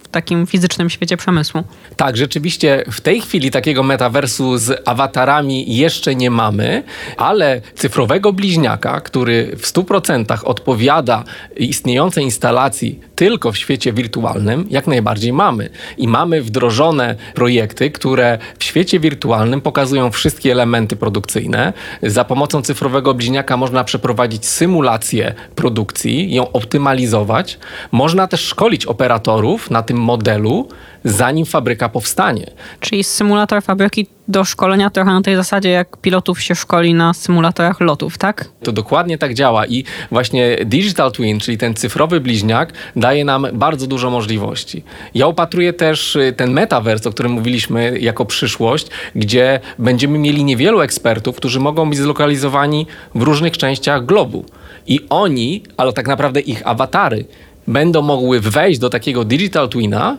w 0.08 0.10
takim 0.10 0.46
fizycznym 0.46 0.90
świecie 0.90 1.16
przemysłu. 1.16 1.62
Tak, 1.96 2.16
rzeczywiście 2.16 2.84
w 2.90 3.00
tej 3.00 3.20
chwili 3.20 3.50
takiego 3.50 3.82
metaversu 3.82 4.58
z 4.58 4.88
awatarami 4.88 5.76
jeszcze 5.76 6.14
nie 6.14 6.30
mamy, 6.30 6.82
ale 7.16 7.60
cyfrowego 7.74 8.32
bliźniaka, 8.32 9.00
który 9.00 9.56
w 9.56 9.62
100% 9.62 10.44
odpowiada 10.44 11.24
istniejącej 11.56 12.24
instalacji 12.24 13.00
tylko 13.14 13.52
w 13.52 13.58
świecie 13.58 13.92
wirtualnym, 13.92 14.66
jak 14.70 14.86
najbardziej 14.86 15.32
mamy. 15.32 15.68
I 15.96 16.08
mamy 16.08 16.42
wdrożone 16.42 17.14
projekty, 17.34 17.90
które 17.90 18.38
w 18.58 18.64
świecie 18.64 19.00
wirtualnym 19.00 19.60
pokazują 19.60 20.10
wszystkie 20.10 20.52
elementy 20.52 20.96
produkcyjne. 20.96 21.72
Za 22.02 22.24
pomocą 22.24 22.62
cyfrowego 22.62 23.14
bliźniaka 23.14 23.56
można 23.56 23.84
przeprowadzić 23.84 24.46
symulację 24.46 25.34
produkcji, 25.54 26.34
ją 26.34 26.52
optymalizować. 26.52 27.58
Można 27.92 28.26
też 28.26 28.40
szkolić 28.40 28.86
operatorów 28.86 29.70
na 29.70 29.82
tym 29.82 29.97
modelu, 29.98 30.68
zanim 31.04 31.46
fabryka 31.46 31.88
powstanie. 31.88 32.50
Czyli 32.80 33.04
symulator 33.04 33.62
fabryki 33.62 34.06
do 34.28 34.44
szkolenia 34.44 34.90
trochę 34.90 35.10
na 35.10 35.22
tej 35.22 35.36
zasadzie, 35.36 35.70
jak 35.70 35.96
pilotów 35.96 36.42
się 36.42 36.54
szkoli 36.54 36.94
na 36.94 37.14
symulatorach 37.14 37.80
lotów, 37.80 38.18
tak? 38.18 38.44
To 38.62 38.72
dokładnie 38.72 39.18
tak 39.18 39.34
działa 39.34 39.66
i 39.66 39.84
właśnie 40.10 40.56
Digital 40.64 41.12
Twin, 41.12 41.40
czyli 41.40 41.58
ten 41.58 41.74
cyfrowy 41.74 42.20
bliźniak, 42.20 42.72
daje 42.96 43.24
nam 43.24 43.46
bardzo 43.52 43.86
dużo 43.86 44.10
możliwości. 44.10 44.84
Ja 45.14 45.26
upatruję 45.26 45.72
też 45.72 46.16
y, 46.16 46.32
ten 46.36 46.52
metaverse, 46.52 47.08
o 47.08 47.12
którym 47.12 47.32
mówiliśmy, 47.32 47.98
jako 48.00 48.24
przyszłość, 48.24 48.86
gdzie 49.14 49.60
będziemy 49.78 50.18
mieli 50.18 50.44
niewielu 50.44 50.80
ekspertów, 50.80 51.36
którzy 51.36 51.60
mogą 51.60 51.90
być 51.90 51.98
zlokalizowani 51.98 52.86
w 53.14 53.22
różnych 53.22 53.58
częściach 53.58 54.06
globu. 54.06 54.44
I 54.86 55.00
oni, 55.10 55.62
ale 55.76 55.92
tak 55.92 56.08
naprawdę 56.08 56.40
ich 56.40 56.66
awatary, 56.66 57.24
będą 57.68 58.02
mogły 58.02 58.40
wejść 58.40 58.80
do 58.80 58.90
takiego 58.90 59.24
digital 59.24 59.68
twina 59.68 60.16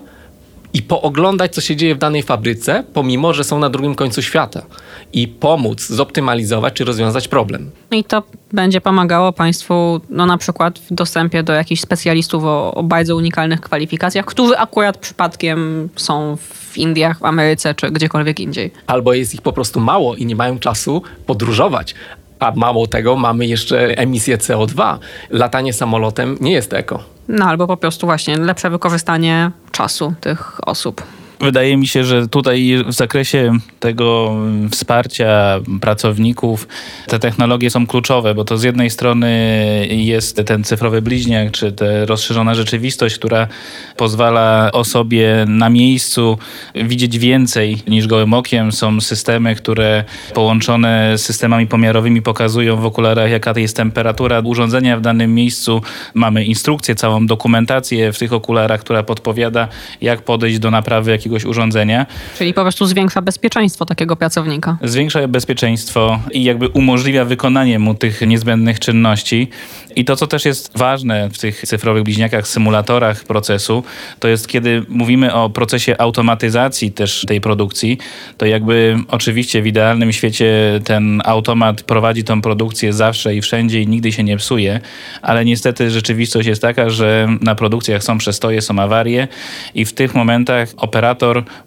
i 0.73 0.81
pooglądać, 0.81 1.53
co 1.53 1.61
się 1.61 1.75
dzieje 1.75 1.95
w 1.95 1.97
danej 1.97 2.23
fabryce, 2.23 2.83
pomimo, 2.93 3.33
że 3.33 3.43
są 3.43 3.59
na 3.59 3.69
drugim 3.69 3.95
końcu 3.95 4.21
świata 4.21 4.61
i 5.13 5.27
pomóc 5.27 5.87
zoptymalizować 5.87 6.73
czy 6.73 6.85
rozwiązać 6.85 7.27
problem. 7.27 7.71
I 7.91 8.03
to 8.03 8.23
będzie 8.51 8.81
pomagało 8.81 9.33
Państwu 9.33 10.01
no, 10.09 10.25
na 10.25 10.37
przykład 10.37 10.79
w 10.79 10.93
dostępie 10.93 11.43
do 11.43 11.53
jakichś 11.53 11.81
specjalistów 11.81 12.43
o, 12.43 12.73
o 12.73 12.83
bardzo 12.83 13.15
unikalnych 13.15 13.61
kwalifikacjach, 13.61 14.25
którzy 14.25 14.57
akurat 14.57 14.97
przypadkiem 14.97 15.89
są 15.95 16.37
w 16.37 16.77
Indiach, 16.77 17.19
w 17.19 17.25
Ameryce 17.25 17.75
czy 17.75 17.91
gdziekolwiek 17.91 18.39
indziej. 18.39 18.71
Albo 18.87 19.13
jest 19.13 19.33
ich 19.33 19.41
po 19.41 19.53
prostu 19.53 19.79
mało 19.79 20.15
i 20.15 20.25
nie 20.25 20.35
mają 20.35 20.59
czasu 20.59 21.01
podróżować, 21.25 21.95
a 22.39 22.51
mało 22.55 22.87
tego, 22.87 23.15
mamy 23.15 23.45
jeszcze 23.45 23.97
emisję 23.97 24.37
CO2. 24.37 24.97
Latanie 25.29 25.73
samolotem 25.73 26.37
nie 26.41 26.51
jest 26.51 26.73
eko. 26.73 27.03
No 27.27 27.45
albo 27.45 27.67
po 27.67 27.77
prostu 27.77 28.07
właśnie 28.07 28.37
lepsze 28.37 28.69
wykorzystanie 28.69 29.51
czasu 29.71 30.13
tych 30.21 30.67
osób. 30.67 31.03
Wydaje 31.41 31.77
mi 31.77 31.87
się, 31.87 32.03
że 32.03 32.27
tutaj 32.27 32.83
w 32.87 32.93
zakresie 32.93 33.57
tego 33.79 34.35
wsparcia 34.71 35.59
pracowników 35.81 36.67
te 37.07 37.19
technologie 37.19 37.69
są 37.69 37.87
kluczowe, 37.87 38.35
bo 38.35 38.45
to 38.45 38.57
z 38.57 38.63
jednej 38.63 38.89
strony 38.89 39.29
jest 39.89 40.41
ten 40.45 40.63
cyfrowy 40.63 41.01
bliźniak, 41.01 41.51
czy 41.51 41.71
ta 41.71 41.85
rozszerzona 42.05 42.55
rzeczywistość, 42.55 43.15
która 43.15 43.47
pozwala 43.97 44.69
osobie 44.73 45.45
na 45.47 45.69
miejscu 45.69 46.37
widzieć 46.75 47.19
więcej 47.19 47.77
niż 47.87 48.07
gołym 48.07 48.33
okiem. 48.33 48.71
Są 48.71 49.01
systemy, 49.01 49.55
które 49.55 50.03
połączone 50.33 51.17
z 51.17 51.21
systemami 51.21 51.67
pomiarowymi 51.67 52.21
pokazują 52.21 52.75
w 52.75 52.85
okularach, 52.85 53.31
jaka 53.31 53.53
jest 53.57 53.75
temperatura 53.75 54.39
urządzenia 54.39 54.97
w 54.97 55.01
danym 55.01 55.35
miejscu. 55.35 55.81
Mamy 56.13 56.45
instrukcję, 56.45 56.95
całą 56.95 57.27
dokumentację 57.27 58.13
w 58.13 58.19
tych 58.19 58.33
okularach, 58.33 58.81
która 58.81 59.03
podpowiada, 59.03 59.67
jak 60.01 60.21
podejść 60.21 60.59
do 60.59 60.71
naprawy 60.71 61.11
jakiegoś 61.11 61.28
jakiegoś 61.29 61.45
urządzenia. 61.45 62.05
Czyli 62.37 62.53
po 62.53 62.61
prostu 62.61 62.85
zwiększa 62.85 63.21
bezpieczeństwo 63.21 63.85
takiego 63.85 64.15
pracownika. 64.15 64.77
Zwiększa 64.83 65.27
bezpieczeństwo 65.27 66.19
i 66.31 66.43
jakby 66.43 66.67
umożliwia 66.67 67.25
wykonanie 67.25 67.79
mu 67.79 67.93
tych 67.93 68.21
niezbędnych 68.21 68.79
czynności. 68.79 69.47
I 69.95 70.05
to, 70.05 70.15
co 70.15 70.27
też 70.27 70.45
jest 70.45 70.77
ważne 70.77 71.29
w 71.29 71.37
tych 71.37 71.61
cyfrowych 71.61 72.03
bliźniakach, 72.03 72.47
symulatorach 72.47 73.23
procesu, 73.23 73.83
to 74.19 74.27
jest 74.27 74.47
kiedy 74.47 74.85
mówimy 74.89 75.33
o 75.33 75.49
procesie 75.49 75.95
automatyzacji 75.97 76.91
też 76.91 77.25
tej 77.27 77.41
produkcji, 77.41 77.97
to 78.37 78.45
jakby 78.45 78.97
oczywiście 79.07 79.61
w 79.61 79.67
idealnym 79.67 80.13
świecie 80.13 80.79
ten 80.83 81.21
automat 81.25 81.83
prowadzi 81.83 82.23
tą 82.23 82.41
produkcję 82.41 82.93
zawsze 82.93 83.35
i 83.35 83.41
wszędzie 83.41 83.81
i 83.81 83.87
nigdy 83.87 84.11
się 84.11 84.23
nie 84.23 84.37
psuje, 84.37 84.79
ale 85.21 85.45
niestety 85.45 85.91
rzeczywistość 85.91 86.47
jest 86.47 86.61
taka, 86.61 86.89
że 86.89 87.27
na 87.41 87.55
produkcjach 87.55 88.03
są 88.03 88.17
przestoje, 88.17 88.61
są 88.61 88.79
awarie 88.79 89.27
i 89.75 89.85
w 89.85 89.93
tych 89.93 90.15
momentach 90.15 90.69
operator 90.77 91.18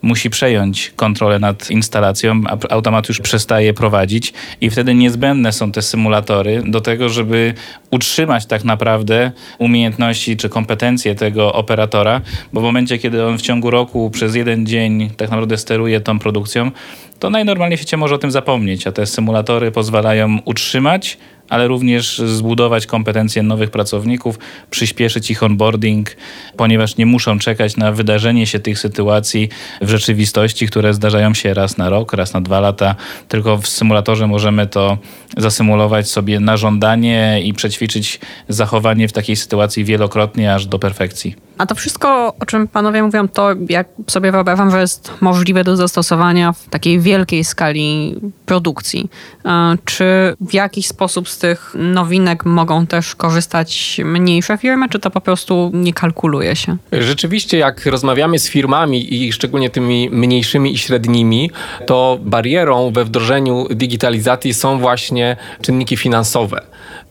musi 0.02 0.30
przejąć 0.30 0.92
kontrolę 0.96 1.38
nad 1.38 1.70
instalacją, 1.70 2.42
a 2.46 2.74
automat 2.74 3.08
już 3.08 3.20
przestaje 3.20 3.74
prowadzić 3.74 4.32
i 4.60 4.70
wtedy 4.70 4.94
niezbędne 4.94 5.52
są 5.52 5.72
te 5.72 5.82
symulatory 5.82 6.62
do 6.66 6.80
tego, 6.80 7.08
żeby 7.08 7.54
utrzymać 7.90 8.46
tak 8.46 8.64
naprawdę 8.64 9.32
umiejętności 9.58 10.36
czy 10.36 10.48
kompetencje 10.48 11.14
tego 11.14 11.52
operatora, 11.52 12.20
bo 12.52 12.60
w 12.60 12.64
momencie, 12.64 12.98
kiedy 12.98 13.26
on 13.26 13.38
w 13.38 13.42
ciągu 13.42 13.70
roku 13.70 14.10
przez 14.10 14.34
jeden 14.34 14.66
dzień 14.66 15.10
tak 15.16 15.30
naprawdę 15.30 15.56
steruje 15.56 16.00
tą 16.00 16.18
produkcją, 16.18 16.70
to 17.18 17.30
najnormalniej 17.30 17.76
w 17.76 17.80
świecie 17.80 17.96
może 17.96 18.14
o 18.14 18.18
tym 18.18 18.30
zapomnieć, 18.30 18.86
a 18.86 18.92
te 18.92 19.06
symulatory 19.06 19.70
pozwalają 19.70 20.38
utrzymać 20.44 21.18
ale 21.48 21.68
również 21.68 22.18
zbudować 22.18 22.86
kompetencje 22.86 23.42
nowych 23.42 23.70
pracowników, 23.70 24.38
przyspieszyć 24.70 25.30
ich 25.30 25.42
onboarding, 25.42 26.16
ponieważ 26.56 26.96
nie 26.96 27.06
muszą 27.06 27.38
czekać 27.38 27.76
na 27.76 27.92
wydarzenie 27.92 28.46
się 28.46 28.60
tych 28.60 28.78
sytuacji 28.78 29.48
w 29.80 29.88
rzeczywistości, 29.88 30.66
które 30.66 30.94
zdarzają 30.94 31.34
się 31.34 31.54
raz 31.54 31.78
na 31.78 31.88
rok, 31.90 32.12
raz 32.12 32.32
na 32.34 32.40
dwa 32.40 32.60
lata. 32.60 32.94
Tylko 33.28 33.58
w 33.58 33.68
symulatorze 33.68 34.26
możemy 34.26 34.66
to 34.66 34.98
zasymulować 35.36 36.10
sobie 36.10 36.40
na 36.40 36.56
żądanie 36.56 37.40
i 37.44 37.54
przećwiczyć 37.54 38.20
zachowanie 38.48 39.08
w 39.08 39.12
takiej 39.12 39.36
sytuacji 39.36 39.84
wielokrotnie 39.84 40.54
aż 40.54 40.66
do 40.66 40.78
perfekcji. 40.78 41.36
A 41.58 41.66
to 41.66 41.74
wszystko, 41.74 42.34
o 42.40 42.46
czym 42.46 42.68
panowie 42.68 43.02
mówią, 43.02 43.28
to 43.28 43.50
jak 43.68 43.88
sobie 44.06 44.32
wyobrażam, 44.32 44.70
że 44.70 44.80
jest 44.80 45.12
możliwe 45.20 45.64
do 45.64 45.76
zastosowania 45.76 46.52
w 46.52 46.68
takiej 46.68 47.00
wielkiej 47.00 47.44
skali 47.44 48.14
produkcji. 48.46 49.10
E, 49.44 49.76
czy 49.84 50.04
w 50.40 50.54
jakiś 50.54 50.86
sposób 50.86 51.28
z 51.32 51.38
tych 51.38 51.74
nowinek 51.74 52.44
mogą 52.44 52.86
też 52.86 53.14
korzystać 53.14 54.00
mniejsze 54.04 54.58
firmy, 54.58 54.88
czy 54.88 54.98
to 54.98 55.10
po 55.10 55.20
prostu 55.20 55.70
nie 55.74 55.92
kalkuluje 55.92 56.56
się? 56.56 56.76
Rzeczywiście, 56.92 57.58
jak 57.58 57.86
rozmawiamy 57.86 58.38
z 58.38 58.48
firmami 58.48 59.14
i 59.14 59.32
szczególnie 59.32 59.70
tymi 59.70 60.10
mniejszymi 60.10 60.72
i 60.72 60.78
średnimi, 60.78 61.50
to 61.86 62.18
barierą 62.22 62.90
we 62.90 63.04
wdrożeniu 63.04 63.66
digitalizacji 63.70 64.54
są 64.54 64.78
właśnie 64.78 65.36
czynniki 65.62 65.96
finansowe. 65.96 66.62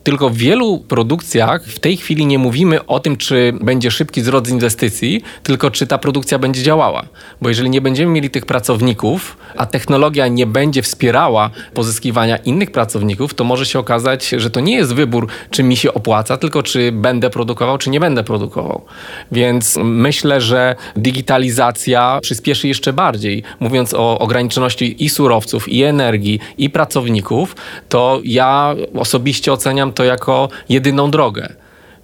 Tylko 0.02 0.30
w 0.30 0.36
wielu 0.36 0.78
produkcjach 0.78 1.64
w 1.64 1.78
tej 1.78 1.96
chwili 1.96 2.26
nie 2.26 2.38
mówimy 2.38 2.86
o 2.86 3.00
tym, 3.00 3.16
czy 3.16 3.52
będzie 3.60 3.90
szybki 3.90 4.22
z 4.22 4.48
inwestycji, 4.48 5.22
tylko 5.42 5.70
czy 5.70 5.86
ta 5.86 5.98
produkcja 5.98 6.38
będzie 6.38 6.62
działała. 6.62 7.02
Bo 7.40 7.48
jeżeli 7.48 7.70
nie 7.70 7.80
będziemy 7.80 8.12
mieli 8.12 8.30
tych 8.30 8.46
pracowników, 8.46 9.36
a 9.56 9.66
technologia 9.66 10.28
nie 10.28 10.46
będzie 10.46 10.82
wspierała 10.82 11.50
pozyskiwania 11.74 12.36
innych 12.36 12.70
pracowników, 12.70 13.34
to 13.34 13.44
może 13.44 13.66
się 13.66 13.78
okazać, 13.78 14.28
że 14.28 14.50
to 14.50 14.60
nie 14.60 14.76
jest 14.76 14.94
wybór, 14.94 15.28
czy 15.50 15.62
mi 15.62 15.76
się 15.76 15.94
opłaca, 15.94 16.36
tylko 16.36 16.62
czy 16.62 16.92
będę 16.92 17.30
produkował, 17.30 17.78
czy 17.78 17.90
nie 17.90 18.00
będę 18.00 18.24
produkował. 18.24 18.84
Więc 19.32 19.78
myślę, 19.82 20.40
że 20.40 20.76
digitalizacja 20.96 22.18
przyspieszy 22.22 22.68
jeszcze 22.68 22.92
bardziej. 22.92 23.42
Mówiąc 23.60 23.94
o 23.94 24.18
ograniczoności 24.18 25.04
i 25.04 25.08
surowców, 25.08 25.68
i 25.68 25.82
energii, 25.82 26.40
i 26.58 26.70
pracowników, 26.70 27.56
to 27.88 28.20
ja 28.24 28.74
osobiście 28.94 29.52
oceniam 29.52 29.91
to 29.92 30.04
jako 30.04 30.48
jedyną 30.68 31.10
drogę. 31.10 31.48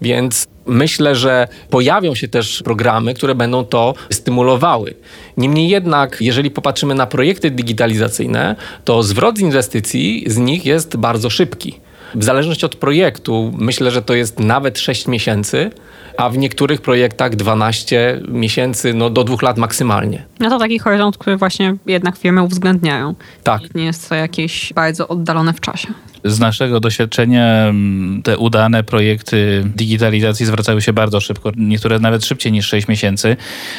Więc 0.02 0.46
myślę, 0.66 1.14
że 1.14 1.48
pojawią 1.70 2.14
się 2.14 2.28
też 2.28 2.62
programy, 2.62 3.14
które 3.14 3.34
będą 3.34 3.64
to 3.64 3.94
stymulowały. 4.10 4.94
Niemniej 5.36 5.68
jednak, 5.68 6.16
jeżeli 6.20 6.50
popatrzymy 6.50 6.94
na 6.94 7.06
projekty 7.06 7.50
digitalizacyjne, 7.50 8.56
to 8.84 9.02
zwrot 9.02 9.38
z 9.38 9.40
inwestycji 9.40 10.24
z 10.26 10.36
nich 10.36 10.66
jest 10.66 10.96
bardzo 10.96 11.30
szybki. 11.30 11.80
W 12.14 12.24
zależności 12.24 12.66
od 12.66 12.76
projektu, 12.76 13.52
myślę, 13.58 13.90
że 13.90 14.02
to 14.02 14.14
jest 14.14 14.40
nawet 14.40 14.78
6 14.78 15.06
miesięcy, 15.06 15.70
a 16.16 16.30
w 16.30 16.38
niektórych 16.38 16.80
projektach 16.80 17.36
12 17.36 18.20
miesięcy, 18.28 18.94
no 18.94 19.10
do 19.10 19.24
dwóch 19.24 19.42
lat 19.42 19.58
maksymalnie. 19.58 20.24
No 20.40 20.50
to 20.50 20.58
taki 20.58 20.78
horyzont, 20.78 21.18
który 21.18 21.36
właśnie 21.36 21.76
jednak 21.86 22.16
firmy 22.16 22.42
uwzględniają. 22.42 23.14
Tak. 23.42 23.74
Nie 23.74 23.84
jest 23.84 24.08
to 24.08 24.14
jakieś 24.14 24.72
bardzo 24.72 25.08
oddalone 25.08 25.52
w 25.52 25.60
czasie 25.60 25.88
z 26.24 26.38
naszego 26.38 26.80
doświadczenia 26.80 27.44
mm, 27.44 28.22
te 28.22 28.38
udane 28.38 28.84
projekty 28.84 29.64
digitalizacji 29.76 30.46
zwracały 30.46 30.82
się 30.82 30.92
bardzo 30.92 31.20
szybko, 31.20 31.52
niektóre 31.56 31.98
nawet 31.98 32.24
szybciej 32.24 32.52
niż 32.52 32.66
6 32.66 32.88
miesięcy, 32.88 33.36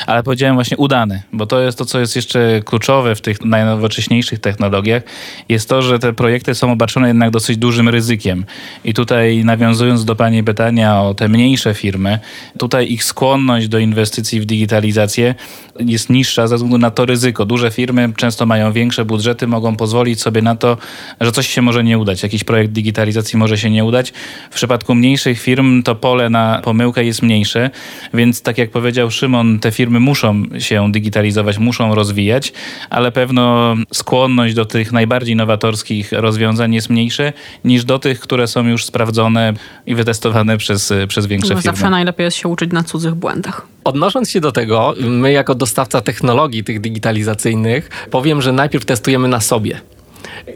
ale 0.07 0.23
powiedziałem 0.23 0.55
właśnie 0.55 0.77
udane, 0.77 1.23
bo 1.33 1.45
to 1.45 1.59
jest 1.59 1.77
to, 1.77 1.85
co 1.85 1.99
jest 1.99 2.15
jeszcze 2.15 2.61
kluczowe 2.65 3.15
w 3.15 3.21
tych 3.21 3.45
najnowocześniejszych 3.45 4.39
technologiach, 4.39 5.03
jest 5.49 5.69
to, 5.69 5.81
że 5.81 5.99
te 5.99 6.13
projekty 6.13 6.55
są 6.55 6.71
obarczone 6.71 7.07
jednak 7.07 7.31
dosyć 7.31 7.57
dużym 7.57 7.89
ryzykiem. 7.89 8.45
I 8.83 8.93
tutaj 8.93 9.45
nawiązując 9.45 10.05
do 10.05 10.15
Pani 10.15 10.43
pytania 10.43 11.01
o 11.01 11.13
te 11.13 11.29
mniejsze 11.29 11.73
firmy, 11.73 12.19
tutaj 12.57 12.91
ich 12.91 13.03
skłonność 13.03 13.67
do 13.67 13.79
inwestycji 13.79 14.41
w 14.41 14.45
digitalizację 14.45 15.35
jest 15.79 16.09
niższa 16.09 16.47
ze 16.47 16.55
względu 16.55 16.77
na 16.77 16.91
to 16.91 17.05
ryzyko. 17.05 17.45
Duże 17.45 17.71
firmy 17.71 18.13
często 18.15 18.45
mają 18.45 18.71
większe 18.71 19.05
budżety, 19.05 19.47
mogą 19.47 19.75
pozwolić 19.75 20.21
sobie 20.21 20.41
na 20.41 20.55
to, 20.55 20.77
że 21.21 21.31
coś 21.31 21.47
się 21.47 21.61
może 21.61 21.83
nie 21.83 21.97
udać 21.97 22.23
jakiś 22.29 22.43
projekt 22.43 22.71
digitalizacji 22.71 23.39
może 23.39 23.57
się 23.57 23.69
nie 23.69 23.85
udać. 23.85 24.13
W 24.51 24.55
przypadku 24.55 24.95
mniejszych 24.95 25.41
firm 25.41 25.83
to 25.83 25.95
pole 25.95 26.29
na 26.29 26.61
pomyłkę 26.63 27.03
jest 27.03 27.21
mniejsze, 27.21 27.69
więc 28.13 28.41
tak 28.41 28.57
jak 28.57 28.71
powiedział 28.71 29.11
Szymon, 29.11 29.59
te 29.59 29.71
firmy 29.71 29.99
muszą 29.99 30.43
się 30.59 30.91
digitalizować, 30.91 31.57
muszą 31.57 31.95
rozwijać, 31.95 32.53
ale 32.89 33.11
pewno 33.11 33.75
skłonność 33.93 34.53
do 34.53 34.65
tych 34.65 34.91
najbardziej 34.91 35.35
nowatorskich 35.35 36.11
rozwiązań 36.11 36.73
jest 36.73 36.89
mniejsze 36.89 37.33
niż 37.63 37.85
do 37.85 37.99
tych, 37.99 38.19
które 38.19 38.47
są 38.47 38.67
już 38.67 38.85
sprawdzone 38.85 39.53
i 39.85 39.95
wytestowane 39.95 40.57
przez, 40.57 40.93
przez 41.07 41.25
większe 41.25 41.53
no, 41.53 41.61
firmy. 41.61 41.77
Zawsze 41.77 41.89
najlepiej 41.89 42.23
jest 42.23 42.37
się 42.37 42.47
uczyć 42.47 42.71
na 42.71 42.83
cudzych 42.83 43.15
błędach. 43.15 43.67
Odnosząc 43.83 44.29
się 44.29 44.39
do 44.39 44.51
tego, 44.51 44.93
my 44.99 45.31
jako 45.31 45.55
dostawca 45.55 46.01
technologii 46.01 46.63
tych 46.63 46.81
digitalizacyjnych, 46.81 47.89
powiem, 48.11 48.41
że 48.41 48.51
najpierw 48.51 48.85
testujemy 48.85 49.27
na 49.27 49.41
sobie. 49.41 49.81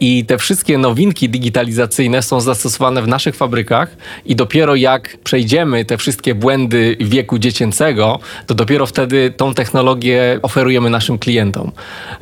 I 0.00 0.24
te 0.24 0.38
wszystkie 0.38 0.78
nowinki 0.78 1.28
digitalizacyjne 1.28 2.22
są 2.22 2.40
zastosowane 2.40 3.02
w 3.02 3.08
naszych 3.08 3.36
fabrykach 3.36 3.96
i 4.24 4.36
dopiero 4.36 4.74
jak 4.74 5.16
przejdziemy 5.24 5.84
te 5.84 5.96
wszystkie 5.96 6.34
błędy 6.34 6.96
wieku 7.00 7.38
dziecięcego, 7.38 8.18
to 8.46 8.54
dopiero 8.54 8.86
wtedy 8.86 9.32
tą 9.36 9.54
technologię 9.54 10.38
oferujemy 10.42 10.90
naszym 10.90 11.18
klientom. 11.18 11.72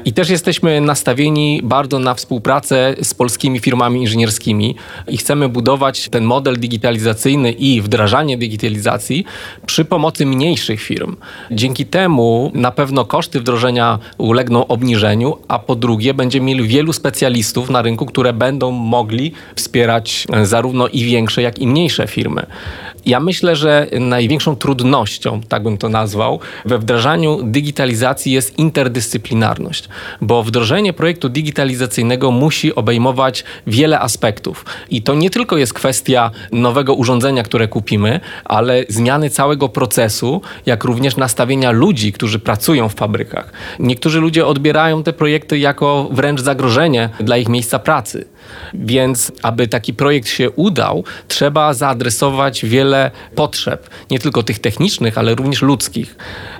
I 0.04 0.12
też 0.12 0.30
jesteśmy 0.30 0.80
nastawieni 0.80 1.60
bardzo 1.64 1.98
na 1.98 2.14
współpracę 2.14 2.94
z 3.02 3.14
polskimi 3.14 3.58
firmami 3.58 4.00
inżynierskimi 4.00 4.76
i 5.08 5.16
chcemy 5.16 5.48
budować 5.48 6.08
ten 6.08 6.24
model 6.24 6.58
digitalizacyjny 6.58 7.52
i 7.52 7.80
wdrażanie 7.80 8.38
digitalizacji 8.38 9.24
przy 9.66 9.84
pomocy 9.84 10.26
mniejszych 10.26 10.82
firm. 10.82 11.16
Dzięki 11.50 11.86
temu 11.86 12.50
na 12.54 12.70
pewno 12.70 13.04
koszty 13.04 13.40
wdrożenia 13.40 13.98
ulegną 14.18 14.66
obniżeniu, 14.66 15.38
a 15.48 15.58
po 15.58 15.76
drugie 15.76 16.14
będziemy 16.14 16.46
mieli 16.46 16.68
wielu 16.68 16.92
specjalistów, 16.92 17.61
na 17.70 17.82
rynku, 17.82 18.06
które 18.06 18.32
będą 18.32 18.70
mogli 18.70 19.32
wspierać 19.56 20.26
e, 20.32 20.46
zarówno 20.46 20.88
i 20.88 21.04
większe, 21.04 21.42
jak 21.42 21.58
i 21.58 21.66
mniejsze 21.66 22.06
firmy. 22.06 22.46
Ja 23.06 23.20
myślę, 23.20 23.56
że 23.56 23.86
największą 24.00 24.56
trudnością, 24.56 25.40
tak 25.48 25.62
bym 25.62 25.78
to 25.78 25.88
nazwał, 25.88 26.40
we 26.64 26.78
wdrażaniu 26.78 27.38
digitalizacji 27.42 28.32
jest 28.32 28.58
interdyscyplinarność, 28.58 29.88
bo 30.20 30.42
wdrożenie 30.42 30.92
projektu 30.92 31.28
digitalizacyjnego 31.28 32.30
musi 32.30 32.74
obejmować 32.74 33.44
wiele 33.66 34.00
aspektów. 34.00 34.64
I 34.90 35.02
to 35.02 35.14
nie 35.14 35.30
tylko 35.30 35.56
jest 35.56 35.74
kwestia 35.74 36.30
nowego 36.52 36.94
urządzenia, 36.94 37.42
które 37.42 37.68
kupimy, 37.68 38.20
ale 38.44 38.84
zmiany 38.88 39.30
całego 39.30 39.68
procesu, 39.68 40.42
jak 40.66 40.84
również 40.84 41.16
nastawienia 41.16 41.70
ludzi, 41.70 42.12
którzy 42.12 42.38
pracują 42.38 42.88
w 42.88 42.94
fabrykach. 42.94 43.52
Niektórzy 43.78 44.20
ludzie 44.20 44.46
odbierają 44.46 45.02
te 45.02 45.12
projekty 45.12 45.58
jako 45.58 46.08
wręcz 46.10 46.40
zagrożenie 46.40 47.08
dla 47.20 47.36
ich 47.36 47.48
miejsca 47.48 47.78
pracy. 47.78 48.31
Więc 48.74 49.32
aby 49.42 49.68
taki 49.68 49.94
projekt 49.94 50.28
się 50.28 50.50
udał, 50.50 51.04
trzeba 51.28 51.74
zaadresować 51.74 52.64
wiele 52.64 53.10
potrzeb, 53.34 53.90
nie 54.10 54.18
tylko 54.18 54.42
tych 54.42 54.58
technicznych, 54.58 55.18
ale 55.18 55.34
również 55.34 55.62
ludzkich. 55.62 56.16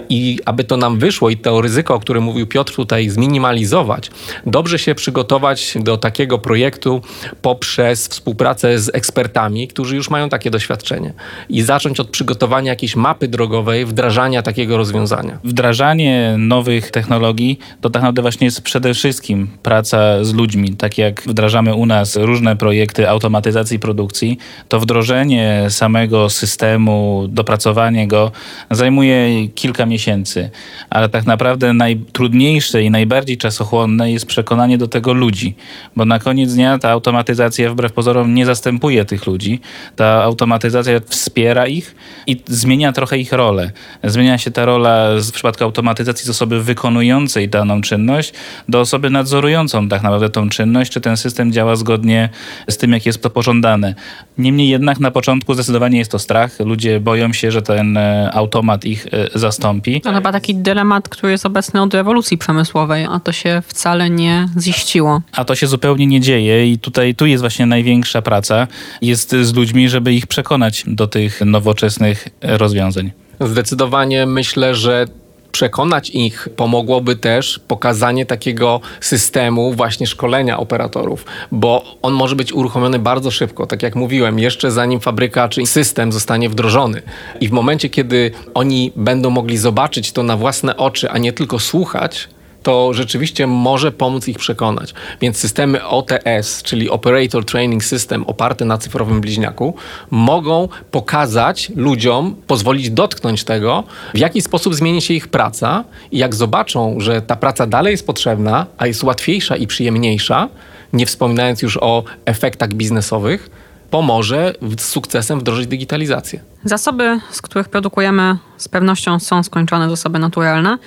I 0.09 0.39
aby 0.45 0.65
to 0.65 0.77
nam 0.77 0.99
wyszło 0.99 1.31
i 1.31 1.37
to 1.37 1.61
ryzyko, 1.61 1.95
o 1.95 2.01
którym 2.01 2.25
mówił 2.25 2.47
Piotr 2.47 2.75
tutaj, 2.75 3.09
zminimalizować, 3.09 4.11
dobrze 4.47 4.79
się 4.79 4.95
przygotować 4.95 5.75
do 5.81 5.97
takiego 5.97 6.39
projektu 6.39 7.03
poprzez 7.43 8.09
współpracę 8.09 8.79
z 8.79 8.95
ekspertami, 8.95 9.69
którzy 9.69 9.97
już 9.97 10.11
mają 10.11 10.29
takie 10.29 10.51
doświadczenie 10.51 11.13
i 11.49 11.63
zacząć 11.63 12.01
od 12.01 12.09
przygotowania 12.09 12.73
jakiejś 12.73 12.97
mapy 12.97 13.29
drogowej, 13.29 13.87
wdrażania 13.87 14.43
takiego 14.43 14.77
rozwiązania. 14.77 15.39
Wdrażanie 15.45 16.35
nowych 16.39 16.91
technologii 16.91 17.59
to 17.81 17.91
tak 17.91 18.03
naprawdę 18.03 18.23
właśnie 18.23 18.45
jest 18.45 18.63
przede 18.63 18.95
wszystkim 18.95 19.49
praca 19.63 20.25
z 20.25 20.35
ludźmi. 20.35 20.77
Tak 20.77 20.99
jak 20.99 21.23
wdrażamy 21.27 21.72
u 21.77 21.87
nas 21.87 22.17
różne 22.17 22.57
projekty 22.57 23.09
automatyzacji 23.09 23.79
produkcji, 23.79 24.39
to 24.69 24.81
wdrożenie 24.81 25.67
samego 25.69 26.31
systemu, 26.31 27.27
dopracowanie 27.29 28.09
go 28.09 28.31
zajmuje 28.71 29.49
kilka 29.49 29.87
miesięcy, 29.87 30.51
ale 30.91 31.09
tak 31.09 31.27
naprawdę 31.27 31.73
najtrudniejsze 31.73 32.83
i 32.83 32.91
najbardziej 32.91 33.39
czasochłonne 33.39 34.13
jest 34.13 34.27
przekonanie 34.27 34.79
do 34.79 34.89
tego 34.89 35.13
ludzi, 35.13 35.55
bo 35.97 36.05
na 36.05 36.19
koniec 36.19 36.55
dnia 36.55 36.79
ta 36.79 36.91
automatyzacja 36.91 37.71
wbrew 37.71 37.93
pozorom 37.93 38.35
nie 38.35 38.47
zastępuje 38.47 39.05
tych 39.05 39.27
ludzi. 39.27 39.61
Ta 39.97 40.23
automatyzacja 40.23 41.01
wspiera 41.07 41.67
ich 41.67 41.95
i 42.27 42.41
zmienia 42.47 42.93
trochę 42.93 43.19
ich 43.19 43.33
rolę. 43.33 43.71
Zmienia 44.05 44.39
się 44.39 44.51
ta 44.51 44.65
rola 44.65 45.09
w 45.21 45.33
przypadku 45.33 45.65
automatyzacji 45.65 46.27
z 46.27 46.31
osoby 46.31 46.63
wykonującej 46.63 47.49
daną 47.49 47.81
czynność 47.81 48.33
do 48.69 48.81
osoby 48.81 49.11
nadzorującą 49.11 49.89
tak 49.89 50.03
naprawdę 50.03 50.31
tą 50.31 50.49
czynność, 50.49 50.93
czy 50.93 51.01
ten 51.01 51.17
system 51.17 51.53
działa 51.53 51.62
zgodnie 51.77 52.29
z 52.69 52.77
tym, 52.77 52.93
jak 52.93 53.07
jest 53.07 53.23
to 53.23 53.31
pożądane. 53.31 53.95
Niemniej 54.39 54.69
jednak 54.69 55.01
na 55.01 55.11
początku 55.11 55.55
zdecydowanie 55.55 55.99
jest 55.99 56.11
to 56.11 56.19
strach. 56.19 56.61
Ludzie 56.61 57.01
boją 57.01 57.33
się, 57.33 57.51
że 57.51 57.63
ten 57.63 57.97
e, 57.97 58.31
automat 58.33 58.85
ich 58.85 59.07
e, 59.07 59.39
zastąpi. 59.39 60.01
To 60.01 60.13
chyba 60.13 60.33
taki 60.33 60.55
dylemat, 60.55 61.09
który 61.09 61.33
jest 61.33 61.47
obecny 61.47 61.83
od 61.83 61.95
rewolucji 61.95 62.39
przemysłowej, 62.39 63.07
a 63.11 63.21
to 63.21 63.33
się 63.33 63.63
wcale 63.67 64.11
nie 64.11 64.49
ziściło. 64.61 65.23
A 65.33 65.45
to 65.45 65.55
się 65.55 65.67
zupełnie 65.67 66.07
nie 66.07 66.21
dzieje 66.21 66.73
i 66.73 66.79
tutaj 66.79 67.15
tu 67.15 67.27
jest 67.27 67.41
właśnie 67.43 67.67
największa 67.67 68.23
praca 68.23 68.67
jest 69.03 69.31
z 69.31 69.55
ludźmi, 69.55 69.89
żeby 69.89 70.13
ich 70.15 70.27
przekonać 70.27 70.85
do 70.87 71.07
tych 71.07 71.41
nowoczesnych 71.41 72.29
rozwiązań. 72.43 73.11
Zdecydowanie 73.41 74.27
myślę, 74.27 74.75
że 74.75 75.07
przekonać 75.53 76.11
ich 76.11 76.49
pomogłoby 76.57 77.17
też 77.17 77.61
pokazanie 77.69 78.27
takiego 78.27 78.81
systemu 79.01 79.73
właśnie 79.73 80.07
szkolenia 80.07 80.59
operatorów, 80.59 81.25
bo 81.53 81.85
on 82.03 82.13
może 82.13 82.37
być 82.37 82.53
uruchomiony 82.53 82.99
bardzo 82.99 83.31
szybko, 83.31 83.67
tak 83.67 83.83
jak 83.83 83.97
mówiłem, 83.97 84.39
jeszcze 84.39 84.71
zanim 84.71 85.01
fabryka 85.01 85.49
czy 85.49 85.67
system 85.67 86.13
zostanie 86.13 86.49
wdrożony. 86.49 87.03
I 87.41 87.49
w 87.49 87.53
momencie, 87.53 87.89
kiedy 87.89 88.31
oni 88.55 88.93
będą 88.97 89.31
mogli 89.31 89.59
zobaczyć 89.59 90.13
to 90.13 90.23
na 90.23 90.37
własne 90.37 90.77
oczy, 90.77 91.11
a 91.11 91.19
nie 91.19 91.33
tylko 91.33 91.59
słuchać, 91.59 92.29
to 92.63 92.95
rzeczywiście 92.95 93.47
może 93.47 93.93
pomóc 93.93 94.29
ich 94.29 94.39
przekonać. 94.39 94.95
Więc 95.21 95.37
systemy 95.37 95.85
OTS, 95.85 96.63
czyli 96.63 96.91
Operator 96.91 97.45
Training 97.45 97.85
System, 97.85 98.25
oparte 98.25 98.65
na 98.65 98.79
cyfrowym 98.79 99.21
bliźniaku, 99.21 99.75
mogą 100.11 100.69
pokazać 100.91 101.73
ludziom, 101.77 102.37
pozwolić 102.47 102.91
dotknąć 102.91 103.45
tego, 103.45 103.85
w 104.15 104.19
jaki 104.19 104.43
sposób 104.43 104.75
zmieni 104.75 105.03
się 105.03 105.15
ich 105.15 105.29
praca 105.29 105.85
i 106.13 106.19
jak 106.19 106.35
zobaczą, 106.35 107.01
że 107.01 107.23
ta 107.23 107.37
praca 107.37 107.67
dalej 107.67 107.91
jest 107.91 108.07
potrzebna, 108.07 108.67
a 108.79 108.87
jest 108.87 109.05
łatwiejsza 109.05 109.57
i 109.57 109.67
przyjemniejsza, 109.67 110.49
nie 110.93 111.07
wspominając 111.07 111.63
już 111.63 111.77
o 111.77 112.05
efektach 112.25 112.69
biznesowych, 112.69 113.51
pomoże 113.93 114.55
z 114.79 114.81
sukcesem 114.81 115.41
wdrożyć 115.41 115.67
digitalizację. 115.67 116.41
Zasoby, 116.65 117.21
z 117.31 117.43
których 117.43 117.69
produkujemy, 117.69 118.37
z 118.57 118.69
pewnością 118.69 119.19
są 119.19 119.43
skończone 119.43 119.91
zasoby 119.91 120.19
naturalne, 120.19 120.79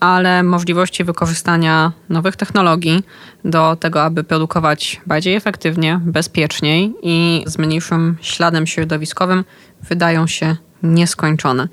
ale 0.00 0.42
możliwości 0.42 1.04
wykorzystania 1.04 1.92
nowych 2.08 2.36
technologii 2.36 3.02
do 3.44 3.76
tego, 3.76 4.02
aby 4.02 4.24
produkować 4.24 5.00
bardziej 5.06 5.34
efektywnie, 5.34 6.00
bezpieczniej 6.04 6.94
i 7.02 7.44
z 7.46 7.58
mniejszym 7.58 8.16
śladem 8.20 8.66
środowiskowym 8.66 9.44
wydają 9.82 10.26
się 10.26 10.56
nieskończone. 10.82 11.68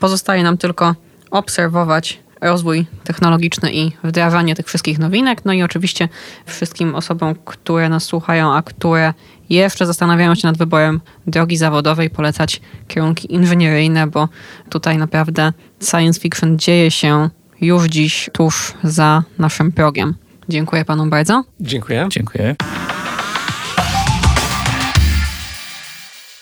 Pozostaje 0.00 0.42
nam 0.42 0.58
tylko 0.58 0.94
obserwować 1.30 2.20
rozwój 2.40 2.86
technologiczny 3.04 3.72
i 3.72 3.92
wdrażanie 4.04 4.54
tych 4.54 4.66
wszystkich 4.66 4.98
nowinek. 4.98 5.44
No 5.44 5.52
i 5.52 5.62
oczywiście 5.62 6.08
wszystkim 6.46 6.94
osobom, 6.94 7.34
które 7.44 7.88
nas 7.88 8.04
słuchają, 8.04 8.54
a 8.54 8.62
które 8.62 9.14
jeszcze 9.50 9.86
zastanawiają 9.86 10.34
się 10.34 10.48
nad 10.48 10.58
wyborem 10.58 11.00
drogi 11.26 11.56
zawodowej, 11.56 12.10
polecać 12.10 12.60
kierunki 12.88 13.34
inżynieryjne, 13.34 14.06
bo 14.06 14.28
tutaj 14.68 14.98
naprawdę 14.98 15.52
science 15.90 16.20
fiction 16.20 16.58
dzieje 16.58 16.90
się 16.90 17.30
już 17.60 17.86
dziś 17.86 18.30
tuż 18.32 18.74
za 18.82 19.22
naszym 19.38 19.72
progiem. 19.72 20.14
Dziękuję 20.48 20.84
panu 20.84 21.06
bardzo. 21.06 21.44
Dziękuję. 21.60 22.06
Dziękuję. 22.10 22.56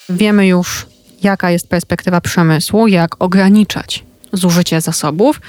Wiemy 0.09 0.47
już, 0.47 0.87
jaka 1.23 1.51
jest 1.51 1.69
perspektywa 1.69 2.21
przemysłu, 2.21 2.87
jak 2.87 3.23
ograniczać 3.23 4.08
zużycie 4.33 4.81
zasobów, 4.81 5.41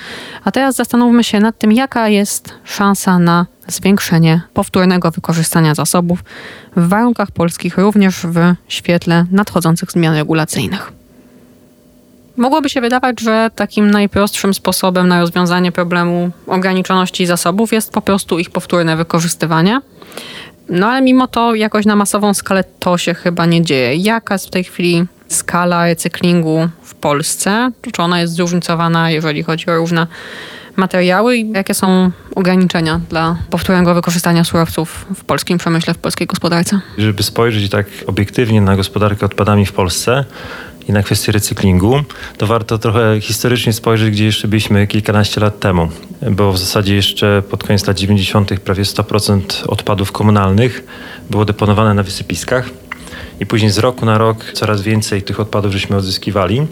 a 0.44 0.52
teraz 0.52 0.76
zastanówmy 0.76 1.24
się 1.24 1.40
nad 1.40 1.58
tym, 1.58 1.72
jaka 1.72 2.10
jest 2.10 2.54
szansa 2.64 3.20
na 3.20 3.46
zwiększenie 3.68 4.42
powtórnego 4.54 5.12
wykorzystania 5.12 5.76
zasobów 5.76 6.20
w 6.76 6.88
warunkach 6.88 7.32
polskich, 7.32 7.78
również 7.78 8.16
w 8.16 8.54
świetle 8.68 9.26
nadchodzących 9.32 9.92
zmian 9.92 10.16
regulacyjnych. 10.16 10.92
Mogłoby 12.38 12.70
się 12.70 12.82
wydawać, 12.82 13.20
że 13.22 13.50
takim 13.56 13.92
najprostszym 13.92 14.54
sposobem 14.54 15.08
na 15.08 15.20
rozwiązanie 15.20 15.72
problemu 15.72 16.32
ograniczoności 16.48 17.26
zasobów 17.26 17.74
jest 17.74 17.92
po 17.92 18.02
prostu 18.02 18.40
ich 18.40 18.50
powtórne 18.50 18.98
wykorzystywanie. 18.98 19.82
No 20.70 20.88
ale 20.88 21.02
mimo 21.02 21.28
to 21.28 21.56
jakoś 21.56 21.86
na 21.86 21.96
masową 21.96 22.34
skalę 22.34 22.64
to 22.80 22.98
się 22.98 23.14
chyba 23.14 23.46
nie 23.46 23.62
dzieje. 23.62 23.96
Jaka 23.96 24.36
jest 24.36 24.48
w 24.48 24.50
tej 24.50 24.64
chwili 24.64 25.06
skala 25.28 25.86
recyklingu 25.86 26.70
w 26.84 26.96
Polsce? 26.96 27.72
Czy 27.92 28.02
ona 28.02 28.22
jest 28.22 28.34
zróżnicowana, 28.34 29.12
jeżeli 29.12 29.44
chodzi 29.44 29.70
o 29.70 29.76
różne 29.76 30.08
materiały 30.76 31.38
i 31.38 31.52
jakie 31.52 31.74
są 31.74 32.12
ograniczenia 32.36 33.02
dla 33.10 33.38
powtórnego 33.50 33.94
wykorzystania 33.94 34.44
surowców 34.44 35.06
w 35.16 35.24
polskim 35.24 35.58
przemyśle, 35.58 35.94
w 35.94 35.98
polskiej 35.98 36.28
gospodarce? 36.28 36.80
Żeby 36.98 37.24
spojrzeć 37.24 37.70
tak 37.70 37.86
obiektywnie 38.08 38.62
na 38.62 38.76
gospodarkę 38.76 39.26
odpadami 39.26 39.66
w 39.66 39.72
Polsce, 39.72 40.26
i 40.90 40.94
na 40.94 41.04
kwestię 41.04 41.32
recyklingu, 41.32 42.04
to 42.38 42.48
warto 42.48 42.78
trochę 42.78 43.22
historycznie 43.22 43.74
spojrzeć, 43.74 44.12
gdzie 44.12 44.26
jeszcze 44.26 44.48
byliśmy 44.48 44.88
kilkanaście 44.88 45.42
lat 45.42 45.60
temu. 45.60 45.90
Bo 46.32 46.54
w 46.54 46.58
zasadzie 46.58 46.96
jeszcze 46.96 47.44
pod 47.50 47.64
koniec 47.64 47.88
lat 47.88 47.98
90. 47.98 48.60
prawie 48.60 48.84
100% 48.84 49.42
odpadów 49.68 50.12
komunalnych 50.12 50.84
było 51.30 51.46
deponowane 51.46 51.94
na 51.94 52.04
wysypiskach. 52.04 52.70
I 53.40 53.46
później 53.46 53.72
z 53.72 53.78
roku 53.78 54.06
na 54.06 54.18
rok 54.18 54.46
coraz 54.54 54.82
więcej 54.82 55.22
tych 55.22 55.40
odpadów 55.40 55.72
żeśmy 55.72 55.98
odzyskiwali, 55.98 56.68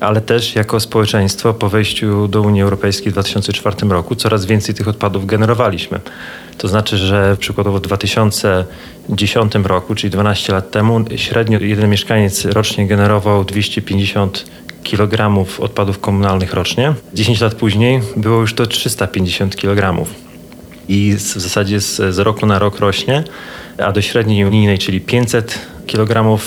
ale 0.00 0.20
też 0.20 0.54
jako 0.54 0.80
społeczeństwo 0.80 1.54
po 1.54 1.68
wejściu 1.68 2.28
do 2.28 2.42
Unii 2.42 2.62
Europejskiej 2.62 3.10
w 3.10 3.12
2004 3.12 3.76
roku 3.88 4.14
coraz 4.14 4.46
więcej 4.46 4.74
tych 4.74 4.88
odpadów 4.88 5.26
generowaliśmy. 5.26 6.00
To 6.58 6.68
znaczy, 6.68 6.96
że 6.96 7.36
przykładowo 7.40 7.78
w 7.78 7.82
2010 7.82 9.54
roku, 9.54 9.94
czyli 9.94 10.10
12 10.10 10.52
lat 10.52 10.70
temu, 10.70 11.04
średnio 11.16 11.58
jeden 11.60 11.90
mieszkaniec 11.90 12.44
rocznie 12.44 12.86
generował 12.86 13.44
250 13.44 14.44
kg 14.84 15.46
odpadów 15.58 15.98
komunalnych 16.00 16.52
rocznie. 16.54 16.94
10 17.14 17.40
lat 17.40 17.54
później 17.54 18.00
było 18.16 18.40
już 18.40 18.54
to 18.54 18.66
350 18.66 19.56
kg. 19.56 20.06
I 20.88 21.14
w 21.14 21.20
zasadzie 21.20 21.80
z, 21.80 22.14
z 22.14 22.18
roku 22.18 22.46
na 22.46 22.58
rok 22.58 22.78
rośnie, 22.78 23.24
a 23.78 23.92
do 23.92 24.02
średniej 24.02 24.44
unijnej, 24.44 24.78
czyli 24.78 25.00
500 25.00 25.58
kg 25.86 26.38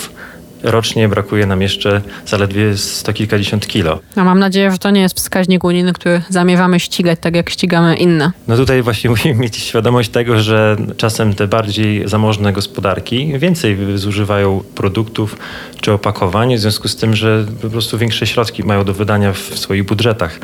rocznie 0.63 1.10
brakuje 1.10 1.46
nam 1.46 1.62
jeszcze 1.62 2.02
zaledwie 2.26 2.78
sto 2.78 3.13
kilkadziesiąt 3.13 3.67
kilo. 3.67 4.00
No 4.15 4.24
mam 4.26 4.39
nadzieję, 4.39 4.72
że 4.72 4.78
to 4.78 4.89
nie 4.89 5.02
jest 5.02 5.17
wskaźnik 5.17 5.63
unijny, 5.63 5.93
który 5.93 6.22
zamierzamy 6.30 6.80
ścigać 6.80 7.20
tak 7.22 7.36
jak 7.36 7.50
ścigamy 7.50 7.96
inne. 7.96 8.32
No 8.48 8.56
tutaj 8.56 8.82
właśnie 8.82 9.10
musimy 9.15 9.36
mieć 9.36 9.58
świadomość 9.58 10.10
tego, 10.10 10.39
że 10.39 10.76
czasem 10.98 11.34
te 11.34 11.48
bardziej 11.48 12.10
zamożne 12.10 12.54
gospodarki 12.54 13.39
więcej 13.39 13.78
zużywają 13.96 14.63
produktów 14.76 15.38
czy 15.82 15.93
opakowań, 15.93 16.56
w 16.56 16.60
związku 16.60 16.88
z 16.88 16.96
tym, 16.96 17.15
że 17.15 17.46
po 17.62 17.70
prostu 17.70 17.98
większe 17.98 18.28
środki 18.28 18.63
mają 18.63 18.84
do 18.84 18.93
wydania 18.93 19.34
w 19.34 19.38
swoich 19.38 19.84
budżetach. 19.84 20.39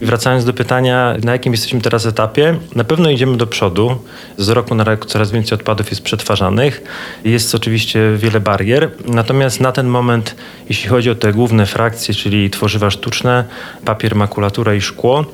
I 0.00 0.06
wracając 0.06 0.44
do 0.44 0.52
pytania, 0.52 1.16
na 1.24 1.32
jakim 1.32 1.52
jesteśmy 1.52 1.80
teraz 1.80 2.06
etapie, 2.06 2.58
na 2.74 2.84
pewno 2.84 3.10
idziemy 3.10 3.36
do 3.36 3.46
przodu. 3.46 3.98
Z 4.38 4.48
roku 4.48 4.74
na 4.74 4.84
rok 4.84 5.06
coraz 5.06 5.30
więcej 5.30 5.58
odpadów 5.58 5.90
jest 5.90 6.02
przetwarzanych. 6.02 6.82
Jest 7.24 7.54
oczywiście 7.54 8.00
wiele 8.16 8.40
barier, 8.40 8.90
natomiast 9.06 9.60
na 9.60 9.67
ten 9.72 9.86
moment, 9.86 10.34
jeśli 10.68 10.88
chodzi 10.88 11.10
o 11.10 11.14
te 11.14 11.32
główne 11.32 11.66
frakcje, 11.66 12.14
czyli 12.14 12.50
tworzywa 12.50 12.90
sztuczne, 12.90 13.44
papier, 13.84 14.16
makulatura 14.16 14.74
i 14.74 14.80
szkło, 14.80 15.24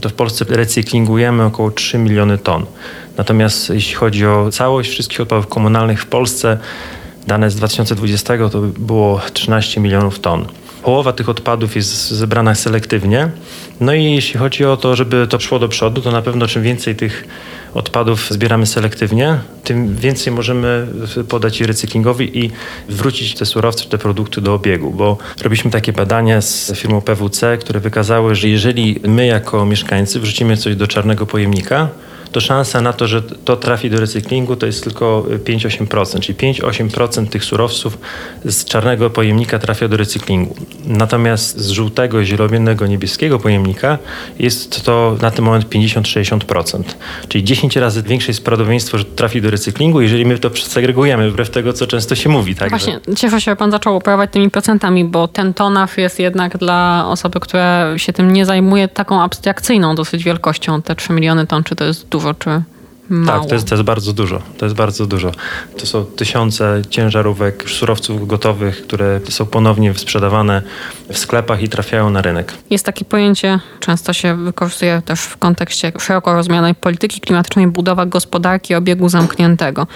to 0.00 0.08
w 0.08 0.12
Polsce 0.12 0.44
recyklingujemy 0.48 1.44
około 1.44 1.70
3 1.70 1.98
miliony 1.98 2.38
ton. 2.38 2.66
Natomiast 3.16 3.70
jeśli 3.70 3.94
chodzi 3.94 4.26
o 4.26 4.50
całość 4.50 4.90
wszystkich 4.90 5.20
odpadów 5.20 5.46
komunalnych 5.46 6.02
w 6.02 6.06
Polsce, 6.06 6.58
dane 7.26 7.50
z 7.50 7.56
2020 7.56 8.48
to 8.48 8.60
było 8.60 9.20
13 9.32 9.80
milionów 9.80 10.20
ton. 10.20 10.46
Połowa 10.82 11.12
tych 11.12 11.28
odpadów 11.28 11.76
jest 11.76 12.10
zebrana 12.10 12.54
selektywnie. 12.54 13.30
No 13.80 13.94
i 13.94 14.04
jeśli 14.04 14.38
chodzi 14.40 14.64
o 14.64 14.76
to, 14.76 14.96
żeby 14.96 15.26
to 15.26 15.40
szło 15.40 15.58
do 15.58 15.68
przodu, 15.68 16.00
to 16.00 16.10
na 16.10 16.22
pewno 16.22 16.46
czym 16.46 16.62
więcej 16.62 16.96
tych 16.96 17.28
odpadów 17.74 18.30
zbieramy 18.30 18.66
selektywnie, 18.66 19.38
tym 19.64 19.96
więcej 19.96 20.32
możemy 20.32 20.86
podać 21.28 21.60
recyklingowi 21.60 22.38
i 22.44 22.50
wrócić 22.88 23.34
te 23.34 23.46
surowce, 23.46 23.88
te 23.88 23.98
produkty 23.98 24.40
do 24.40 24.54
obiegu, 24.54 24.90
bo 24.90 25.18
robiliśmy 25.42 25.70
takie 25.70 25.92
badania 25.92 26.40
z 26.40 26.72
firmą 26.76 27.00
PWC, 27.00 27.58
które 27.58 27.80
wykazały, 27.80 28.34
że 28.34 28.48
jeżeli 28.48 29.00
my 29.08 29.26
jako 29.26 29.66
mieszkańcy 29.66 30.20
wrzucimy 30.20 30.56
coś 30.56 30.76
do 30.76 30.86
czarnego 30.86 31.26
pojemnika, 31.26 31.88
to 32.34 32.40
szansa 32.40 32.80
na 32.80 32.92
to, 32.92 33.08
że 33.08 33.22
to 33.22 33.56
trafi 33.56 33.90
do 33.90 34.00
recyklingu 34.00 34.56
to 34.56 34.66
jest 34.66 34.84
tylko 34.84 35.26
5-8%, 35.44 36.20
czyli 36.20 36.54
5-8% 36.54 37.28
tych 37.28 37.44
surowców 37.44 37.98
z 38.44 38.64
czarnego 38.64 39.10
pojemnika 39.10 39.58
trafia 39.58 39.88
do 39.88 39.96
recyklingu. 39.96 40.56
Natomiast 40.84 41.58
z 41.58 41.70
żółtego, 41.70 42.24
zielonego, 42.24 42.86
niebieskiego 42.86 43.38
pojemnika 43.38 43.98
jest 44.38 44.84
to 44.84 45.16
na 45.22 45.30
ten 45.30 45.44
moment 45.44 45.68
50-60%, 45.68 46.82
czyli 47.28 47.44
10 47.44 47.76
razy 47.76 48.02
większe 48.02 48.28
jest 48.28 48.44
prawdopodobieństwo, 48.44 48.98
że 48.98 49.04
trafi 49.04 49.42
do 49.42 49.50
recyklingu, 49.50 50.00
jeżeli 50.00 50.26
my 50.26 50.38
to 50.38 50.50
segregujemy, 50.56 51.30
wbrew 51.30 51.50
tego, 51.50 51.72
co 51.72 51.86
często 51.86 52.14
się 52.14 52.28
mówi. 52.28 52.54
Tak, 52.54 52.70
Właśnie, 52.70 53.00
cieszę 53.16 53.40
się, 53.40 53.50
że 53.50 53.56
pan 53.56 53.70
zaczął 53.70 53.96
operować 53.96 54.30
tymi 54.32 54.50
procentami, 54.50 55.04
bo 55.04 55.28
ten 55.28 55.54
tonaż 55.54 55.96
jest 55.96 56.18
jednak 56.18 56.58
dla 56.58 57.04
osoby, 57.08 57.40
która 57.40 57.98
się 57.98 58.12
tym 58.12 58.32
nie 58.32 58.46
zajmuje, 58.46 58.88
taką 58.88 59.22
abstrakcyjną 59.22 59.94
dosyć 59.94 60.24
wielkością, 60.24 60.82
te 60.82 60.94
3 60.96 61.12
miliony 61.12 61.46
ton, 61.46 61.64
czy 61.64 61.76
to 61.76 61.84
jest 61.84 62.08
dużo 62.08 62.23
czy 62.34 62.62
Mało. 63.08 63.40
Tak, 63.40 63.48
to 63.48 63.54
jest, 63.54 63.68
to 63.68 63.74
jest 63.74 63.84
bardzo 63.84 64.12
dużo. 64.12 64.42
To 64.58 64.66
jest 64.66 64.76
bardzo 64.76 65.06
dużo. 65.06 65.32
To 65.78 65.86
są 65.86 66.04
tysiące 66.04 66.82
ciężarówek 66.90 67.70
surowców 67.70 68.26
gotowych, 68.26 68.82
które 68.82 69.20
są 69.28 69.46
ponownie 69.46 69.94
sprzedawane 69.94 70.62
w 71.12 71.18
sklepach 71.18 71.62
i 71.62 71.68
trafiają 71.68 72.10
na 72.10 72.22
rynek. 72.22 72.52
Jest 72.70 72.86
takie 72.86 73.04
pojęcie, 73.04 73.58
często 73.80 74.12
się 74.12 74.36
wykorzystuje 74.36 75.02
też 75.04 75.20
w 75.20 75.36
kontekście 75.36 75.92
szeroko 75.98 76.34
rozumianej 76.34 76.74
polityki 76.74 77.20
klimatycznej, 77.20 77.66
budowa 77.66 78.06
gospodarki 78.06 78.74
obiegu 78.74 79.08
zamkniętego. 79.08 79.86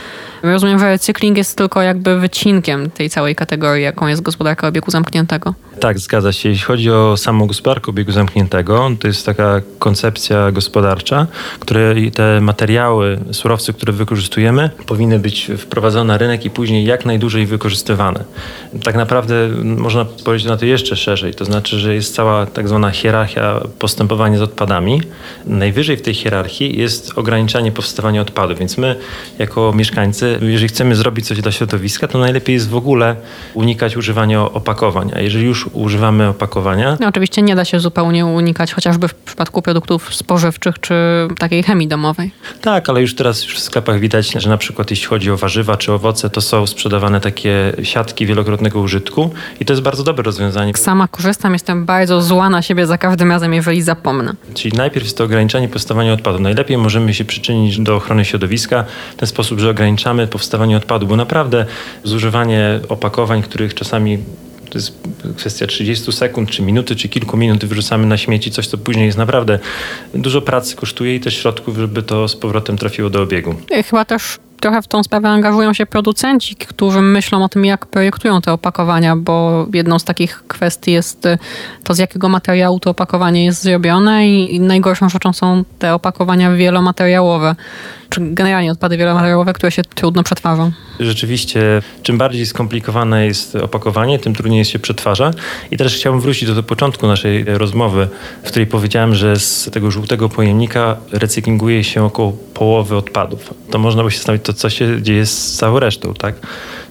Rozumiem, 0.42 0.78
że 0.78 0.84
recykling 0.84 1.36
jest 1.36 1.56
tylko 1.56 1.82
jakby 1.82 2.20
wycinkiem 2.20 2.90
tej 2.90 3.10
całej 3.10 3.34
kategorii, 3.34 3.84
jaką 3.84 4.06
jest 4.06 4.22
gospodarka 4.22 4.68
obiegu 4.68 4.90
zamkniętego. 4.90 5.54
Tak, 5.80 5.98
zgadza 5.98 6.32
się. 6.32 6.48
Jeśli 6.48 6.64
chodzi 6.64 6.90
o 6.90 7.16
samą 7.16 7.46
gospodarkę 7.46 7.90
obiegu 7.90 8.12
zamkniętego, 8.12 8.90
to 9.00 9.06
jest 9.06 9.26
taka 9.26 9.60
koncepcja 9.78 10.52
gospodarcza, 10.52 11.26
której 11.60 12.12
te 12.12 12.40
materiały, 12.40 13.18
surowce, 13.32 13.72
które 13.72 13.92
wykorzystujemy, 13.92 14.70
powinny 14.86 15.18
być 15.18 15.50
wprowadzone 15.58 16.04
na 16.12 16.18
rynek 16.18 16.44
i 16.44 16.50
później 16.50 16.84
jak 16.84 17.06
najdłużej 17.06 17.46
wykorzystywane. 17.46 18.24
Tak 18.82 18.94
naprawdę 18.94 19.48
można 19.64 20.06
spojrzeć 20.16 20.48
na 20.48 20.56
to 20.56 20.66
jeszcze 20.66 20.96
szerzej, 20.96 21.34
to 21.34 21.44
znaczy, 21.44 21.78
że 21.78 21.94
jest 21.94 22.14
cała 22.14 22.46
tak 22.46 22.68
zwana 22.68 22.90
hierarchia 22.90 23.60
postępowania 23.78 24.38
z 24.38 24.42
odpadami. 24.42 25.02
Najwyżej 25.46 25.96
w 25.96 26.02
tej 26.02 26.14
hierarchii 26.14 26.78
jest 26.78 27.12
ograniczanie 27.16 27.72
powstawania 27.72 28.20
odpadów, 28.20 28.58
więc 28.58 28.78
my 28.78 28.96
jako 29.38 29.72
mieszkańcy, 29.72 30.38
jeżeli 30.42 30.68
chcemy 30.68 30.96
zrobić 30.96 31.26
coś 31.26 31.40
dla 31.40 31.52
środowiska, 31.52 32.08
to 32.08 32.18
najlepiej 32.18 32.54
jest 32.54 32.68
w 32.68 32.76
ogóle 32.76 33.16
unikać 33.54 33.96
używania 33.96 34.42
opakowań. 34.42 35.10
A 35.16 35.20
jeżeli 35.20 35.44
już 35.44 35.67
używamy 35.72 36.28
opakowania. 36.28 36.96
No, 37.00 37.08
oczywiście 37.08 37.42
nie 37.42 37.56
da 37.56 37.64
się 37.64 37.80
zupełnie 37.80 38.26
unikać, 38.26 38.72
chociażby 38.72 39.08
w 39.08 39.14
przypadku 39.14 39.62
produktów 39.62 40.14
spożywczych 40.14 40.78
czy 40.80 40.94
takiej 41.38 41.62
chemii 41.62 41.88
domowej. 41.88 42.30
Tak, 42.60 42.88
ale 42.88 43.00
już 43.00 43.14
teraz 43.14 43.44
już 43.44 43.56
w 43.56 43.60
sklepach 43.60 44.00
widać, 44.00 44.32
że 44.32 44.50
na 44.50 44.56
przykład 44.56 44.90
jeśli 44.90 45.06
chodzi 45.06 45.30
o 45.30 45.36
warzywa 45.36 45.76
czy 45.76 45.92
owoce, 45.92 46.30
to 46.30 46.40
są 46.40 46.66
sprzedawane 46.66 47.20
takie 47.20 47.72
siatki 47.82 48.26
wielokrotnego 48.26 48.80
użytku 48.80 49.30
i 49.60 49.64
to 49.64 49.72
jest 49.72 49.82
bardzo 49.82 50.02
dobre 50.02 50.22
rozwiązanie. 50.22 50.72
Sama 50.76 51.08
korzystam, 51.08 51.52
jestem 51.52 51.86
bardzo 51.86 52.22
zła 52.22 52.50
na 52.50 52.62
siebie 52.62 52.86
za 52.86 52.98
każdym 52.98 53.30
razem, 53.30 53.54
jeżeli 53.54 53.82
zapomnę. 53.82 54.34
Czyli 54.54 54.76
najpierw 54.76 55.04
jest 55.06 55.18
to 55.18 55.24
ograniczanie 55.24 55.68
powstawania 55.68 56.12
odpadów. 56.12 56.40
Najlepiej 56.40 56.78
możemy 56.78 57.14
się 57.14 57.24
przyczynić 57.24 57.78
do 57.78 57.96
ochrony 57.96 58.24
środowiska 58.24 58.84
w 59.12 59.16
ten 59.16 59.26
sposób, 59.26 59.58
że 59.58 59.70
ograniczamy 59.70 60.26
powstawanie 60.26 60.76
odpadu, 60.76 61.06
bo 61.06 61.16
naprawdę 61.16 61.66
zużywanie 62.04 62.80
opakowań, 62.88 63.42
których 63.42 63.74
czasami 63.74 64.18
to 64.70 64.78
jest 64.78 64.98
kwestia 65.36 65.66
30 65.66 66.12
sekund, 66.12 66.50
czy 66.50 66.62
minuty, 66.62 66.96
czy 66.96 67.08
kilku 67.08 67.36
minut 67.36 67.64
wyrzucamy 67.64 68.06
na 68.06 68.16
śmieci 68.16 68.50
coś, 68.50 68.66
co 68.66 68.78
później 68.78 69.06
jest 69.06 69.18
naprawdę 69.18 69.58
dużo 70.14 70.42
pracy 70.42 70.76
kosztuje 70.76 71.14
i 71.14 71.20
też 71.20 71.36
środków, 71.36 71.76
żeby 71.76 72.02
to 72.02 72.28
z 72.28 72.36
powrotem 72.36 72.78
trafiło 72.78 73.10
do 73.10 73.22
obiegu. 73.22 73.54
Chyba 73.84 74.04
też 74.04 74.38
trochę 74.60 74.82
w 74.82 74.88
tą 74.88 75.02
sprawę 75.02 75.28
angażują 75.28 75.72
się 75.72 75.86
producenci, 75.86 76.56
którzy 76.56 77.02
myślą 77.02 77.44
o 77.44 77.48
tym, 77.48 77.64
jak 77.64 77.86
projektują 77.86 78.40
te 78.40 78.52
opakowania, 78.52 79.16
bo 79.16 79.66
jedną 79.74 79.98
z 79.98 80.04
takich 80.04 80.44
kwestii 80.48 80.92
jest 80.92 81.26
y, 81.26 81.38
to, 81.84 81.94
z 81.94 81.98
jakiego 81.98 82.28
materiału 82.28 82.80
to 82.80 82.90
opakowanie 82.90 83.44
jest 83.44 83.62
zrobione 83.62 84.28
i 84.28 84.60
najgorszą 84.60 85.08
rzeczą 85.08 85.32
są 85.32 85.64
te 85.78 85.94
opakowania 85.94 86.52
wielomateriałowe, 86.52 87.56
czy 88.08 88.20
generalnie 88.20 88.72
odpady 88.72 88.96
wielomateriałowe, 88.96 89.52
które 89.52 89.72
się 89.72 89.82
trudno 89.82 90.22
przetwarzą. 90.22 90.72
Rzeczywiście, 91.00 91.82
czym 92.02 92.18
bardziej 92.18 92.46
skomplikowane 92.46 93.26
jest 93.26 93.56
opakowanie, 93.56 94.18
tym 94.18 94.34
trudniej 94.34 94.64
się 94.64 94.78
przetwarza. 94.78 95.30
I 95.70 95.76
teraz 95.76 95.92
chciałbym 95.92 96.20
wrócić 96.20 96.48
do, 96.48 96.54
do 96.54 96.62
początku 96.62 97.06
naszej 97.06 97.44
rozmowy, 97.44 98.08
w 98.42 98.48
której 98.48 98.66
powiedziałem, 98.66 99.14
że 99.14 99.36
z 99.36 99.70
tego 99.72 99.90
żółtego 99.90 100.28
pojemnika 100.28 100.96
recyklinguje 101.12 101.84
się 101.84 102.04
około 102.04 102.32
połowy 102.32 102.96
odpadów. 102.96 103.54
To 103.70 103.78
można 103.78 104.04
by 104.04 104.10
się 104.10 104.16
zastanowić, 104.16 104.44
to 104.48 104.52
co 104.52 104.70
się 104.70 105.02
dzieje 105.02 105.26
z 105.26 105.56
całą 105.56 105.78
resztą, 105.78 106.14
tak? 106.14 106.34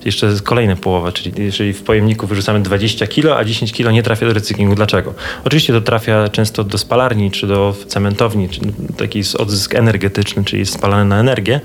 Jeszcze 0.08 0.32
kolejna 0.44 0.76
połowa, 0.76 1.12
czyli 1.12 1.32
jeżeli 1.38 1.74
w 1.74 1.84
pojemniku 1.84 2.28
wyrzucamy 2.28 2.60
20 2.60 3.08
kilo, 3.08 3.38
a 3.38 3.46
10 3.46 3.72
kilo 3.72 3.92
nie 3.92 4.04
trafia 4.04 4.28
do 4.28 4.34
recyklingu. 4.34 4.76
Dlaczego? 4.76 5.14
Oczywiście 5.46 5.74
to 5.74 5.82
trafia 5.82 6.30
często 6.30 6.64
do 6.64 6.78
spalarni, 6.78 7.32
czy 7.32 7.48
do 7.48 7.76
cementowni, 7.88 8.50
czy 8.50 8.60
taki 8.98 9.22
odzysk 9.38 9.76
energetyczny, 9.76 10.44
czyli 10.44 10.60
jest 10.60 10.74
spalane 10.74 11.06
na 11.06 11.20
energię, 11.20 11.62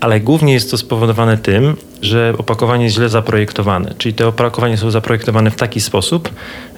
ale 0.00 0.20
głównie 0.20 0.52
jest 0.52 0.70
to 0.70 0.78
spowodowane 0.78 1.38
tym, 1.38 1.76
że 2.02 2.34
opakowanie 2.38 2.84
jest 2.84 2.96
źle 2.96 3.08
zaprojektowane. 3.08 3.94
Czyli 3.98 4.14
te 4.14 4.26
opakowania 4.26 4.76
są 4.76 4.90
zaprojektowane 4.90 5.50
w 5.50 5.56
taki 5.56 5.80
sposób, 5.80 6.30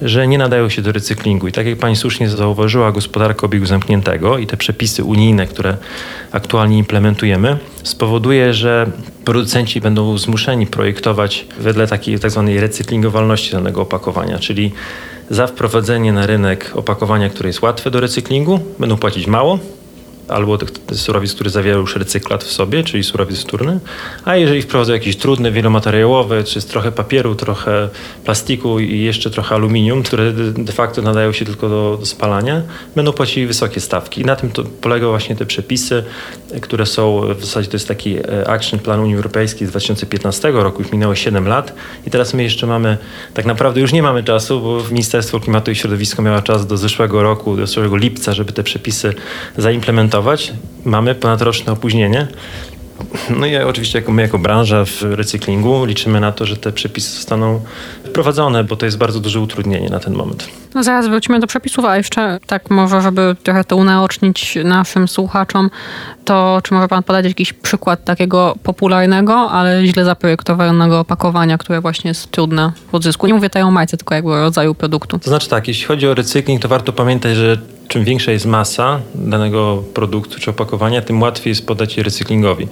że 0.02 0.28
nie 0.28 0.38
nadają 0.38 0.68
się 0.68 0.82
do 0.82 0.92
recyklingu. 0.92 1.48
I 1.48 1.52
tak 1.52 1.66
jak 1.66 1.78
pani 1.78 1.96
słusznie 1.96 2.28
zauważyła, 2.28 2.92
gospodarka 2.92 3.46
obiegu 3.46 3.66
zamkniętego 3.66 4.38
i 4.38 4.46
te 4.46 4.56
przepisy 4.56 5.04
unijne, 5.04 5.46
które 5.46 5.76
aktualnie 6.32 6.78
implementujemy, 6.78 7.58
spowoduje, 7.82 8.54
że 8.54 8.90
producenci 9.24 9.80
będą 9.80 10.18
zmuszeni 10.18 10.66
projektować 10.66 11.46
wedle 11.58 11.86
takiej 11.86 12.18
tak 12.18 12.30
zwanej 12.30 12.60
recyklingowalności 12.60 13.52
danego 13.52 13.82
opakowania, 13.82 14.38
czyli 14.38 14.72
za 15.30 15.46
wprowadzenie 15.46 16.12
na 16.12 16.26
rynek 16.26 16.72
opakowania, 16.74 17.28
które 17.28 17.48
jest 17.48 17.62
łatwe 17.62 17.90
do 17.90 18.00
recyklingu, 18.00 18.60
będą 18.78 18.96
płacić 18.96 19.26
mało, 19.26 19.58
albo 20.30 20.58
tych 20.58 20.70
surowiec, 20.94 21.34
które 21.34 21.50
zawierają 21.50 21.80
już 21.80 21.96
recyklat 21.96 22.44
w 22.44 22.52
sobie, 22.52 22.84
czyli 22.84 23.04
surowiec 23.04 23.40
wtórny, 23.40 23.80
a 24.24 24.36
jeżeli 24.36 24.62
wprowadzą 24.62 24.92
jakieś 24.92 25.16
trudne, 25.16 25.52
wielomateriałowe, 25.52 26.44
czy 26.44 26.58
jest 26.58 26.70
trochę 26.70 26.92
papieru, 26.92 27.34
trochę 27.34 27.88
plastiku 28.24 28.80
i 28.80 29.00
jeszcze 29.00 29.30
trochę 29.30 29.54
aluminium, 29.54 30.02
które 30.02 30.32
de 30.52 30.72
facto 30.72 31.02
nadają 31.02 31.32
się 31.32 31.44
tylko 31.44 31.68
do, 31.68 31.96
do 32.00 32.06
spalania, 32.06 32.62
będą 32.96 33.12
płacili 33.12 33.46
wysokie 33.46 33.80
stawki. 33.80 34.20
I 34.20 34.24
na 34.24 34.36
tym 34.36 34.50
to 34.50 34.64
polega 34.80 35.08
właśnie 35.08 35.36
te 35.36 35.46
przepisy, 35.46 36.04
które 36.62 36.86
są, 36.86 37.20
w 37.34 37.44
zasadzie 37.44 37.68
to 37.68 37.76
jest 37.76 37.88
taki 37.88 38.16
e, 38.16 38.48
Action 38.48 38.80
Plan 38.80 39.00
Unii 39.00 39.16
Europejskiej 39.16 39.66
z 39.66 39.70
2015 39.70 40.50
roku, 40.50 40.82
już 40.82 40.92
minęło 40.92 41.14
7 41.14 41.48
lat. 41.48 41.74
I 42.06 42.10
teraz 42.10 42.34
my 42.34 42.42
jeszcze 42.42 42.66
mamy, 42.66 42.98
tak 43.34 43.46
naprawdę 43.46 43.80
już 43.80 43.92
nie 43.92 44.02
mamy 44.02 44.24
czasu, 44.24 44.60
bo 44.60 44.82
Ministerstwo 44.90 45.40
Klimatu 45.40 45.70
i 45.70 45.74
Środowiska 45.74 46.22
miało 46.22 46.42
czas 46.42 46.66
do 46.66 46.76
zeszłego 46.76 47.22
roku, 47.22 47.56
do 47.56 47.66
zeszłego 47.66 47.96
lipca, 47.96 48.34
żeby 48.34 48.52
te 48.52 48.62
przepisy 48.62 49.14
zaimplementować 49.56 50.19
Mamy 50.84 51.14
ponadroczne 51.14 51.72
opóźnienie. 51.72 52.26
No 53.30 53.46
i 53.46 53.56
oczywiście 53.56 53.98
jako 53.98 54.12
my 54.12 54.22
jako 54.22 54.38
branża 54.38 54.84
w 54.84 55.02
recyklingu 55.02 55.84
liczymy 55.84 56.20
na 56.20 56.32
to, 56.32 56.46
że 56.46 56.56
te 56.56 56.72
przepisy 56.72 57.16
zostaną 57.16 57.60
wprowadzone, 58.04 58.64
bo 58.64 58.76
to 58.76 58.86
jest 58.86 58.98
bardzo 58.98 59.20
duże 59.20 59.40
utrudnienie 59.40 59.90
na 59.90 60.00
ten 60.00 60.14
moment. 60.14 60.48
No 60.74 60.82
zaraz 60.82 61.08
wrócimy 61.08 61.40
do 61.40 61.46
przepisów, 61.46 61.84
a 61.84 61.96
jeszcze 61.96 62.38
tak 62.46 62.70
może, 62.70 63.02
żeby 63.02 63.36
trochę 63.42 63.64
to 63.64 63.76
unaocznić 63.76 64.58
naszym 64.64 65.08
słuchaczom, 65.08 65.70
to 66.24 66.60
czy 66.62 66.74
może 66.74 66.88
pan 66.88 67.02
podać 67.02 67.24
jakiś 67.24 67.52
przykład 67.52 68.04
takiego 68.04 68.54
popularnego, 68.62 69.50
ale 69.50 69.86
źle 69.86 70.04
zaprojektowanego 70.04 71.00
opakowania, 71.00 71.58
które 71.58 71.80
właśnie 71.80 72.08
jest 72.08 72.30
trudne 72.30 72.72
w 72.92 72.94
odzysku? 72.94 73.26
Nie 73.26 73.34
mówię 73.34 73.48
tutaj 73.48 73.62
o 73.62 73.70
majce, 73.70 73.96
tylko 73.96 74.14
jakby 74.14 74.32
o 74.32 74.40
rodzaju 74.40 74.74
produktu. 74.74 75.18
To 75.18 75.30
znaczy 75.30 75.48
tak, 75.48 75.68
jeśli 75.68 75.86
chodzi 75.86 76.08
o 76.08 76.14
recykling, 76.14 76.62
to 76.62 76.68
warto 76.68 76.92
pamiętać, 76.92 77.36
że 77.36 77.58
czym 77.90 78.04
większa 78.04 78.32
jest 78.32 78.46
masa 78.46 79.00
danego 79.14 79.82
produktu 79.94 80.40
czy 80.40 80.50
opakowania, 80.50 81.02
tym 81.02 81.22
łatwiej 81.22 81.50
jest 81.50 81.66
podać 81.66 81.96
je 81.96 82.02
recyklingowi. 82.02 82.68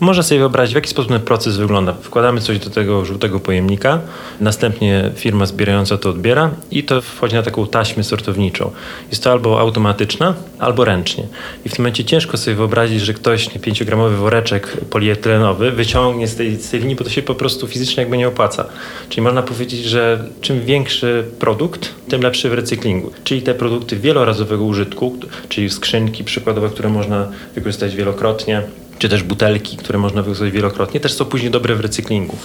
Można 0.00 0.22
sobie 0.22 0.38
wyobrazić, 0.38 0.74
w 0.74 0.76
jaki 0.76 0.88
sposób 0.88 1.10
ten 1.10 1.20
proces 1.20 1.56
wygląda. 1.56 1.92
Wkładamy 1.92 2.40
coś 2.40 2.58
do 2.58 2.70
tego 2.70 3.04
żółtego 3.04 3.40
pojemnika, 3.40 4.00
następnie 4.40 5.10
firma 5.16 5.46
zbierająca 5.46 5.98
to 5.98 6.10
odbiera 6.10 6.50
i 6.70 6.84
to 6.84 7.00
wchodzi 7.00 7.34
na 7.34 7.42
taką 7.42 7.66
taśmę 7.66 8.04
sortowniczą. 8.04 8.70
Jest 9.10 9.24
to 9.24 9.32
albo 9.32 9.60
automatyczna, 9.60 10.34
albo 10.58 10.84
ręcznie. 10.84 11.24
I 11.64 11.68
w 11.68 11.72
tym 11.72 11.82
momencie 11.82 12.04
ciężko 12.04 12.36
sobie 12.36 12.54
wyobrazić, 12.54 13.00
że 13.00 13.14
ktoś 13.14 13.48
5-gramowy 13.48 14.14
woreczek 14.14 14.76
polietylenowy 14.90 15.70
wyciągnie 15.70 16.28
z 16.28 16.36
tej, 16.36 16.56
z 16.56 16.70
tej 16.70 16.80
linii, 16.80 16.96
bo 16.96 17.04
to 17.04 17.10
się 17.10 17.22
po 17.22 17.34
prostu 17.34 17.66
fizycznie 17.66 18.00
jakby 18.00 18.18
nie 18.18 18.28
opłaca. 18.28 18.64
Czyli 19.08 19.22
można 19.22 19.42
powiedzieć, 19.42 19.84
że 19.84 20.24
czym 20.40 20.64
większy 20.64 21.24
produkt, 21.38 21.94
tym 22.08 22.22
lepszy 22.22 22.50
w 22.50 22.52
recyklingu. 22.52 23.10
Czyli 23.24 23.42
te 23.42 23.54
produkty 23.54 23.96
wielorazowego 23.96 24.61
użytku, 24.66 25.16
czyli 25.48 25.70
skrzynki 25.70 26.24
przykładowe, 26.24 26.68
które 26.68 26.88
można 26.88 27.28
wykorzystać 27.54 27.96
wielokrotnie, 27.96 28.62
czy 28.98 29.08
też 29.08 29.22
butelki, 29.22 29.76
które 29.76 29.98
można 29.98 30.22
wykorzystać 30.22 30.52
wielokrotnie, 30.52 31.00
też 31.00 31.12
są 31.12 31.24
później 31.24 31.50
dobre 31.50 31.74
w 31.74 31.80
recyklingu. 31.80 32.36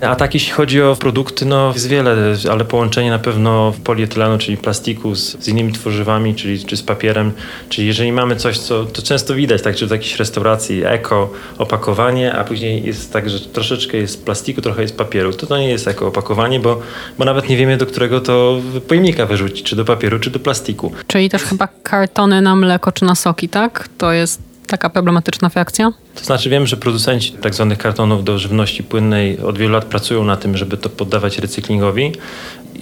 A 0.00 0.16
tak 0.16 0.34
jeśli 0.34 0.52
chodzi 0.52 0.82
o 0.82 0.96
produkty, 0.96 1.46
no 1.46 1.72
jest 1.74 1.88
wiele, 1.88 2.16
ale 2.50 2.64
połączenie 2.64 3.10
na 3.10 3.18
pewno 3.18 3.72
polietylenu, 3.84 4.38
czyli 4.38 4.56
plastiku 4.56 5.14
z, 5.14 5.36
z, 5.44 5.48
innymi 5.48 5.72
tworzywami, 5.72 6.34
czyli 6.34 6.64
czy 6.64 6.76
z 6.76 6.82
papierem, 6.82 7.32
czyli 7.68 7.86
jeżeli 7.86 8.12
mamy 8.12 8.36
coś, 8.36 8.58
co 8.58 8.84
to 8.84 9.02
często 9.02 9.34
widać, 9.34 9.62
tak, 9.62 9.76
czy 9.76 9.86
w 9.86 9.90
jakiejś 9.90 10.18
restauracji 10.18 10.84
eko 10.84 11.32
opakowanie, 11.58 12.32
a 12.32 12.44
później 12.44 12.86
jest 12.86 13.12
tak, 13.12 13.30
że 13.30 13.40
troszeczkę 13.40 13.96
jest 13.96 14.24
plastiku, 14.24 14.60
trochę 14.60 14.82
jest 14.82 14.96
papieru, 14.96 15.32
to 15.32 15.46
to 15.46 15.58
nie 15.58 15.68
jest 15.68 15.88
eko 15.88 16.06
opakowanie, 16.06 16.60
bo, 16.60 16.80
bo 17.18 17.24
nawet 17.24 17.48
nie 17.48 17.56
wiemy, 17.56 17.76
do 17.76 17.86
którego 17.86 18.20
to 18.20 18.60
pojemnika 18.88 19.26
wyrzucić, 19.26 19.62
czy 19.62 19.76
do 19.76 19.84
papieru, 19.84 20.18
czy 20.18 20.30
do 20.30 20.38
plastiku. 20.38 20.92
Czyli 21.06 21.30
też 21.30 21.42
chyba 21.42 21.68
kartony 21.82 22.42
na 22.42 22.56
mleko, 22.56 22.92
czy 22.92 23.04
na 23.04 23.14
soki, 23.14 23.48
tak? 23.48 23.88
To 23.98 24.12
jest 24.12 24.42
taka 24.66 24.90
problematyczna 24.90 25.50
reakcja? 25.54 25.92
To 26.16 26.24
znaczy 26.24 26.50
wiem, 26.50 26.66
że 26.66 26.76
producenci 26.76 27.32
tak 27.32 27.54
zwanych 27.54 27.78
kartonów 27.78 28.24
do 28.24 28.38
żywności 28.38 28.82
płynnej 28.82 29.38
od 29.38 29.58
wielu 29.58 29.72
lat 29.72 29.84
pracują 29.84 30.24
na 30.24 30.36
tym, 30.36 30.56
żeby 30.56 30.76
to 30.76 30.88
poddawać 30.88 31.38
recyklingowi 31.38 32.12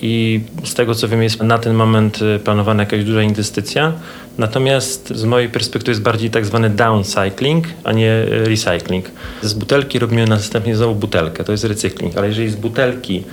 i 0.02 0.40
z 0.64 0.74
tego 0.74 0.94
co 0.94 1.08
wiem 1.08 1.22
jest 1.22 1.42
na 1.42 1.58
ten 1.58 1.74
moment 1.74 2.22
y, 2.22 2.38
planowana 2.38 2.82
jakaś 2.82 3.04
duża 3.04 3.22
inwestycja. 3.22 3.92
Natomiast 4.38 5.08
z 5.08 5.24
mojej 5.24 5.48
perspektywy 5.48 5.90
jest 5.90 6.02
bardziej 6.02 6.30
tak 6.30 6.46
zwany 6.46 6.70
downcycling, 6.70 7.66
a 7.84 7.92
nie 7.92 8.10
y, 8.12 8.44
recycling. 8.44 9.10
Z 9.42 9.54
butelki 9.54 9.98
robimy 9.98 10.26
następnie 10.26 10.76
znowu 10.76 10.94
butelkę, 10.94 11.44
to 11.44 11.52
jest 11.52 11.64
recykling, 11.64 12.18
ale 12.18 12.28
jeżeli 12.28 12.50
z 12.50 12.56
butelki 12.56 13.24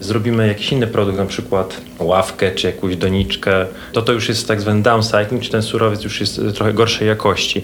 zrobimy 0.00 0.48
jakiś 0.48 0.72
inny 0.72 0.86
produkt, 0.86 1.18
na 1.18 1.26
przykład 1.26 1.80
ławkę 1.98 2.50
czy 2.50 2.66
jakąś 2.66 2.96
doniczkę, 2.96 3.66
to 3.92 4.02
to 4.02 4.12
już 4.12 4.28
jest 4.28 4.48
tak 4.48 4.60
zwany 4.60 4.82
downcycling, 4.82 5.42
czy 5.42 5.50
ten 5.50 5.62
surowiec 5.62 6.04
już 6.04 6.20
jest 6.20 6.40
trochę 6.54 6.72
gorszej 6.72 7.08
jakości. 7.08 7.62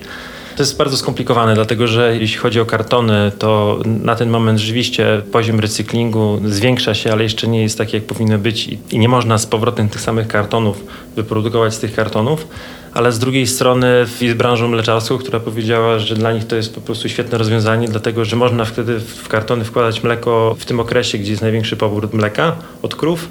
To 0.57 0.62
jest 0.62 0.76
bardzo 0.76 0.96
skomplikowane, 0.96 1.55
dlatego 1.55 1.86
że 1.86 2.16
jeśli 2.16 2.38
chodzi 2.38 2.61
o 2.61 2.66
kartony, 2.66 3.32
to 3.38 3.80
na 3.86 4.16
ten 4.16 4.30
moment 4.30 4.59
rzeczywiście 4.59 5.22
poziom 5.32 5.61
recyklingu 5.61 6.40
zwiększa 6.44 6.94
się, 6.94 7.12
ale 7.12 7.22
jeszcze 7.22 7.46
nie 7.46 7.62
jest 7.62 7.78
taki, 7.78 7.96
jak 7.96 8.05
powinno 8.05 8.38
być 8.38 8.68
i 8.90 8.98
nie 8.98 9.09
można 9.09 9.38
z 9.38 9.46
powrotem 9.46 9.88
tych 9.88 10.00
samych 10.00 10.28
kartonów 10.28 10.84
wyprodukować 11.16 11.74
z 11.74 11.78
tych 11.78 11.94
kartonów. 11.94 12.46
Ale 12.92 13.12
z 13.12 13.18
drugiej 13.18 13.46
strony 13.46 14.07
jest 14.20 14.36
branżą 14.36 14.68
mleczarską, 14.68 15.18
która 15.18 15.40
powiedziała, 15.40 15.98
że 15.98 16.14
dla 16.14 16.32
nich 16.32 16.46
to 16.46 16.57
jest 16.57 16.74
po 16.74 16.80
prostu 16.80 17.09
świetne 17.09 17.38
rozwiązanie, 17.38 17.88
dlatego 17.88 18.24
że 18.24 18.36
można 18.36 18.64
wtedy 18.64 19.00
w 19.00 19.28
kartony 19.28 19.64
wkładać 19.64 20.02
mleko 20.02 20.57
w 20.59 20.64
tym 20.64 20.80
okresie, 20.80 21.18
gdzie 21.18 21.30
jest 21.30 21.42
największy 21.42 21.76
pobór 21.76 22.09
mleka 22.12 22.57
od 22.82 22.94
krów 22.94 23.28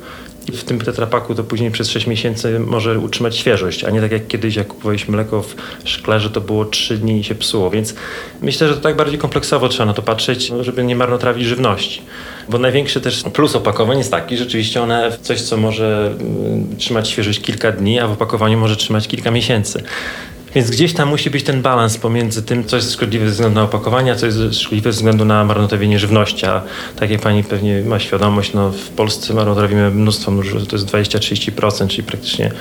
w 0.52 0.64
tym 0.64 0.80
tetrapaku 0.80 1.36
to 1.36 1.44
później 1.44 1.72
przez 1.72 1.90
6 1.90 2.08
miesięcy 2.08 2.60
może 2.60 3.00
utrzymać 3.00 3.38
świeżość, 3.38 3.84
a 3.84 3.90
nie 3.90 4.02
tak 4.02 4.12
jak 4.12 4.28
kiedyś, 4.28 4.56
jak 4.56 4.68
kupowaliśmy 4.68 5.12
mleko 5.12 5.42
w 5.42 5.56
szklarze, 5.86 6.30
to 6.30 6.42
było 6.42 6.66
3 6.66 6.98
dni 6.98 7.20
i 7.20 7.24
się 7.24 7.36
psuło. 7.36 7.70
Więc 7.70 7.96
myślę, 8.42 8.68
że 8.68 8.76
to 8.76 8.82
tak 8.82 8.96
bardziej 8.96 9.20
kompleksowo 9.20 9.70
trzeba 9.70 9.86
na 9.86 9.94
to 9.94 10.02
patrzeć, 10.02 10.52
żeby 10.62 10.84
nie 10.84 10.96
marnotrawić 10.96 11.46
żywności. 11.46 12.02
Bo 12.50 12.60
największy 12.60 13.02
też 13.02 13.24
plus 13.34 13.56
opakowań 13.56 13.98
jest 13.98 14.12
taki, 14.12 14.38
że 14.38 14.44
rzeczywiście 14.44 14.82
one 14.82 15.18
coś, 15.22 15.42
co 15.42 15.58
może 15.58 16.16
mm, 16.20 16.78
trzymać 16.78 17.10
świeżość 17.10 17.42
kilka 17.42 17.72
dni, 17.72 18.00
a 18.00 18.08
w 18.08 18.12
opakowaniu 18.12 18.58
może 18.58 18.76
trzymać 18.76 19.08
kilka 19.08 19.32
miesięcy. 19.32 19.84
Więc 20.56 20.70
gdzieś 20.70 20.94
tam 20.94 21.10
musi 21.10 21.30
być 21.30 21.44
ten 21.44 21.62
balans 21.62 21.98
pomiędzy 21.98 22.44
tym, 22.44 22.64
co 22.64 22.76
jest 22.76 22.94
szkodliwe 22.94 23.26
ze 23.26 23.32
względu 23.32 23.56
na 23.56 23.64
opakowanie, 23.64 24.12
a 24.12 24.16
co 24.16 24.26
jest 24.26 24.60
szkodliwe 24.60 24.92
ze 24.92 24.98
względu 24.98 25.26
na 25.26 25.44
marnotrawienie 25.44 26.00
żywności. 26.00 26.46
A 26.46 26.62
tak 26.96 27.10
jak 27.10 27.22
pani 27.22 27.44
pewnie 27.44 27.82
ma 27.82 28.00
świadomość, 28.00 28.54
no 28.54 28.72
w 28.72 28.90
Polsce 28.90 29.34
marnotrawimy 29.34 29.92
mnóstwo, 29.92 30.32
to 30.70 30.76
jest 30.76 30.88
20-30%, 30.88 31.88
czyli 31.88 32.04
praktycznie 32.04 32.52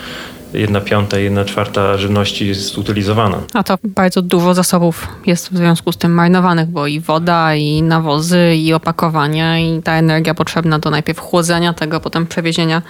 jedna 0.54 0.80
piąta, 0.80 1.18
jedna 1.18 1.44
czwarta 1.44 1.98
żywności 1.98 2.48
jest 2.48 2.78
utylizowana. 2.78 3.38
A 3.54 3.62
to 3.62 3.78
bardzo 3.84 4.22
dużo 4.22 4.54
zasobów 4.54 5.08
jest 5.26 5.52
w 5.52 5.56
związku 5.56 5.92
z 5.92 5.96
tym 5.96 6.14
marnowanych, 6.14 6.68
bo 6.68 6.86
i 6.86 7.00
woda, 7.00 7.54
i 7.54 7.82
nawozy, 7.82 8.54
i 8.56 8.72
opakowania, 8.72 9.58
i 9.58 9.82
ta 9.82 9.92
energia 9.92 10.34
potrzebna 10.34 10.78
do 10.78 10.90
najpierw 10.90 11.18
chłodzenia 11.18 11.72
tego, 11.72 12.00
potem 12.00 12.26
przewiezienia 12.26 12.82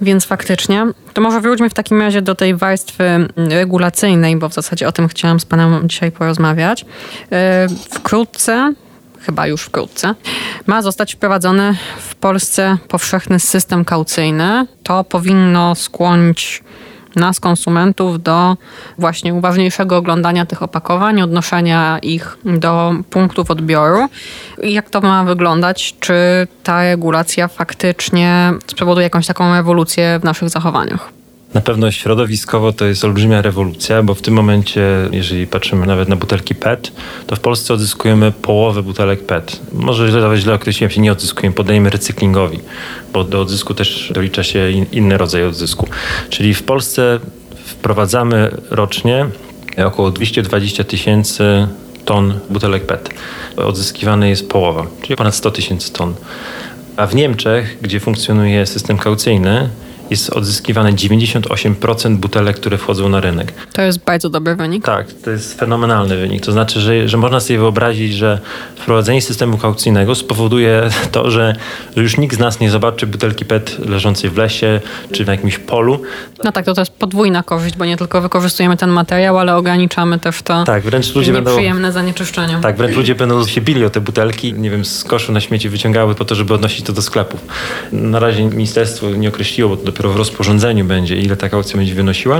więc 0.00 0.24
faktycznie, 0.24 0.86
to 1.12 1.20
może 1.20 1.40
wróćmy 1.40 1.70
w 1.70 1.74
takim 1.74 2.00
razie 2.00 2.22
do 2.22 2.34
tej 2.34 2.54
warstwy 2.54 3.28
regulacyjnej, 3.36 4.36
bo 4.36 4.48
w 4.48 4.54
zasadzie 4.54 4.88
o 4.88 4.92
tym 4.92 5.08
chciałam 5.08 5.40
z 5.40 5.44
Panem 5.44 5.88
dzisiaj 5.88 6.12
porozmawiać. 6.12 6.84
E, 7.32 7.66
wkrótce, 7.90 8.74
chyba 9.20 9.46
już 9.46 9.62
wkrótce, 9.62 10.14
ma 10.66 10.82
zostać 10.82 11.14
wprowadzony 11.14 11.76
w 11.98 12.14
Polsce 12.14 12.78
powszechny 12.88 13.40
system 13.40 13.84
kaucyjny. 13.84 14.66
To 14.82 15.04
powinno 15.04 15.74
skłonić 15.74 16.62
nas, 17.16 17.40
konsumentów, 17.40 18.22
do 18.22 18.56
właśnie 18.98 19.34
uważniejszego 19.34 19.96
oglądania 19.96 20.46
tych 20.46 20.62
opakowań, 20.62 21.22
odnoszenia 21.22 21.98
ich 22.02 22.38
do 22.44 22.94
punktów 23.10 23.50
odbioru. 23.50 24.08
Jak 24.62 24.90
to 24.90 25.00
ma 25.00 25.24
wyglądać? 25.24 25.94
Czy 26.00 26.14
ta 26.62 26.82
regulacja 26.82 27.48
faktycznie 27.48 28.52
spowoduje 28.66 29.04
jakąś 29.04 29.26
taką 29.26 29.54
ewolucję 29.54 30.18
w 30.20 30.24
naszych 30.24 30.48
zachowaniach? 30.48 31.17
Na 31.54 31.60
pewno 31.60 31.90
środowiskowo 31.90 32.72
to 32.72 32.84
jest 32.84 33.04
olbrzymia 33.04 33.42
rewolucja, 33.42 34.02
bo 34.02 34.14
w 34.14 34.22
tym 34.22 34.34
momencie, 34.34 34.82
jeżeli 35.12 35.46
patrzymy 35.46 35.86
nawet 35.86 36.08
na 36.08 36.16
butelki 36.16 36.54
PET, 36.54 36.92
to 37.26 37.36
w 37.36 37.40
Polsce 37.40 37.74
odzyskujemy 37.74 38.32
połowę 38.32 38.82
butelek 38.82 39.26
PET. 39.26 39.60
Może 39.72 40.08
źle, 40.08 40.20
nawet 40.20 40.40
źle 40.40 40.54
określiłem 40.54 40.90
się, 40.90 41.00
nie 41.00 41.12
odzyskujemy, 41.12 41.54
podajemy 41.54 41.90
recyklingowi, 41.90 42.60
bo 43.12 43.24
do 43.24 43.40
odzysku 43.40 43.74
też 43.74 44.12
dolicza 44.14 44.42
się 44.42 44.70
in, 44.70 44.86
inny 44.92 45.18
rodzaj 45.18 45.44
odzysku. 45.44 45.88
Czyli 46.30 46.54
w 46.54 46.62
Polsce 46.62 47.20
wprowadzamy 47.64 48.50
rocznie 48.70 49.26
około 49.86 50.10
220 50.10 50.84
tysięcy 50.84 51.68
ton 52.04 52.34
butelek 52.50 52.86
PET. 52.86 53.10
Odzyskiwane 53.56 54.28
jest 54.28 54.48
połowa, 54.48 54.86
czyli 55.02 55.16
ponad 55.16 55.34
100 55.34 55.50
tysięcy 55.50 55.92
ton. 55.92 56.14
A 56.96 57.06
w 57.06 57.14
Niemczech, 57.14 57.78
gdzie 57.82 58.00
funkcjonuje 58.00 58.66
system 58.66 58.98
kaucyjny, 58.98 59.68
jest 60.10 60.30
odzyskiwane 60.30 60.92
98% 60.92 62.16
butelek, 62.16 62.56
które 62.56 62.78
wchodzą 62.78 63.08
na 63.08 63.20
rynek. 63.20 63.52
To 63.72 63.82
jest 63.82 63.98
bardzo 63.98 64.30
dobry 64.30 64.56
wynik. 64.56 64.84
Tak, 64.84 65.12
to 65.12 65.30
jest 65.30 65.58
fenomenalny 65.58 66.16
wynik. 66.16 66.44
To 66.44 66.52
znaczy, 66.52 66.80
że, 66.80 67.08
że 67.08 67.16
można 67.16 67.40
sobie 67.40 67.58
wyobrazić, 67.58 68.14
że 68.14 68.40
wprowadzenie 68.76 69.22
systemu 69.22 69.58
kaucyjnego 69.58 70.14
spowoduje 70.14 70.90
to, 71.12 71.30
że, 71.30 71.56
że 71.96 72.02
już 72.02 72.16
nikt 72.16 72.36
z 72.36 72.38
nas 72.38 72.60
nie 72.60 72.70
zobaczy 72.70 73.06
butelki 73.06 73.44
PET 73.44 73.78
leżącej 73.78 74.30
w 74.30 74.36
lesie 74.36 74.80
czy 75.12 75.24
na 75.24 75.32
jakimś 75.32 75.58
polu. 75.58 76.02
No 76.44 76.52
tak, 76.52 76.64
to, 76.64 76.74
to 76.74 76.80
jest 76.80 76.92
podwójna 76.92 77.42
korzyść, 77.42 77.76
bo 77.76 77.84
nie 77.84 77.96
tylko 77.96 78.20
wykorzystujemy 78.20 78.76
ten 78.76 78.90
materiał, 78.90 79.38
ale 79.38 79.56
ograniczamy 79.56 80.18
też 80.18 80.42
to 80.42 80.64
tak, 80.64 80.82
wręcz 80.82 81.14
ludzie 81.14 81.32
nieprzyjemne 81.32 81.82
będą, 81.82 81.92
zanieczyszczenie. 81.92 82.58
Tak, 82.62 82.76
wręcz 82.76 82.96
ludzie 82.96 83.14
będą 83.14 83.46
się 83.46 83.60
bili 83.60 83.84
o 83.84 83.90
te 83.90 84.00
butelki, 84.00 84.52
nie 84.54 84.70
wiem, 84.70 84.84
z 84.84 85.04
koszu 85.04 85.32
na 85.32 85.40
śmieci 85.40 85.68
wyciągały 85.68 86.14
po 86.14 86.24
to, 86.24 86.34
żeby 86.34 86.54
odnosić 86.54 86.86
to 86.86 86.92
do 86.92 87.02
sklepów. 87.02 87.40
Na 87.92 88.18
razie 88.18 88.44
ministerstwo 88.44 89.10
nie 89.10 89.28
określiło, 89.28 89.70
bo 89.70 89.76
to 89.76 89.82
dopiero 89.98 90.14
w 90.14 90.16
rozporządzeniu 90.16 90.84
będzie, 90.84 91.16
ile 91.16 91.36
ta 91.36 91.48
kaucja 91.48 91.76
będzie 91.76 91.94
wynosiła. 91.94 92.38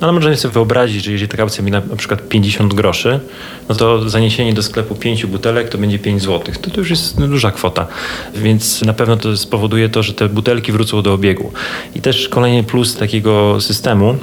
ale 0.00 0.12
możemy 0.12 0.36
sobie 0.36 0.54
wyobrazić, 0.54 1.04
że 1.04 1.12
jeżeli 1.12 1.28
ta 1.28 1.36
kaucja 1.36 1.64
będzie 1.64 1.80
na, 1.90 1.96
przykład 1.96 2.28
50 2.28 2.74
groszy, 2.74 3.20
no 3.68 3.74
to 3.74 4.08
zaniesienie 4.10 4.54
do 4.54 4.62
sklepu 4.62 4.94
5 4.94 5.26
butelek 5.26 5.68
to 5.68 5.78
będzie 5.78 5.98
5 5.98 6.22
zł. 6.22 6.54
To, 6.62 6.70
to 6.70 6.80
już 6.80 6.90
jest 6.90 7.20
duża 7.20 7.50
kwota. 7.50 7.86
Więc 8.34 8.82
na 8.82 8.92
pewno 8.92 9.16
to 9.16 9.36
spowoduje 9.36 9.88
to, 9.88 10.02
że 10.02 10.14
te 10.14 10.28
butelki 10.28 10.72
wrócą 10.72 11.02
do 11.02 11.12
obiegu. 11.12 11.52
I 11.94 12.00
też 12.00 12.28
kolejny 12.28 12.64
plus 12.64 12.96
takiego 12.96 13.60
systemu, 13.60 14.16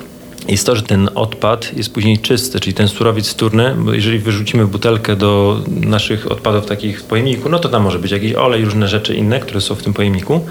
jest 0.48 0.66
to, 0.66 0.76
że 0.76 0.82
ten 0.82 1.10
odpad 1.16 1.78
jest 1.78 1.94
później 1.94 2.18
czysty, 2.18 2.60
czyli 2.60 2.74
ten 2.74 2.88
surowiec 2.88 3.30
wtórny, 3.30 3.76
bo 3.78 3.94
jeżeli 3.94 4.20
wyrzucimy 4.20 4.68
butelkę 4.68 5.16
do 5.16 5.62
naszych 5.68 6.32
odpadów 6.32 6.66
takich 6.66 7.02
w 7.02 7.04
pojemniku, 7.04 7.50
no 7.50 7.60
to 7.60 7.70
tam 7.70 7.84
może 7.84 8.00
być 8.00 8.12
jakiś 8.12 8.34
olej, 8.34 8.66
różne 8.66 8.88
rzeczy 8.88 9.16
inne, 9.16 9.40
które 9.40 9.62
są 9.62 9.76
w 9.76 9.84
tym 9.84 9.94
pojemniku, 9.94 10.46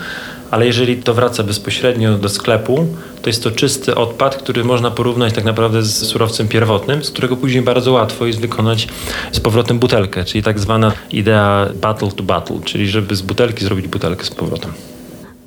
ale 0.51 0.67
jeżeli 0.67 0.97
to 0.97 1.15
wraca 1.15 1.43
bezpośrednio 1.43 2.19
do 2.19 2.29
sklepu, 2.29 2.87
to 3.23 3.31
jest 3.31 3.43
to 3.43 3.51
czysty 3.51 3.95
odpad, 3.95 4.37
który 4.37 4.65
można 4.65 4.91
porównać 4.91 5.35
tak 5.35 5.45
naprawdę 5.45 5.83
z 5.83 6.07
surowcem 6.07 6.49
pierwotnym, 6.49 7.05
z 7.05 7.11
którego 7.11 7.37
później 7.37 7.63
bardzo 7.63 7.93
łatwo 7.93 8.27
jest 8.27 8.41
wykonać 8.41 8.89
z 9.33 9.41
powrotem 9.41 9.79
butelkę, 9.79 10.25
czyli 10.25 10.43
tak 10.43 10.59
zwana 10.59 10.93
idea 11.11 11.69
battle 11.83 12.13
to 12.13 12.23
battle, 12.23 12.61
czyli 12.65 12.89
żeby 12.89 13.17
z 13.17 13.23
butelki 13.23 13.65
zrobić 13.65 13.89
butelkę 13.89 14.25
z 14.25 14.31
powrotem. 14.31 14.73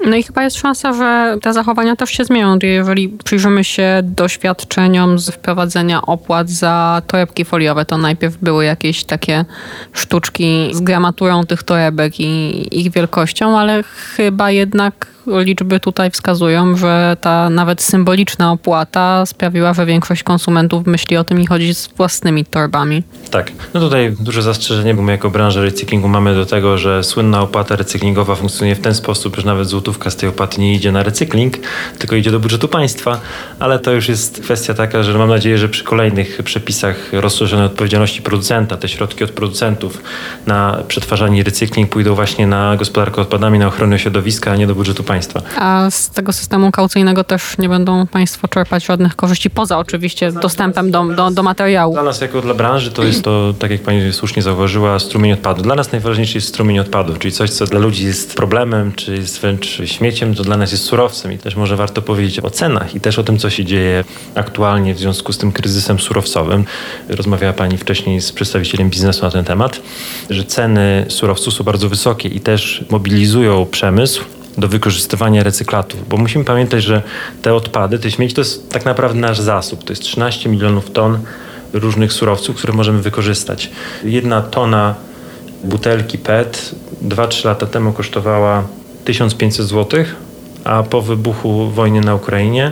No 0.06 0.16
i 0.16 0.24
chyba 0.24 0.44
jest 0.44 0.58
szansa, 0.58 0.94
że 0.94 1.38
te 1.42 1.54
zachowania 1.54 1.96
też 1.96 2.10
się 2.10 2.26
zmienią. 2.26 2.58
Jeżeli 2.64 3.10
przyjrzymy 3.10 3.64
się 3.64 4.02
doświadczeniom 4.04 5.20
z 5.20 5.30
wprowadzenia 5.30 6.02
opłat 6.02 6.50
za 6.50 7.02
torebki 7.08 7.46
foliowe, 7.46 7.86
to 7.86 7.98
najpierw 7.98 8.38
były 8.38 8.66
jakieś 8.66 9.04
takie 9.04 9.46
sztuczki 9.94 10.70
z 10.74 10.82
gramaturą 10.82 11.46
tych 11.46 11.64
torebek 11.64 12.20
i 12.20 12.80
ich 12.80 12.92
wielkością, 12.92 13.60
ale 13.60 13.84
chyba 13.84 14.52
jednak 14.52 15.08
liczby 15.28 15.80
tutaj 15.80 16.12
wskazują, 16.12 16.78
że 16.78 17.18
ta 17.22 17.50
nawet 17.50 17.82
symboliczna 17.82 18.52
opłata 18.52 19.26
sprawiła, 19.26 19.74
że 19.74 19.86
większość 19.86 20.24
konsumentów 20.24 20.88
myśli 20.88 21.18
o 21.18 21.24
tym 21.24 21.42
i 21.42 21.48
chodzi 21.48 21.74
z 21.74 21.88
własnymi 21.88 22.46
torbami. 22.46 23.04
Tak. 23.32 23.52
No 23.74 23.80
tutaj 23.80 24.16
duże 24.20 24.42
zastrzeżenie, 24.42 24.94
bo 24.94 25.02
my 25.02 25.12
jako 25.12 25.30
branża 25.30 25.62
recyklingu 25.62 26.08
mamy 26.08 26.36
do 26.36 26.46
tego, 26.46 26.78
że 26.78 27.04
słynna 27.04 27.42
opłata 27.42 27.76
recyklingowa 27.76 28.36
funkcjonuje 28.36 28.76
w 28.76 28.82
ten 28.82 28.96
sposób, 28.96 29.36
że 29.36 29.46
nawet 29.46 29.68
złotówka 29.68 30.10
z 30.10 30.16
tej 30.16 30.30
opłaty 30.30 30.62
nie 30.62 30.74
idzie 30.74 30.92
na 30.92 31.04
recykling, 31.04 31.58
tylko 32.00 32.16
idzie 32.16 32.32
do 32.32 32.40
budżetu 32.40 32.68
państwa, 32.68 33.20
ale 33.60 33.80
to 33.80 33.92
już 33.92 34.10
jest 34.10 34.42
kwestia 34.42 34.74
taka, 34.74 35.04
że 35.04 35.18
mam 35.18 35.30
nadzieję, 35.30 35.58
że 35.58 35.70
przy 35.70 35.84
kolejnych 35.84 36.44
przepisach 36.44 37.14
rozszerzonej 37.14 37.66
odpowiedzialności 37.66 38.22
producenta, 38.22 38.78
te 38.78 38.88
środki 38.88 39.24
od 39.24 39.32
producentów 39.32 40.02
na 40.48 40.84
przetwarzanie 40.88 41.40
i 41.40 41.44
recykling 41.44 41.90
pójdą 41.90 42.16
właśnie 42.16 42.48
na 42.48 42.76
gospodarkę 42.76 43.22
odpadami, 43.22 43.60
na 43.60 43.68
ochronę 43.68 44.00
środowiska, 44.00 44.52
a 44.52 44.56
nie 44.56 44.68
do 44.68 44.76
budżetu 44.76 45.04
państwa. 45.04 45.11
A 45.58 45.90
z 45.90 46.10
tego 46.10 46.34
systemu 46.34 46.72
kaucyjnego 46.72 47.24
też 47.24 47.58
nie 47.58 47.70
będą 47.70 48.08
Państwo 48.08 48.48
czerpać 48.48 48.86
żadnych 48.86 49.16
korzyści, 49.16 49.50
poza 49.50 49.78
oczywiście 49.78 50.32
dostępem 50.32 50.92
do, 50.92 51.06
do, 51.06 51.32
do 51.32 51.44
materiału. 51.44 51.94
Dla 51.94 52.04
nas 52.04 52.22
jako 52.22 52.42
dla 52.42 52.54
branży 52.54 52.92
to 52.92 53.04
jest 53.04 53.24
to, 53.24 53.54
tak 53.60 53.72
jak 53.72 53.82
Pani 53.82 54.14
słusznie 54.14 54.42
zauważyła, 54.42 55.00
strumień 55.00 55.32
odpadu. 55.32 55.62
Dla 55.62 55.76
nas 55.76 55.92
najważniejszy 55.92 56.38
jest 56.38 56.48
strumień 56.48 56.80
odpadu, 56.80 57.14
czyli 57.14 57.32
coś, 57.32 57.50
co 57.50 57.66
dla 57.66 57.80
ludzi 57.80 58.06
jest 58.06 58.36
problemem, 58.36 58.92
czy 58.94 59.16
jest 59.16 59.42
wręcz 59.42 59.82
śmieciem, 59.86 60.36
to 60.36 60.44
dla 60.44 60.58
nas 60.58 60.72
jest 60.72 60.84
surowcem. 60.84 61.32
I 61.32 61.38
też 61.38 61.56
może 61.56 61.76
warto 61.76 62.02
powiedzieć 62.02 62.40
o 62.40 62.50
cenach 62.50 62.96
i 62.96 63.02
też 63.02 63.20
o 63.20 63.24
tym, 63.24 63.38
co 63.38 63.50
się 63.50 63.66
dzieje 63.66 64.04
aktualnie 64.36 64.94
w 64.96 65.00
związku 65.00 65.34
z 65.34 65.38
tym 65.38 65.52
kryzysem 65.52 66.00
surowcowym. 66.00 66.66
Rozmawiała 67.10 67.54
Pani 67.54 67.78
wcześniej 67.78 68.22
z 68.22 68.32
przedstawicielem 68.32 68.90
biznesu 68.90 69.26
na 69.26 69.32
ten 69.32 69.46
temat, 69.46 69.82
że 70.30 70.44
ceny 70.44 71.06
surowców 71.10 71.54
są 71.54 71.64
bardzo 71.64 71.90
wysokie 71.90 72.30
i 72.30 72.40
też 72.40 72.86
mobilizują 72.90 73.66
przemysł 73.66 74.24
do 74.58 74.68
wykorzystywania 74.68 75.44
recyklatów, 75.44 76.08
bo 76.10 76.18
musimy 76.18 76.46
pamiętać, 76.46 76.84
że 76.84 77.02
te 77.42 77.54
odpady, 77.54 78.00
te 78.00 78.12
śmieci 78.12 78.36
to 78.36 78.42
jest 78.42 78.70
tak 78.70 78.86
naprawdę 78.86 79.20
nasz 79.20 79.40
zasób. 79.40 79.84
To 79.84 79.94
jest 79.94 80.02
13 80.02 80.50
milionów 80.50 80.92
ton 80.92 81.20
różnych 81.74 82.14
surowców, 82.14 82.56
które 82.56 82.74
możemy 82.74 83.02
wykorzystać. 83.02 83.72
Jedna 84.04 84.42
tona 84.42 84.96
butelki 85.64 86.18
PET 86.18 86.76
2-3 87.04 87.46
lata 87.46 87.66
temu 87.66 87.94
kosztowała 87.94 88.64
1500 89.06 89.68
zł, 89.68 90.06
a 90.64 90.84
po 90.84 91.02
wybuchu 91.02 91.70
wojny 91.70 92.02
na 92.02 92.16
Ukrainie 92.16 92.72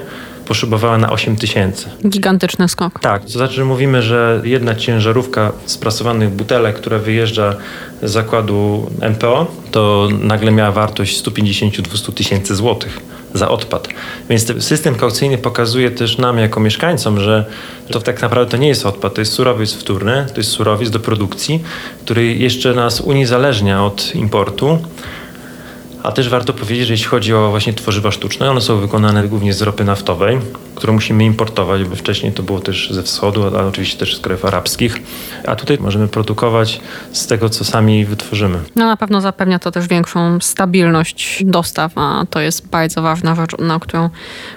poszybowała 0.50 0.97
na 0.97 1.12
8 1.12 1.36
tysięcy. 1.36 1.89
Gigantyczny 2.08 2.70
skok. 2.70 3.00
Tak, 3.00 3.24
to 3.24 3.30
znaczy, 3.30 3.54
że 3.54 3.66
mówimy, 3.66 4.02
że 4.02 4.41
jedna 4.43 4.76
ciężarówka 4.76 5.52
sprasowanych 5.66 6.30
butelek, 6.30 6.76
która 6.76 6.97
wyjeżdża 6.97 7.56
z 8.04 8.12
zakładu 8.12 8.89
MPO, 9.02 9.47
to 9.72 10.08
nagle 10.22 10.52
miała 10.52 10.72
wartość 10.72 11.24
150-200 11.24 12.14
tysięcy 12.14 12.56
złotych 12.56 13.00
za 13.34 13.50
odpad. 13.50 13.88
Więc 14.30 14.64
system 14.64 14.95
kaucyjny 14.95 15.38
pokazuje 15.38 15.91
też 15.91 16.18
nam 16.18 16.38
jako 16.38 16.60
mieszkańcom, 16.60 17.20
że 17.20 17.45
to 17.91 18.02
tak 18.02 18.22
naprawdę 18.22 18.52
to 18.52 18.58
nie 18.58 18.68
jest 18.68 18.86
odpad, 18.86 19.14
to 19.14 19.22
jest 19.22 19.34
surowiec 19.34 19.74
wtórny, 19.74 20.26
to 20.34 20.39
jest 20.39 20.52
surowiec 20.52 20.89
do 20.89 21.00
produkcji, 21.00 21.64
który 22.06 22.34
jeszcze 22.36 22.74
nas 22.74 23.02
uniezależnia 23.02 23.86
od 23.86 24.16
importu. 24.16 24.80
A 26.04 26.12
też 26.12 26.30
warto 26.30 26.54
powiedzieć, 26.54 26.88
że 26.88 26.93
jeśli 26.93 27.08
chodzi 27.08 27.34
o 27.34 27.50
właśnie 27.50 27.74
tworzywa 27.74 28.12
sztuczne, 28.12 28.52
one 28.52 28.62
są 28.62 28.78
wykonane 28.78 29.28
głównie 29.28 29.54
z 29.54 29.62
ropy 29.62 29.84
naftowej, 29.84 30.39
którą 30.76 30.93
musimy 30.93 31.26
importować, 31.26 31.84
bo 31.84 31.95
wcześniej 31.95 32.32
to 32.32 32.43
było 32.43 32.60
też 32.60 32.91
ze 32.91 33.04
wschodu, 33.04 33.47
ale 33.47 33.68
oczywiście 33.68 33.97
też 33.97 34.16
z 34.16 34.20
krajów 34.20 34.45
arabskich. 34.45 34.97
A 35.47 35.56
tutaj 35.56 35.78
możemy 35.80 36.08
produkować 36.08 36.82
z 37.12 37.28
tego, 37.28 37.50
co 37.50 37.66
sami 37.66 38.06
wytworzymy. 38.06 38.60
No 38.76 38.86
na 38.86 38.97
pewno 38.97 39.22
zapewnia 39.22 39.60
to 39.60 39.72
też 39.72 39.88
większą 39.88 40.39
stabilność 40.41 41.43
dostaw, 41.45 41.91
a 41.95 42.26
to 42.30 42.39
jest 42.39 42.68
bardzo 42.68 43.02
ważna 43.02 43.36
rzecz, 43.36 43.58
na 43.60 43.80
którą 43.80 44.10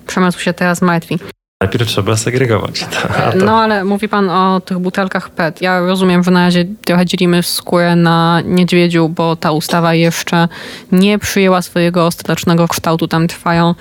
przemysł 0.06 0.40
się 0.40 0.52
teraz 0.52 0.82
martwi. 0.82 1.18
Najpierw 1.62 1.88
trzeba 1.88 2.16
segregować. 2.16 2.80
To... 2.80 3.08
No 3.44 3.60
ale 3.60 3.84
mówi 3.84 4.08
pan 4.08 4.30
o 4.30 4.60
tych 4.60 4.78
butelkach 4.78 5.30
PET. 5.30 5.62
Ja 5.62 5.80
rozumiem, 5.80 6.24
że 6.24 6.30
na 6.30 6.44
razie 6.44 6.64
trochę 6.84 7.06
dzielimy 7.06 7.42
skórę 7.42 7.96
na 7.96 8.40
niedźwiedziu, 8.44 9.08
bo 9.08 9.36
ta 9.36 9.52
ustawa 9.52 9.94
jeszcze 9.94 10.48
nie 10.92 11.18
przyjęła 11.18 11.62
swojego 11.62 12.06
ostatecznego 12.06 12.68
kształtu. 12.68 13.08
Tam 13.08 13.28
trwają 13.28 13.74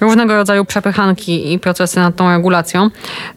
różnego 0.00 0.36
rodzaju 0.36 0.64
przepychanki 0.64 1.52
i 1.52 1.58
procesy 1.58 1.98
nad 1.98 2.16
tą 2.16 2.30
regulacją. 2.30 2.90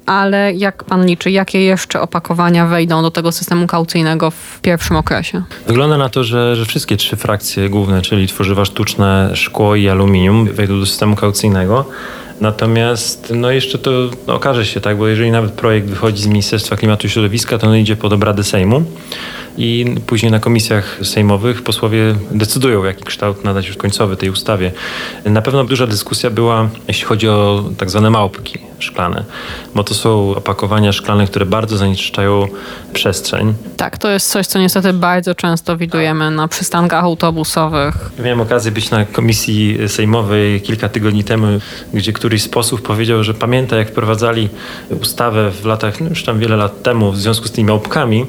Ale 0.06 0.54
jak 0.54 0.84
pan 0.84 1.06
liczy, 1.06 1.32
jakie 1.32 1.64
jeszcze 1.64 2.02
opakowania 2.02 2.68
wejdą 2.68 3.02
do 3.02 3.12
tego 3.12 3.32
systemu 3.32 3.68
kaucyjnego 3.68 4.32
w 4.32 4.60
pierwszym 4.62 4.96
okresie? 4.96 5.42
Wygląda 5.68 5.98
na 5.98 6.10
to, 6.10 6.24
że, 6.24 6.56
że 6.56 6.66
wszystkie 6.66 6.98
trzy 6.98 7.16
frakcje 7.16 7.70
główne, 7.70 8.02
czyli 8.02 8.28
tworzywa 8.28 8.66
sztuczne, 8.66 9.32
szkło 9.34 9.76
i 9.76 9.90
aluminium 9.90 10.46
wejdą 10.46 10.80
do 10.80 10.86
systemu 10.86 11.16
kaucyjnego. 11.16 11.86
Natomiast 12.42 13.34
no 13.36 13.52
jeszcze 13.52 13.78
to 13.78 13.92
okaże 14.28 14.66
się, 14.66 14.82
tak, 14.82 14.98
bo 14.98 15.08
jeżeli 15.08 15.32
nawet 15.32 15.52
projekt 15.52 15.88
wychodzi 15.88 16.22
z 16.22 16.28
Ministerstwa 16.28 16.76
Klimatu 16.76 17.08
i 17.08 17.10
Środowiska, 17.10 17.58
to 17.58 17.68
on 17.68 17.78
idzie 17.78 17.96
pod 17.96 18.14
obrady 18.14 18.44
Sejmu 18.44 18.84
i 19.58 19.96
później 20.06 20.32
na 20.32 20.40
komisjach 20.40 21.00
sejmowych 21.04 21.62
posłowie 21.64 22.16
decydują, 22.32 22.84
jaki 22.84 23.04
kształt 23.04 23.44
nadać 23.44 23.68
już 23.68 23.78
końcowy 23.78 24.18
tej 24.18 24.30
ustawie. 24.30 24.72
Na 25.26 25.42
pewno 25.42 25.64
duża 25.64 25.88
dyskusja 25.88 26.30
była, 26.30 26.70
jeśli 26.88 27.06
chodzi 27.06 27.30
o 27.30 27.64
tak 27.78 27.90
zwane 27.90 28.10
małpki 28.10 28.69
szklane, 28.80 29.24
bo 29.76 29.84
to 29.84 29.94
są 29.94 30.36
opakowania 30.36 30.92
szklane, 30.92 31.28
które 31.28 31.46
bardzo 31.46 31.78
zanieczyszczają 31.78 32.48
przestrzeń. 32.94 33.54
Tak, 33.78 33.98
to 33.98 34.10
jest 34.10 34.32
coś, 34.32 34.48
co 34.48 34.60
niestety 34.60 34.94
bardzo 34.94 35.36
często 35.36 35.78
widujemy 35.78 36.32
na 36.32 36.48
przystankach 36.48 37.04
autobusowych. 37.04 37.96
Miałem 38.20 38.42
okazję 38.42 38.72
być 38.72 38.92
na 38.92 39.06
komisji 39.06 39.78
sejmowej 39.88 40.62
kilka 40.62 40.90
tygodni 40.90 41.24
temu, 41.24 41.48
gdzie 41.94 42.14
któryś 42.14 42.44
z 42.44 42.50
posłów 42.50 42.82
powiedział, 42.82 43.24
że 43.24 43.34
pamięta 43.34 43.78
jak 43.78 43.90
wprowadzali 43.90 44.50
ustawę 45.02 45.52
w 45.52 45.66
latach, 45.66 46.02
no 46.02 46.10
już 46.10 46.24
tam 46.24 46.40
wiele 46.40 46.56
lat 46.56 46.84
temu 46.84 47.12
w 47.12 47.18
związku 47.18 47.48
z 47.48 47.52
tymi 47.52 47.68
małpkami, 47.68 48.26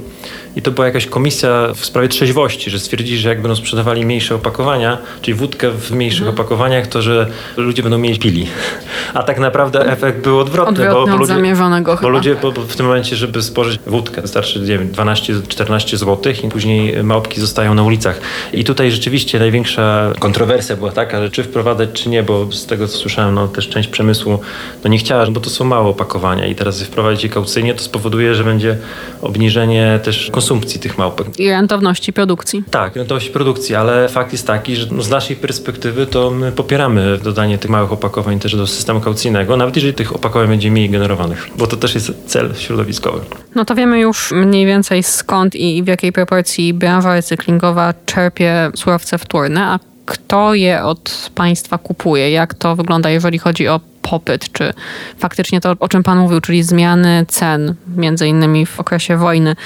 i 0.56 0.62
to 0.62 0.70
była 0.70 0.86
jakaś 0.86 1.06
komisja 1.06 1.68
w 1.74 1.84
sprawie 1.84 2.08
trzeźwości, 2.08 2.70
że 2.70 2.78
stwierdzili, 2.78 3.18
że 3.18 3.28
jak 3.28 3.42
będą 3.42 3.56
sprzedawali 3.56 4.04
mniejsze 4.06 4.34
opakowania, 4.34 4.98
czyli 5.22 5.34
wódkę 5.34 5.70
w 5.70 5.90
mniejszych 5.90 6.22
mm. 6.22 6.34
opakowaniach, 6.34 6.86
to 6.86 7.02
że 7.02 7.26
ludzie 7.56 7.82
będą 7.82 7.98
mniej 7.98 8.18
pili. 8.18 8.46
A 9.14 9.22
tak 9.22 9.38
naprawdę 9.38 9.86
efekt 9.92 10.24
był 10.24 10.38
odwrotny. 10.38 10.70
Odwrotny 10.70 10.94
bo, 10.94 11.06
bo 11.06 11.16
ludzie, 11.16 11.34
zamierzonego 11.34 11.98
Bo 12.02 12.08
ludzie 12.08 12.34
bo, 12.42 12.52
bo 12.52 12.62
w 12.62 12.76
tym 12.76 12.86
momencie, 12.86 13.16
żeby 13.16 13.42
spożyć 13.42 13.80
wódkę, 13.86 14.22
wystarczy 14.22 14.60
12-14 14.60 15.96
zł 15.96 16.32
i 16.44 16.48
później 16.48 17.04
małpki 17.04 17.40
zostają 17.40 17.74
na 17.74 17.82
ulicach. 17.82 18.20
I 18.52 18.64
tutaj 18.64 18.90
rzeczywiście 18.90 19.38
największa 19.38 20.12
kontrowersja 20.18 20.76
była 20.76 20.92
taka, 20.92 21.22
że 21.22 21.30
czy 21.30 21.42
wprowadzać, 21.42 21.90
czy 21.92 22.08
nie, 22.08 22.22
bo 22.22 22.52
z 22.52 22.66
tego 22.66 22.88
co 22.88 22.98
słyszałem, 22.98 23.34
no 23.34 23.48
też 23.48 23.68
część 23.68 23.88
przemysłu 23.88 24.38
no 24.84 24.90
nie 24.90 24.98
chciała, 24.98 25.26
bo 25.26 25.40
to 25.40 25.50
są 25.50 25.64
małe 25.64 25.88
opakowania 25.88 26.46
i 26.46 26.54
teraz 26.54 26.82
wprowadzić 26.82 27.24
je 27.24 27.30
kaucyjnie, 27.30 27.74
to 27.74 27.82
spowoduje, 27.82 28.34
że 28.34 28.44
będzie 28.44 28.76
obniżenie 29.22 30.00
też 30.02 30.30
konsumpcji 30.40 30.80
tych 30.80 30.98
małpek. 30.98 31.38
I 31.38 31.50
rentowności 31.50 32.12
produkcji. 32.12 32.64
Tak, 32.70 32.96
rentowności 32.96 33.30
produkcji, 33.30 33.74
ale 33.74 34.08
fakt 34.08 34.32
jest 34.32 34.46
taki, 34.46 34.76
że 34.76 34.86
z 35.00 35.10
naszej 35.10 35.36
perspektywy 35.36 36.06
to 36.06 36.30
my 36.30 36.52
popieramy 36.52 37.18
dodanie 37.18 37.58
tych 37.58 37.70
małych 37.70 37.92
opakowań 37.92 38.38
też 38.38 38.56
do 38.56 38.66
systemu 38.66 39.00
kaucyjnego, 39.00 39.56
nawet 39.56 39.76
jeżeli 39.76 39.94
tych 39.94 40.14
opakowań 40.14 40.48
będzie 40.48 40.70
mniej 40.70 40.90
generowanych, 40.90 41.48
bo 41.58 41.66
to 41.66 41.76
też 41.76 41.94
jest 41.94 42.12
cel 42.26 42.54
środowiskowy. 42.54 43.20
No 43.54 43.64
to 43.64 43.74
wiemy 43.74 44.00
już 44.00 44.32
mniej 44.32 44.66
więcej 44.66 45.02
skąd 45.02 45.54
i 45.54 45.82
w 45.82 45.86
jakiej 45.86 46.12
proporcji 46.12 46.74
branża 46.74 47.14
recyklingowa 47.14 47.94
czerpie 48.06 48.70
surowce 48.74 49.18
wtórne, 49.18 49.66
a 49.66 49.78
kto 50.04 50.54
je 50.54 50.84
od 50.84 51.30
państwa 51.34 51.78
kupuje? 51.78 52.30
Jak 52.30 52.54
to 52.54 52.76
wygląda, 52.76 53.10
jeżeli 53.10 53.38
chodzi 53.38 53.68
o 53.68 53.80
popyt, 54.10 54.52
czy 54.52 54.72
faktycznie 55.18 55.60
to, 55.60 55.74
o 55.80 55.88
czym 55.88 56.02
Pan 56.02 56.18
mówił, 56.18 56.40
czyli 56.40 56.62
zmiany 56.62 57.26
cen, 57.28 57.74
między 57.96 58.28
innymi 58.28 58.66
w 58.66 58.80
okresie 58.80 59.16
wojny, 59.16 59.56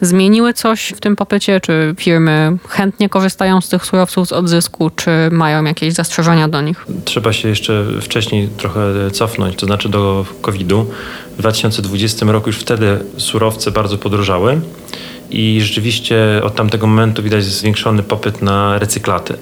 zmieniły 0.00 0.52
coś 0.54 0.92
w 0.96 1.00
tym 1.00 1.16
popycie? 1.16 1.60
Czy 1.60 1.94
firmy 1.98 2.56
chętnie 2.68 3.08
korzystają 3.08 3.60
z 3.60 3.68
tych 3.68 3.84
surowców 3.84 4.28
z 4.28 4.32
odzysku, 4.32 4.90
czy 4.90 5.10
mają 5.30 5.64
jakieś 5.64 5.94
zastrzeżenia 5.94 6.48
do 6.48 6.60
nich? 6.60 6.86
Trzeba 7.04 7.32
się 7.32 7.48
jeszcze 7.48 7.84
wcześniej 8.00 8.48
trochę 8.56 9.10
cofnąć, 9.12 9.56
to 9.56 9.66
znaczy 9.66 9.88
do 9.88 10.26
COVID-u. 10.40 10.86
W 11.36 11.38
2020 11.38 12.26
roku 12.26 12.48
już 12.48 12.58
wtedy 12.58 12.98
surowce 13.18 13.70
bardzo 13.70 13.98
podrożały 13.98 14.60
i 15.30 15.60
rzeczywiście 15.62 16.40
od 16.42 16.54
tamtego 16.54 16.86
momentu 16.86 17.22
widać 17.22 17.44
zwiększony 17.44 18.02
popyt 18.02 18.42
na 18.42 18.78
recyklaty. 18.78 19.34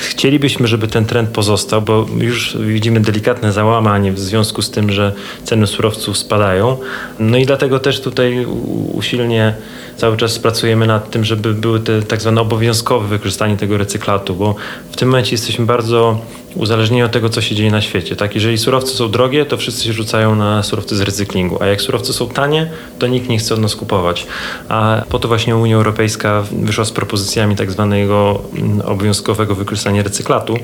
Chcielibyśmy, 0.00 0.66
żeby 0.66 0.88
ten 0.88 1.04
trend 1.04 1.30
pozostał, 1.30 1.82
bo 1.82 2.06
już 2.18 2.56
widzimy 2.60 3.00
delikatne 3.00 3.52
załamanie 3.52 4.12
w 4.12 4.18
związku 4.18 4.62
z 4.62 4.70
tym, 4.70 4.90
że 4.90 5.12
ceny 5.44 5.66
surowców 5.66 6.18
spadają. 6.18 6.76
No 7.18 7.38
i 7.38 7.46
dlatego 7.46 7.80
też 7.80 8.00
tutaj 8.00 8.46
usilnie 8.92 9.54
cały 9.98 10.16
czas 10.16 10.38
pracujemy 10.38 10.86
nad 10.86 11.10
tym, 11.10 11.24
żeby 11.24 11.54
były 11.54 11.80
te 11.80 12.02
tak 12.02 12.20
zwane 12.20 12.40
obowiązkowe 12.40 13.08
wykorzystanie 13.08 13.56
tego 13.56 13.78
recyklatu, 13.78 14.34
bo 14.34 14.54
w 14.92 14.96
tym 14.96 15.08
momencie 15.08 15.32
jesteśmy 15.32 15.66
bardzo 15.66 16.20
uzależnieni 16.54 17.02
od 17.02 17.12
tego, 17.12 17.28
co 17.28 17.40
się 17.40 17.54
dzieje 17.54 17.70
na 17.70 17.80
świecie. 17.80 18.16
Tak? 18.16 18.34
Jeżeli 18.34 18.58
surowce 18.58 18.94
są 18.94 19.10
drogie, 19.10 19.46
to 19.46 19.56
wszyscy 19.56 19.84
się 19.84 19.92
rzucają 19.92 20.36
na 20.36 20.62
surowce 20.62 20.96
z 20.96 21.00
recyklingu, 21.00 21.62
a 21.62 21.66
jak 21.66 21.82
surowce 21.82 22.12
są 22.12 22.28
tanie, 22.28 22.70
to 22.98 23.06
nikt 23.06 23.28
nie 23.28 23.38
chce 23.38 23.54
od 23.54 23.60
nas 23.60 23.76
kupować. 23.76 24.26
A 24.68 25.02
po 25.08 25.18
to 25.18 25.28
właśnie 25.28 25.56
Unia 25.56 25.76
Europejska 25.76 26.44
wyszła 26.52 26.84
z 26.84 26.92
propozycjami 26.92 27.56
tak 27.56 27.70
zwanego 27.70 28.40
mm, 28.56 28.80
obowiązkowego 28.80 29.54
wykorzystania 29.54 30.02
recyklatu, 30.02 30.58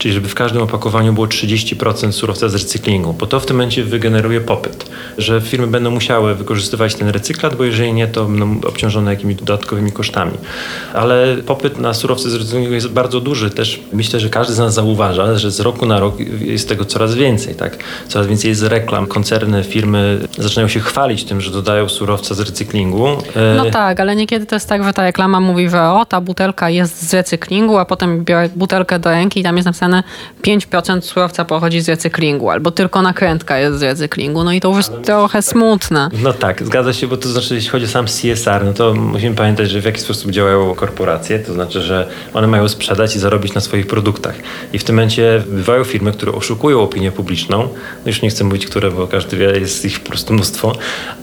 czyli 0.00 0.14
żeby 0.14 0.28
w 0.28 0.34
każdym 0.34 0.62
opakowaniu 0.62 1.12
było 1.12 1.26
30% 1.26 2.12
surowca 2.12 2.48
z 2.48 2.54
recyklingu, 2.54 3.12
bo 3.12 3.26
to 3.26 3.40
w 3.40 3.46
tym 3.46 3.56
momencie 3.56 3.84
wygeneruje 3.84 4.40
popyt, 4.40 4.90
że 5.18 5.40
firmy 5.40 5.66
będą 5.66 5.90
musiały 5.90 6.34
wykorzystywać 6.34 6.94
ten 6.94 7.08
recyklat, 7.08 7.54
bo 7.54 7.64
jeżeli 7.64 7.92
nie, 7.92 8.06
to 8.06 8.24
będą 8.24 8.68
obciążone 8.68 9.10
jakimiś 9.10 9.36
dodatkowymi 9.36 9.92
kosztami. 9.92 10.32
Ale 10.94 11.36
popyt 11.46 11.78
na 11.78 11.94
surowce 11.94 12.30
z 12.30 12.34
recyklingu 12.34 12.72
jest 12.72 12.88
bardzo 12.88 13.20
duży. 13.20 13.50
Też 13.50 13.80
myślę, 13.92 14.20
że 14.20 14.28
każdy 14.28 14.54
z 14.54 14.58
nas 14.58 14.74
zauważa, 14.74 15.38
że 15.38 15.50
z 15.50 15.60
roku 15.60 15.86
na 15.86 16.00
rok 16.00 16.14
jest 16.40 16.68
tego 16.68 16.84
coraz 16.84 17.14
więcej. 17.14 17.54
Tak? 17.54 17.76
Coraz 18.08 18.26
więcej 18.26 18.48
jest 18.48 18.62
reklam. 18.62 19.06
Koncerny, 19.06 19.64
firmy 19.64 20.18
zaczynają 20.38 20.68
się 20.68 20.80
chwalić 20.80 21.24
tym, 21.24 21.40
że 21.40 21.50
dodają 21.50 21.88
surowca 21.88 22.34
z 22.34 22.40
recyklingu. 22.40 23.06
No 23.56 23.66
e, 23.66 23.70
tak, 23.70 24.00
ale 24.00 24.16
niekiedy 24.16 24.46
to 24.46 24.56
jest 24.56 24.68
tak, 24.68 24.84
że 24.84 24.92
ta 24.92 25.02
reklama 25.02 25.40
mówi, 25.40 25.68
że 25.68 25.82
o, 25.82 26.04
ta 26.04 26.20
butelka 26.20 26.70
jest 26.70 27.08
z 27.08 27.14
recyklingu, 27.14 27.78
a 27.78 27.84
potem 27.84 28.24
biorę 28.24 28.48
butelkę 28.56 28.98
do 28.98 29.10
ręki 29.10 29.40
i 29.40 29.42
tam 29.42 29.56
jest 29.56 29.66
napisane 29.66 29.89
5% 30.42 31.00
surowca 31.00 31.44
pochodzi 31.44 31.80
z 31.80 31.88
recyklingu, 31.88 32.50
albo 32.50 32.70
tylko 32.70 33.02
nakrętka 33.02 33.58
jest 33.58 33.78
z 33.78 33.82
recyklingu. 33.82 34.44
No 34.44 34.52
i 34.52 34.60
to 34.60 34.68
już 34.68 34.76
jest 34.76 34.92
trochę 35.04 35.42
smutne. 35.42 36.08
No 36.22 36.32
tak, 36.32 36.66
zgadza 36.66 36.92
się, 36.92 37.06
bo 37.06 37.16
to 37.16 37.28
znaczy, 37.28 37.54
jeśli 37.54 37.70
chodzi 37.70 37.84
o 37.84 37.88
sam 37.88 38.06
CSR, 38.06 38.64
no 38.64 38.72
to 38.72 38.94
musimy 38.94 39.36
pamiętać, 39.36 39.70
że 39.70 39.80
w 39.80 39.84
jaki 39.84 40.00
sposób 40.00 40.30
działają 40.30 40.74
korporacje, 40.74 41.38
to 41.38 41.52
znaczy, 41.52 41.82
że 41.82 42.08
one 42.34 42.46
mają 42.46 42.68
sprzedać 42.68 43.16
i 43.16 43.18
zarobić 43.18 43.54
na 43.54 43.60
swoich 43.60 43.86
produktach. 43.86 44.34
I 44.72 44.78
w 44.78 44.84
tym 44.84 44.96
momencie 44.96 45.42
bywają 45.46 45.84
firmy, 45.84 46.12
które 46.12 46.32
oszukują 46.32 46.80
opinię 46.80 47.12
publiczną. 47.12 47.58
No 47.58 48.06
już 48.06 48.22
nie 48.22 48.30
chcę 48.30 48.44
mówić, 48.44 48.66
które, 48.66 48.90
bo 48.90 49.06
każdy 49.06 49.36
wie, 49.36 49.46
jest 49.46 49.84
ich 49.84 50.00
po 50.00 50.08
prostu 50.08 50.34
mnóstwo, 50.34 50.72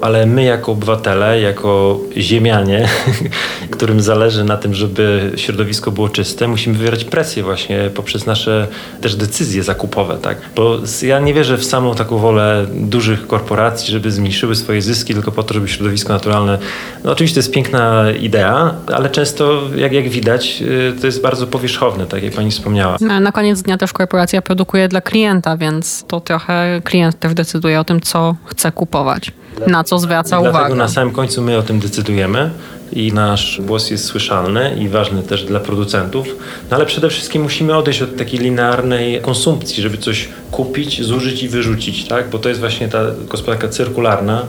ale 0.01 0.25
my 0.25 0.43
jako 0.43 0.71
obywatele, 0.71 1.41
jako 1.41 1.99
ziemianie, 2.17 2.89
którym 3.75 4.01
zależy 4.01 4.43
na 4.43 4.57
tym, 4.57 4.73
żeby 4.73 5.31
środowisko 5.35 5.91
było 5.91 6.09
czyste, 6.09 6.47
musimy 6.47 6.77
wywierać 6.77 7.03
presję 7.03 7.43
właśnie 7.43 7.89
poprzez 7.95 8.25
nasze 8.25 8.56
też 9.01 9.15
decyzje 9.15 9.63
zakupowe, 9.63 10.17
tak? 10.17 10.37
Bo 10.55 10.77
ja 11.01 11.19
nie 11.19 11.33
wierzę 11.33 11.57
w 11.57 11.65
samą 11.65 11.95
taką 11.95 12.17
wolę 12.17 12.65
dużych 12.73 13.27
korporacji, 13.27 13.91
żeby 13.91 14.11
zmniejszyły 14.11 14.55
swoje 14.55 14.81
zyski 14.81 15.13
tylko 15.13 15.31
po 15.31 15.43
to, 15.43 15.53
żeby 15.53 15.67
środowisko 15.67 16.13
naturalne... 16.13 16.57
No 17.03 17.11
oczywiście 17.11 17.35
to 17.35 17.39
jest 17.39 17.53
piękna 17.53 18.11
idea, 18.11 18.73
ale 18.95 19.09
często, 19.09 19.61
jak, 19.75 19.93
jak 19.93 20.09
widać, 20.09 20.61
y, 20.61 20.93
to 21.01 21.05
jest 21.05 21.21
bardzo 21.21 21.47
powierzchowne, 21.47 22.05
tak 22.05 22.23
jak 22.23 22.33
pani 22.33 22.51
wspomniała. 22.51 22.97
No, 23.01 23.19
na 23.19 23.31
koniec 23.31 23.61
dnia 23.61 23.77
też 23.77 23.93
korporacja 23.93 24.41
produkuje 24.41 24.87
dla 24.87 25.01
klienta, 25.01 25.57
więc 25.57 26.03
to 26.07 26.19
trochę 26.19 26.81
klient 26.83 27.19
też 27.19 27.33
decyduje 27.33 27.79
o 27.79 27.83
tym, 27.83 28.01
co 28.01 28.35
chce 28.45 28.71
kupować, 28.71 29.31
na 29.67 29.83
co 29.83 29.99
zwraca 29.99 30.29
Dlatego 30.29 30.49
uwagę. 30.49 30.65
Dlatego 30.65 30.75
na 30.75 30.87
samym 30.87 31.13
końcu 31.13 31.41
my 31.41 31.57
o 31.57 31.61
tym 31.61 31.79
decydujemy 31.79 32.51
i 32.93 33.13
nasz 33.13 33.61
głos 33.61 33.89
jest 33.89 34.05
słyszalny 34.05 34.77
i 34.79 34.89
ważny 34.89 35.23
też 35.23 35.43
dla 35.43 35.59
producentów. 35.59 36.27
No 36.71 36.77
ale 36.77 36.85
przede 36.85 37.09
wszystkim 37.09 37.41
musimy 37.41 37.77
odejść 37.77 38.01
od 38.01 38.17
takiej 38.17 38.39
linearnej 38.39 39.21
konsumpcji, 39.21 39.83
żeby 39.83 39.97
coś 39.97 40.29
kupić, 40.51 41.03
zużyć 41.03 41.43
i 41.43 41.49
wyrzucić, 41.49 42.05
tak? 42.05 42.29
Bo 42.29 42.39
to 42.39 42.49
jest 42.49 42.61
właśnie 42.61 42.87
ta 42.87 43.03
gospodarka 43.27 43.67
cyrkularna 43.67 44.45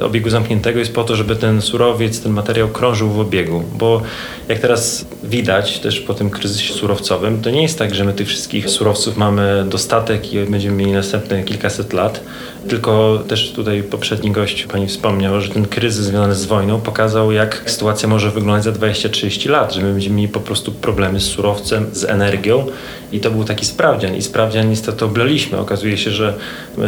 obiegu 0.00 0.30
zamkniętego 0.30 0.78
jest 0.78 0.94
po 0.94 1.04
to, 1.04 1.16
żeby 1.16 1.36
ten 1.36 1.62
surowiec, 1.62 2.20
ten 2.20 2.32
materiał 2.32 2.68
krążył 2.68 3.10
w 3.10 3.20
obiegu. 3.20 3.62
Bo 3.78 4.02
jak 4.48 4.58
teraz 4.58 5.06
widać 5.24 5.78
też 5.78 6.00
po 6.00 6.14
tym 6.14 6.30
kryzysie 6.30 6.74
surowcowym, 6.74 7.42
to 7.42 7.50
nie 7.50 7.62
jest 7.62 7.78
tak, 7.78 7.94
że 7.94 8.04
my 8.04 8.12
tych 8.12 8.28
wszystkich 8.28 8.70
surowców 8.70 9.16
mamy 9.16 9.64
dostatek 9.68 10.32
i 10.32 10.38
będziemy 10.38 10.76
mieli 10.76 10.92
następne 10.92 11.42
kilkaset 11.42 11.92
lat, 11.92 12.20
tylko 12.68 13.22
też 13.28 13.52
tutaj 13.52 13.82
poprzedni 13.82 14.30
gość 14.30 14.66
pani 14.66 14.86
wspomniał, 14.86 15.40
że 15.40 15.48
ten 15.48 15.66
kryzys 15.66 16.04
związany 16.04 16.34
z 16.34 16.46
wojną 16.46 16.80
pokazał, 16.80 17.32
jak 17.32 17.62
sytuacja 17.66 18.08
może 18.08 18.30
wyglądać 18.30 18.64
za 18.64 18.72
20-30 18.72 19.50
lat, 19.50 19.74
że 19.74 19.82
my 19.82 19.92
będziemy 19.92 20.16
mieli 20.16 20.28
po 20.28 20.40
prostu 20.40 20.72
problemy 20.72 21.20
z 21.20 21.24
surowcem, 21.24 21.86
z 21.92 22.04
energią 22.04 22.66
i 23.12 23.20
to 23.20 23.30
był 23.30 23.44
taki 23.44 23.66
sprawdzian 23.66 24.16
i 24.16 24.22
sprawdzian 24.22 24.70
niestety 24.70 25.04
oblaliśmy. 25.04 25.58
Okazuje 25.58 25.98
się, 25.98 26.10
że 26.10 26.34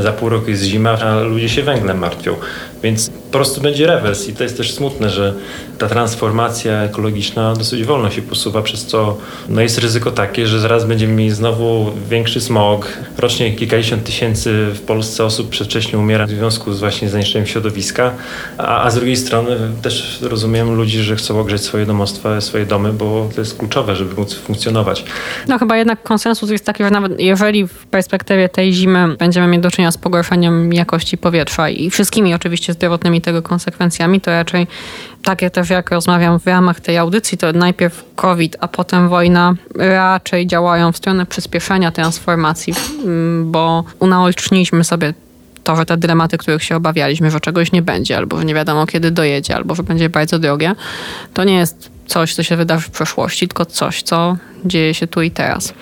za 0.00 0.12
pół 0.12 0.28
roku 0.28 0.50
jest 0.50 0.62
zima, 0.62 0.98
a 0.98 1.20
ludzie 1.20 1.48
się 1.48 1.62
węglem 1.62 1.98
martwią. 1.98 2.34
Więc 2.82 3.10
po 3.28 3.32
prostu 3.32 3.60
będzie 3.60 3.86
rewers 3.86 4.28
i 4.28 4.32
to 4.32 4.42
jest 4.42 4.56
też 4.56 4.74
smutne, 4.74 5.10
że 5.10 5.34
ta 5.78 5.88
transformacja 5.88 6.82
ekologiczna 6.82 7.54
dosyć 7.54 7.84
wolno 7.84 8.10
się 8.10 8.22
posuwa, 8.22 8.62
przez 8.62 8.86
co 8.86 9.16
no 9.48 9.60
jest 9.60 9.78
ryzyko 9.78 10.10
takie, 10.10 10.46
że 10.46 10.60
zaraz 10.60 10.84
będziemy 10.84 11.12
mieli 11.12 11.30
znowu 11.30 11.92
większy 12.10 12.40
smog. 12.40 12.88
Rocznie 13.18 13.52
kilkadziesiąt 13.52 14.04
tysięcy 14.04 14.66
w 14.74 14.80
Polsce 14.80 15.24
osób 15.24 15.48
przedwcześnie 15.48 15.98
umiera 15.98 16.26
w 16.26 16.30
związku 16.30 16.72
z 16.72 16.80
właśnie 16.80 17.08
zanieczyszczeniem 17.08 17.46
środowiska, 17.46 18.12
a, 18.58 18.82
a 18.82 18.90
z 18.90 18.94
drugiej 18.94 19.16
strony 19.16 19.56
też 19.82 20.18
rozumiem 20.22 20.74
ludzi, 20.74 20.98
że 20.98 21.16
chcą 21.16 21.40
ogrzeć 21.40 21.62
swoje 21.62 21.86
domostwa, 21.86 22.40
swoje 22.40 22.66
domy, 22.66 22.92
bo 22.92 23.28
to 23.34 23.40
jest 23.40 23.58
kluczowe, 23.58 23.96
żeby 23.96 24.14
móc 24.14 24.34
funkcjonować. 24.34 25.04
No 25.48 25.58
chyba 25.58 25.76
jednak 25.76 26.02
konsensus 26.02 26.50
jest 26.50 26.64
taki, 26.64 26.84
że 26.84 26.90
nawet 26.90 27.20
jeżeli 27.20 27.66
w 27.66 27.86
perspektywie 27.86 28.48
tej 28.48 28.72
zimy 28.72 29.16
będziemy 29.18 29.46
mieć 29.46 29.62
do 29.62 29.70
czynienia 29.70 29.92
z 29.92 29.98
pogorszeniem 29.98 30.72
jakości 30.72 31.18
powietrza 31.18 31.70
i 31.70 31.90
wszystkimi 31.90 32.34
oczywiście 32.34 32.72
zdrowotnymi 32.72 33.17
tego 33.20 33.42
konsekwencjami, 33.42 34.20
to 34.20 34.30
raczej 34.30 34.66
takie 35.22 35.50
też 35.50 35.70
jak 35.70 35.90
rozmawiam 35.90 36.40
w 36.40 36.46
ramach 36.46 36.80
tej 36.80 36.98
audycji, 36.98 37.38
to 37.38 37.52
najpierw 37.52 38.04
COVID, 38.16 38.56
a 38.60 38.68
potem 38.68 39.08
wojna 39.08 39.54
raczej 39.74 40.46
działają 40.46 40.92
w 40.92 40.96
stronę 40.96 41.26
przyspieszenia 41.26 41.90
transformacji, 41.90 42.74
mm, 43.04 43.52
bo 43.52 43.84
unaoczniśmy 43.98 44.84
sobie 44.84 45.14
to, 45.64 45.76
że 45.76 45.86
te 45.86 45.96
dylematy, 45.96 46.38
których 46.38 46.64
się 46.64 46.76
obawialiśmy, 46.76 47.30
że 47.30 47.40
czegoś 47.40 47.72
nie 47.72 47.82
będzie, 47.82 48.16
albo 48.16 48.38
że 48.38 48.44
nie 48.44 48.54
wiadomo 48.54 48.86
kiedy 48.86 49.10
dojedzie, 49.10 49.56
albo 49.56 49.74
że 49.74 49.82
będzie 49.82 50.08
bardzo 50.08 50.38
drogie, 50.38 50.74
to 51.34 51.44
nie 51.44 51.54
jest 51.54 51.90
coś, 52.06 52.34
co 52.34 52.42
się 52.42 52.56
wydarzy 52.56 52.86
w 52.86 52.90
przeszłości, 52.90 53.48
tylko 53.48 53.66
coś, 53.66 54.02
co 54.02 54.36
dzieje 54.64 54.94
się 54.94 55.06
tu 55.06 55.22
i 55.22 55.30
teraz. 55.30 55.74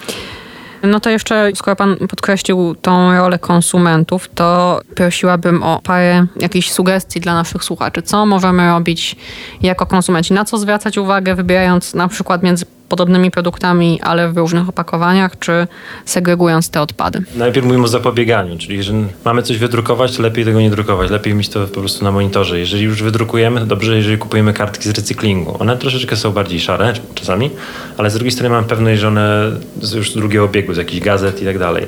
No 0.83 1.01
to 1.01 1.11
jeszcze, 1.11 1.51
skoro 1.55 1.77
Pan 1.77 1.97
podkreślił 1.97 2.75
tą 2.75 3.17
rolę 3.17 3.39
konsumentów, 3.39 4.29
to 4.35 4.81
prosiłabym 4.95 5.63
o 5.63 5.81
parę 5.85 6.27
jakichś 6.41 6.71
sugestii 6.71 7.21
dla 7.21 7.35
naszych 7.35 7.65
słuchaczy. 7.65 8.03
Co 8.03 8.27
możemy 8.27 8.69
robić 8.69 9.17
jako 9.63 9.87
konsumenci? 9.87 10.35
Na 10.35 10.45
co 10.45 10.59
zwracać 10.59 10.99
uwagę, 10.99 11.35
wybierając 11.35 11.95
na 11.95 12.09
przykład 12.09 12.43
między 12.43 12.65
podobnymi 12.89 13.31
produktami, 13.31 14.01
ale 14.03 14.33
w 14.33 14.37
różnych 14.37 14.69
opakowaniach, 14.69 15.39
czy 15.39 15.67
segregując 16.05 16.71
te 16.71 16.81
odpady? 16.81 17.23
Najpierw 17.37 17.67
mówimy 17.67 17.85
o 17.85 17.89
zapobieganiu, 17.89 18.59
czyli 18.59 18.77
jeżeli 18.77 19.05
mamy 19.25 19.43
coś 19.43 19.59
wydrukować, 19.59 20.17
to 20.17 20.23
lepiej 20.23 20.45
tego 20.45 20.61
nie 20.61 20.71
drukować, 20.71 21.11
lepiej 21.11 21.35
mieć 21.35 21.49
to 21.49 21.67
po 21.67 21.81
prostu 21.81 22.05
na 22.05 22.13
monitorze. 22.13 22.59
Jeżeli 22.59 22.85
już 22.85 23.03
wydrukujemy, 23.03 23.61
to 23.61 23.67
dobrze, 23.67 23.97
jeżeli 23.97 24.19
kupujemy 24.19 24.53
kartki 24.53 24.89
z 24.89 24.93
recyklingu. 24.93 25.57
One 25.59 25.77
troszeczkę 25.77 26.17
są 26.17 26.33
bardziej 26.33 26.61
szare 26.61 26.93
czasami, 27.15 27.51
ale 27.99 28.11
z 28.11 28.15
drugiej 28.15 28.33
strony 28.33 28.51
mam 28.51 28.65
pewność, 28.65 29.01
że 29.01 29.09
one 29.09 29.51
już 29.97 30.13
z 30.13 30.15
drugiego 30.15 30.45
obiegu, 30.45 30.75
z 30.75 30.77
jakichś 30.77 31.05
gazet 31.05 31.43
i 31.43 31.45
tak 31.45 31.59
dalej 31.59 31.87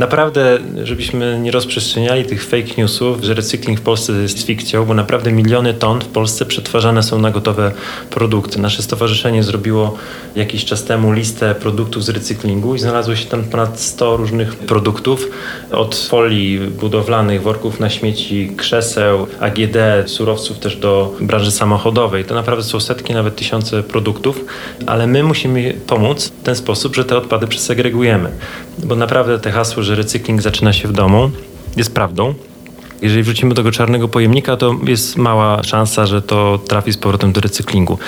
naprawdę, 0.00 0.58
żebyśmy 0.84 1.38
nie 1.42 1.50
rozprzestrzeniali 1.50 2.24
tych 2.24 2.44
fake 2.44 2.74
newsów, 2.78 3.22
że 3.22 3.34
recykling 3.34 3.80
w 3.80 3.82
Polsce 3.82 4.12
jest 4.12 4.46
fikcją, 4.46 4.84
bo 4.84 4.94
naprawdę 4.94 5.32
miliony 5.32 5.74
ton 5.74 6.00
w 6.00 6.06
Polsce 6.06 6.46
przetwarzane 6.46 7.02
są 7.02 7.18
na 7.18 7.30
gotowe 7.30 7.72
produkty. 8.10 8.60
Nasze 8.60 8.82
stowarzyszenie 8.82 9.42
zrobiło 9.42 9.96
jakiś 10.36 10.64
czas 10.64 10.84
temu 10.84 11.12
listę 11.12 11.54
produktów 11.54 12.04
z 12.04 12.08
recyklingu 12.08 12.74
i 12.74 12.78
znalazło 12.78 13.16
się 13.16 13.26
tam 13.26 13.44
ponad 13.44 13.80
100 13.80 14.16
różnych 14.16 14.56
produktów, 14.56 15.30
od 15.72 15.96
folii 15.96 16.58
budowlanych, 16.58 17.42
worków 17.42 17.80
na 17.80 17.90
śmieci, 17.90 18.52
krzeseł, 18.56 19.26
AGD, 19.40 19.76
surowców 20.06 20.58
też 20.58 20.76
do 20.76 21.14
branży 21.20 21.50
samochodowej. 21.50 22.24
To 22.24 22.34
naprawdę 22.34 22.64
są 22.64 22.80
setki, 22.80 23.14
nawet 23.14 23.36
tysiące 23.36 23.82
produktów, 23.82 24.44
ale 24.86 25.06
my 25.06 25.22
musimy 25.22 25.74
pomóc 25.86 26.32
w 26.40 26.42
ten 26.42 26.56
sposób, 26.56 26.96
że 26.96 27.04
te 27.04 27.16
odpady 27.16 27.46
przesegregujemy, 27.46 28.30
bo 28.78 28.96
naprawdę 28.96 29.38
te 29.38 29.50
hasło, 29.50 29.82
że 29.82 29.89
recykling 29.94 30.42
zaczyna 30.42 30.72
się 30.72 30.88
w 30.88 30.92
domu, 30.92 31.30
jest 31.76 31.94
prawdą. 31.94 32.34
Jeżeli 33.02 33.22
wrzucimy 33.22 33.54
tego 33.54 33.72
czarnego 33.72 34.08
pojemnika, 34.08 34.56
to 34.56 34.76
jest 34.86 35.16
mała 35.16 35.62
szansa, 35.62 36.06
że 36.06 36.22
to 36.22 36.58
trafi 36.68 36.92
z 36.92 36.96
powrotem 36.96 37.32
do 37.32 37.40
recyklingu. 37.40 37.98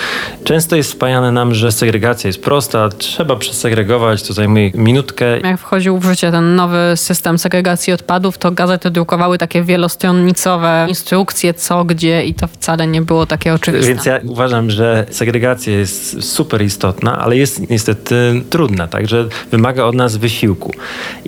Często 0.43 0.75
jest 0.75 0.91
wpajane 0.91 1.31
nam, 1.31 1.53
że 1.53 1.71
segregacja 1.71 2.27
jest 2.27 2.43
prosta, 2.43 2.89
trzeba 2.89 3.35
przesegregować, 3.35 4.23
to 4.23 4.33
zajmuje 4.33 4.71
minutkę. 4.75 5.39
Jak 5.39 5.59
wchodził 5.59 5.97
w 5.97 6.05
życie 6.05 6.31
ten 6.31 6.55
nowy 6.55 6.77
system 6.95 7.37
segregacji 7.37 7.93
odpadów, 7.93 8.37
to 8.37 8.51
gazety 8.51 8.91
drukowały 8.91 9.37
takie 9.37 9.63
wielostronnicowe 9.63 10.85
instrukcje, 10.89 11.53
co, 11.53 11.85
gdzie 11.85 12.25
i 12.25 12.33
to 12.33 12.47
wcale 12.47 12.87
nie 12.87 13.01
było 13.01 13.25
takie 13.25 13.53
oczywiste. 13.53 13.87
Więc 13.87 14.05
ja 14.05 14.19
uważam, 14.23 14.71
że 14.71 15.05
segregacja 15.09 15.73
jest 15.73 16.23
super 16.23 16.61
istotna, 16.61 17.19
ale 17.19 17.37
jest 17.37 17.69
niestety 17.69 18.41
trudna, 18.49 18.87
także 18.87 19.27
wymaga 19.51 19.83
od 19.83 19.95
nas 19.95 20.17
wysiłku. 20.17 20.71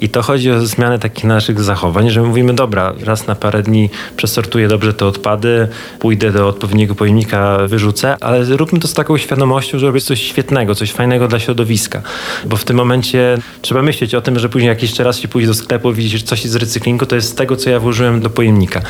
I 0.02 0.10
to 0.10 0.22
chodzi 0.22 0.52
o 0.52 0.66
zmianę 0.66 1.00
takich 1.00 1.24
naszych 1.24 1.62
zachowań, 1.62 2.10
że 2.10 2.22
mówimy, 2.22 2.54
dobra, 2.54 2.94
raz 3.04 3.28
na 3.28 3.36
parę 3.36 3.55
parę 3.56 3.64
dni 3.64 3.90
przesortuję 4.18 4.68
dobrze 4.68 4.94
te 4.94 5.06
odpady, 5.06 5.68
pójdę 6.00 6.32
do 6.32 6.48
odpowiedniego 6.48 6.96
pojemnika, 6.96 7.58
wyrzucę, 7.68 8.18
ale 8.22 8.46
róbmy 8.46 8.80
to 8.80 8.88
z 8.88 8.94
taką 8.94 9.18
świadomością, 9.18 9.80
że 9.80 9.88
robię 9.88 10.02
coś 10.02 10.22
świetnego, 10.22 10.76
coś 10.76 10.92
fajnego 10.92 11.28
dla 11.28 11.40
środowiska. 11.40 12.02
Bo 12.46 12.58
w 12.58 12.64
tym 12.64 12.78
momencie 12.78 13.38
trzeba 13.62 13.82
myśleć 13.82 14.16
o 14.16 14.22
tym, 14.22 14.40
że 14.40 14.50
później 14.50 14.70
jak 14.70 14.82
jeszcze 14.82 15.04
raz 15.04 15.20
się 15.20 15.28
pójdzie 15.28 15.48
do 15.48 15.54
sklepu, 15.54 15.94
widzisz 15.94 16.24
coś 16.24 16.46
z 16.46 16.56
recyklingu, 16.56 17.06
to 17.06 17.16
jest 17.16 17.30
z 17.30 17.36
tego, 17.36 17.56
co 17.56 17.70
ja 17.70 17.80
włożyłem 17.80 18.22
do 18.22 18.30
pojemnika. 18.30 18.82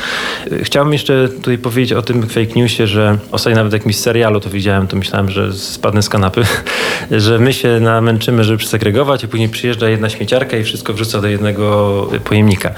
Chciałbym 0.62 0.92
jeszcze 0.92 1.28
tutaj 1.28 1.58
powiedzieć 1.58 1.92
o 1.92 2.02
tym 2.02 2.22
fake 2.28 2.52
newsie, 2.56 2.86
że 2.86 3.18
ostatnio 3.32 3.56
nawet 3.56 3.72
jak 3.72 3.86
mi 3.86 3.92
z 3.92 4.00
serialu 4.00 4.40
to 4.40 4.50
widziałem, 4.50 4.86
to 4.86 4.96
myślałem, 4.96 5.30
że 5.30 5.52
spadnę 5.52 6.02
z 6.02 6.08
kanapy, 6.08 6.42
że 7.10 7.38
my 7.38 7.52
się 7.52 7.80
namęczymy, 7.80 8.44
żeby 8.44 8.58
przesegregować 8.58 9.24
i 9.24 9.28
później 9.28 9.48
przyjeżdża 9.48 9.88
jedna 9.88 10.08
śmieciarka 10.08 10.56
i 10.56 10.64
wszystko 10.64 10.92
wrzuca 10.92 11.20
do 11.20 11.28
jednego 11.28 11.66
pojemnika. 12.24 12.70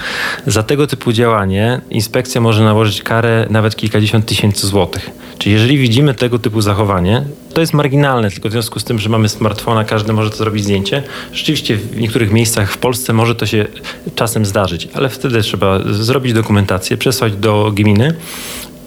Za 0.46 0.62
tego 0.62 0.86
typu 0.86 1.12
działanie 1.12 1.77
inspekcja 1.90 2.40
może 2.40 2.64
nałożyć 2.64 3.02
karę 3.02 3.46
nawet 3.50 3.76
kilkadziesiąt 3.76 4.26
tysięcy 4.26 4.66
złotych. 4.66 5.10
Czyli 5.38 5.52
jeżeli 5.52 5.78
widzimy 5.78 6.14
tego 6.14 6.38
typu 6.38 6.60
zachowanie, 6.60 7.24
to 7.54 7.60
jest 7.60 7.74
marginalne, 7.74 8.30
tylko 8.30 8.48
w 8.48 8.52
związku 8.52 8.80
z 8.80 8.84
tym, 8.84 8.98
że 8.98 9.08
mamy 9.08 9.28
smartfona, 9.28 9.84
każdy 9.84 10.12
może 10.12 10.30
to 10.30 10.36
zrobić 10.36 10.64
zdjęcie. 10.64 11.02
Rzeczywiście 11.32 11.76
w 11.76 12.00
niektórych 12.00 12.32
miejscach 12.32 12.72
w 12.72 12.78
Polsce 12.78 13.12
może 13.12 13.34
to 13.34 13.46
się 13.46 13.66
czasem 14.14 14.46
zdarzyć, 14.46 14.88
ale 14.94 15.08
wtedy 15.08 15.42
trzeba 15.42 15.78
zrobić 15.90 16.32
dokumentację, 16.32 16.96
przesłać 16.96 17.32
do 17.32 17.72
gminy 17.74 18.14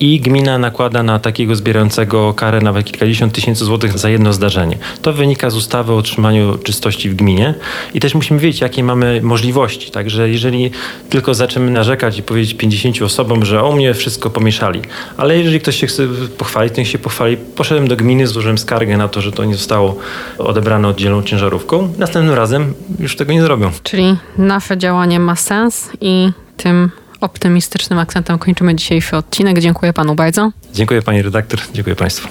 i 0.02 0.20
gmina 0.20 0.58
nakłada 0.58 1.04
na 1.04 1.20
takiego 1.20 1.56
zbierającego 1.56 2.34
karę 2.34 2.62
nawet 2.62 2.86
kilkadziesiąt 2.86 3.34
tysięcy 3.34 3.66
złotych 3.66 4.00
za 4.00 4.10
jedno 4.10 4.34
zdarzenie. 4.34 4.78
To 5.02 5.14
wynika 5.14 5.50
z 5.50 5.56
ustawy 5.56 5.94
o 5.94 5.96
utrzymaniu 5.96 6.58
czystości 6.58 7.10
w 7.10 7.16
gminie 7.16 7.54
i 7.94 8.00
też 8.00 8.16
musimy 8.16 8.40
wiedzieć, 8.40 8.62
jakie 8.62 8.84
mamy 8.84 9.20
możliwości. 9.24 9.92
Także 9.92 10.30
jeżeli 10.30 10.72
tylko 11.10 11.34
zaczniemy 11.34 11.72
narzekać 11.72 12.20
i 12.20 12.24
powiedzieć 12.24 12.54
50 12.54 13.02
osobom, 13.02 13.46
że 13.46 13.64
o 13.64 13.72
mnie 13.72 13.94
wszystko 13.94 14.30
pomieszali, 14.30 14.82
ale 15.18 15.38
jeżeli 15.38 15.60
ktoś 15.60 15.76
się 15.76 15.88
chce 15.88 16.08
pochwalić, 16.38 16.74
to 16.74 16.82
niech 16.82 16.88
się 16.88 17.00
pochwali. 17.00 17.38
Poszedłem 17.38 17.88
do 17.88 17.96
gminy, 17.96 18.28
złożyłem 18.28 18.58
skargę 18.58 18.98
na 18.98 19.08
to, 19.08 19.22
że 19.22 19.32
to 19.32 19.46
nie 19.46 19.56
zostało 19.56 19.98
odebrane 20.38 20.88
oddzielną 20.88 21.24
ciężarówką. 21.24 21.94
Następnym 21.98 22.36
razem 22.36 22.74
już 23.00 23.16
tego 23.16 23.34
nie 23.34 23.42
zrobią. 23.42 23.72
Czyli 23.84 24.18
nasze 24.38 24.78
działanie 24.78 25.20
ma 25.20 25.36
sens 25.36 25.90
i 26.02 26.32
tym 26.58 26.92
optymistycznym 27.22 28.00
akcentem 28.00 28.40
kończymy 28.40 28.76
dzisiejszy 28.76 29.18
odcinek. 29.18 29.60
Dziękuję 29.60 29.94
panu 29.94 30.16
bardzo. 30.16 30.52
Dziękuję 30.74 31.02
pani 31.02 31.22
redaktor, 31.22 31.60
dziękuję 31.74 31.96
państwu. 31.96 32.28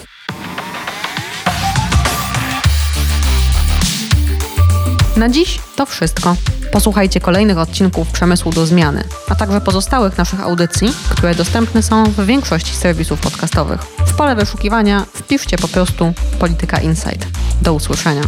Na 5.17 5.29
dziś 5.29 5.61
to 5.77 5.87
wszystko. 5.87 6.37
Posłuchajcie 6.73 7.21
kolejnych 7.21 7.59
odcinków 7.59 8.11
Przemysłu 8.13 8.53
do 8.53 8.67
Zmiany, 8.67 9.05
a 9.29 9.35
także 9.35 9.61
pozostałych 9.61 10.19
naszych 10.19 10.41
audycji, 10.41 10.93
które 11.11 11.35
dostępne 11.35 11.83
są 11.83 12.05
w 12.05 12.27
większości 12.27 12.77
serwisów 12.77 13.21
podcastowych. 13.21 13.81
W 14.07 14.15
pole 14.15 14.37
wyszukiwania 14.37 15.07
wpiszcie 15.15 15.59
po 15.59 15.69
prostu 15.69 16.13
Polityka 16.39 16.81
Insight. 16.81 17.27
Do 17.63 17.75
usłyszenia. 17.75 18.23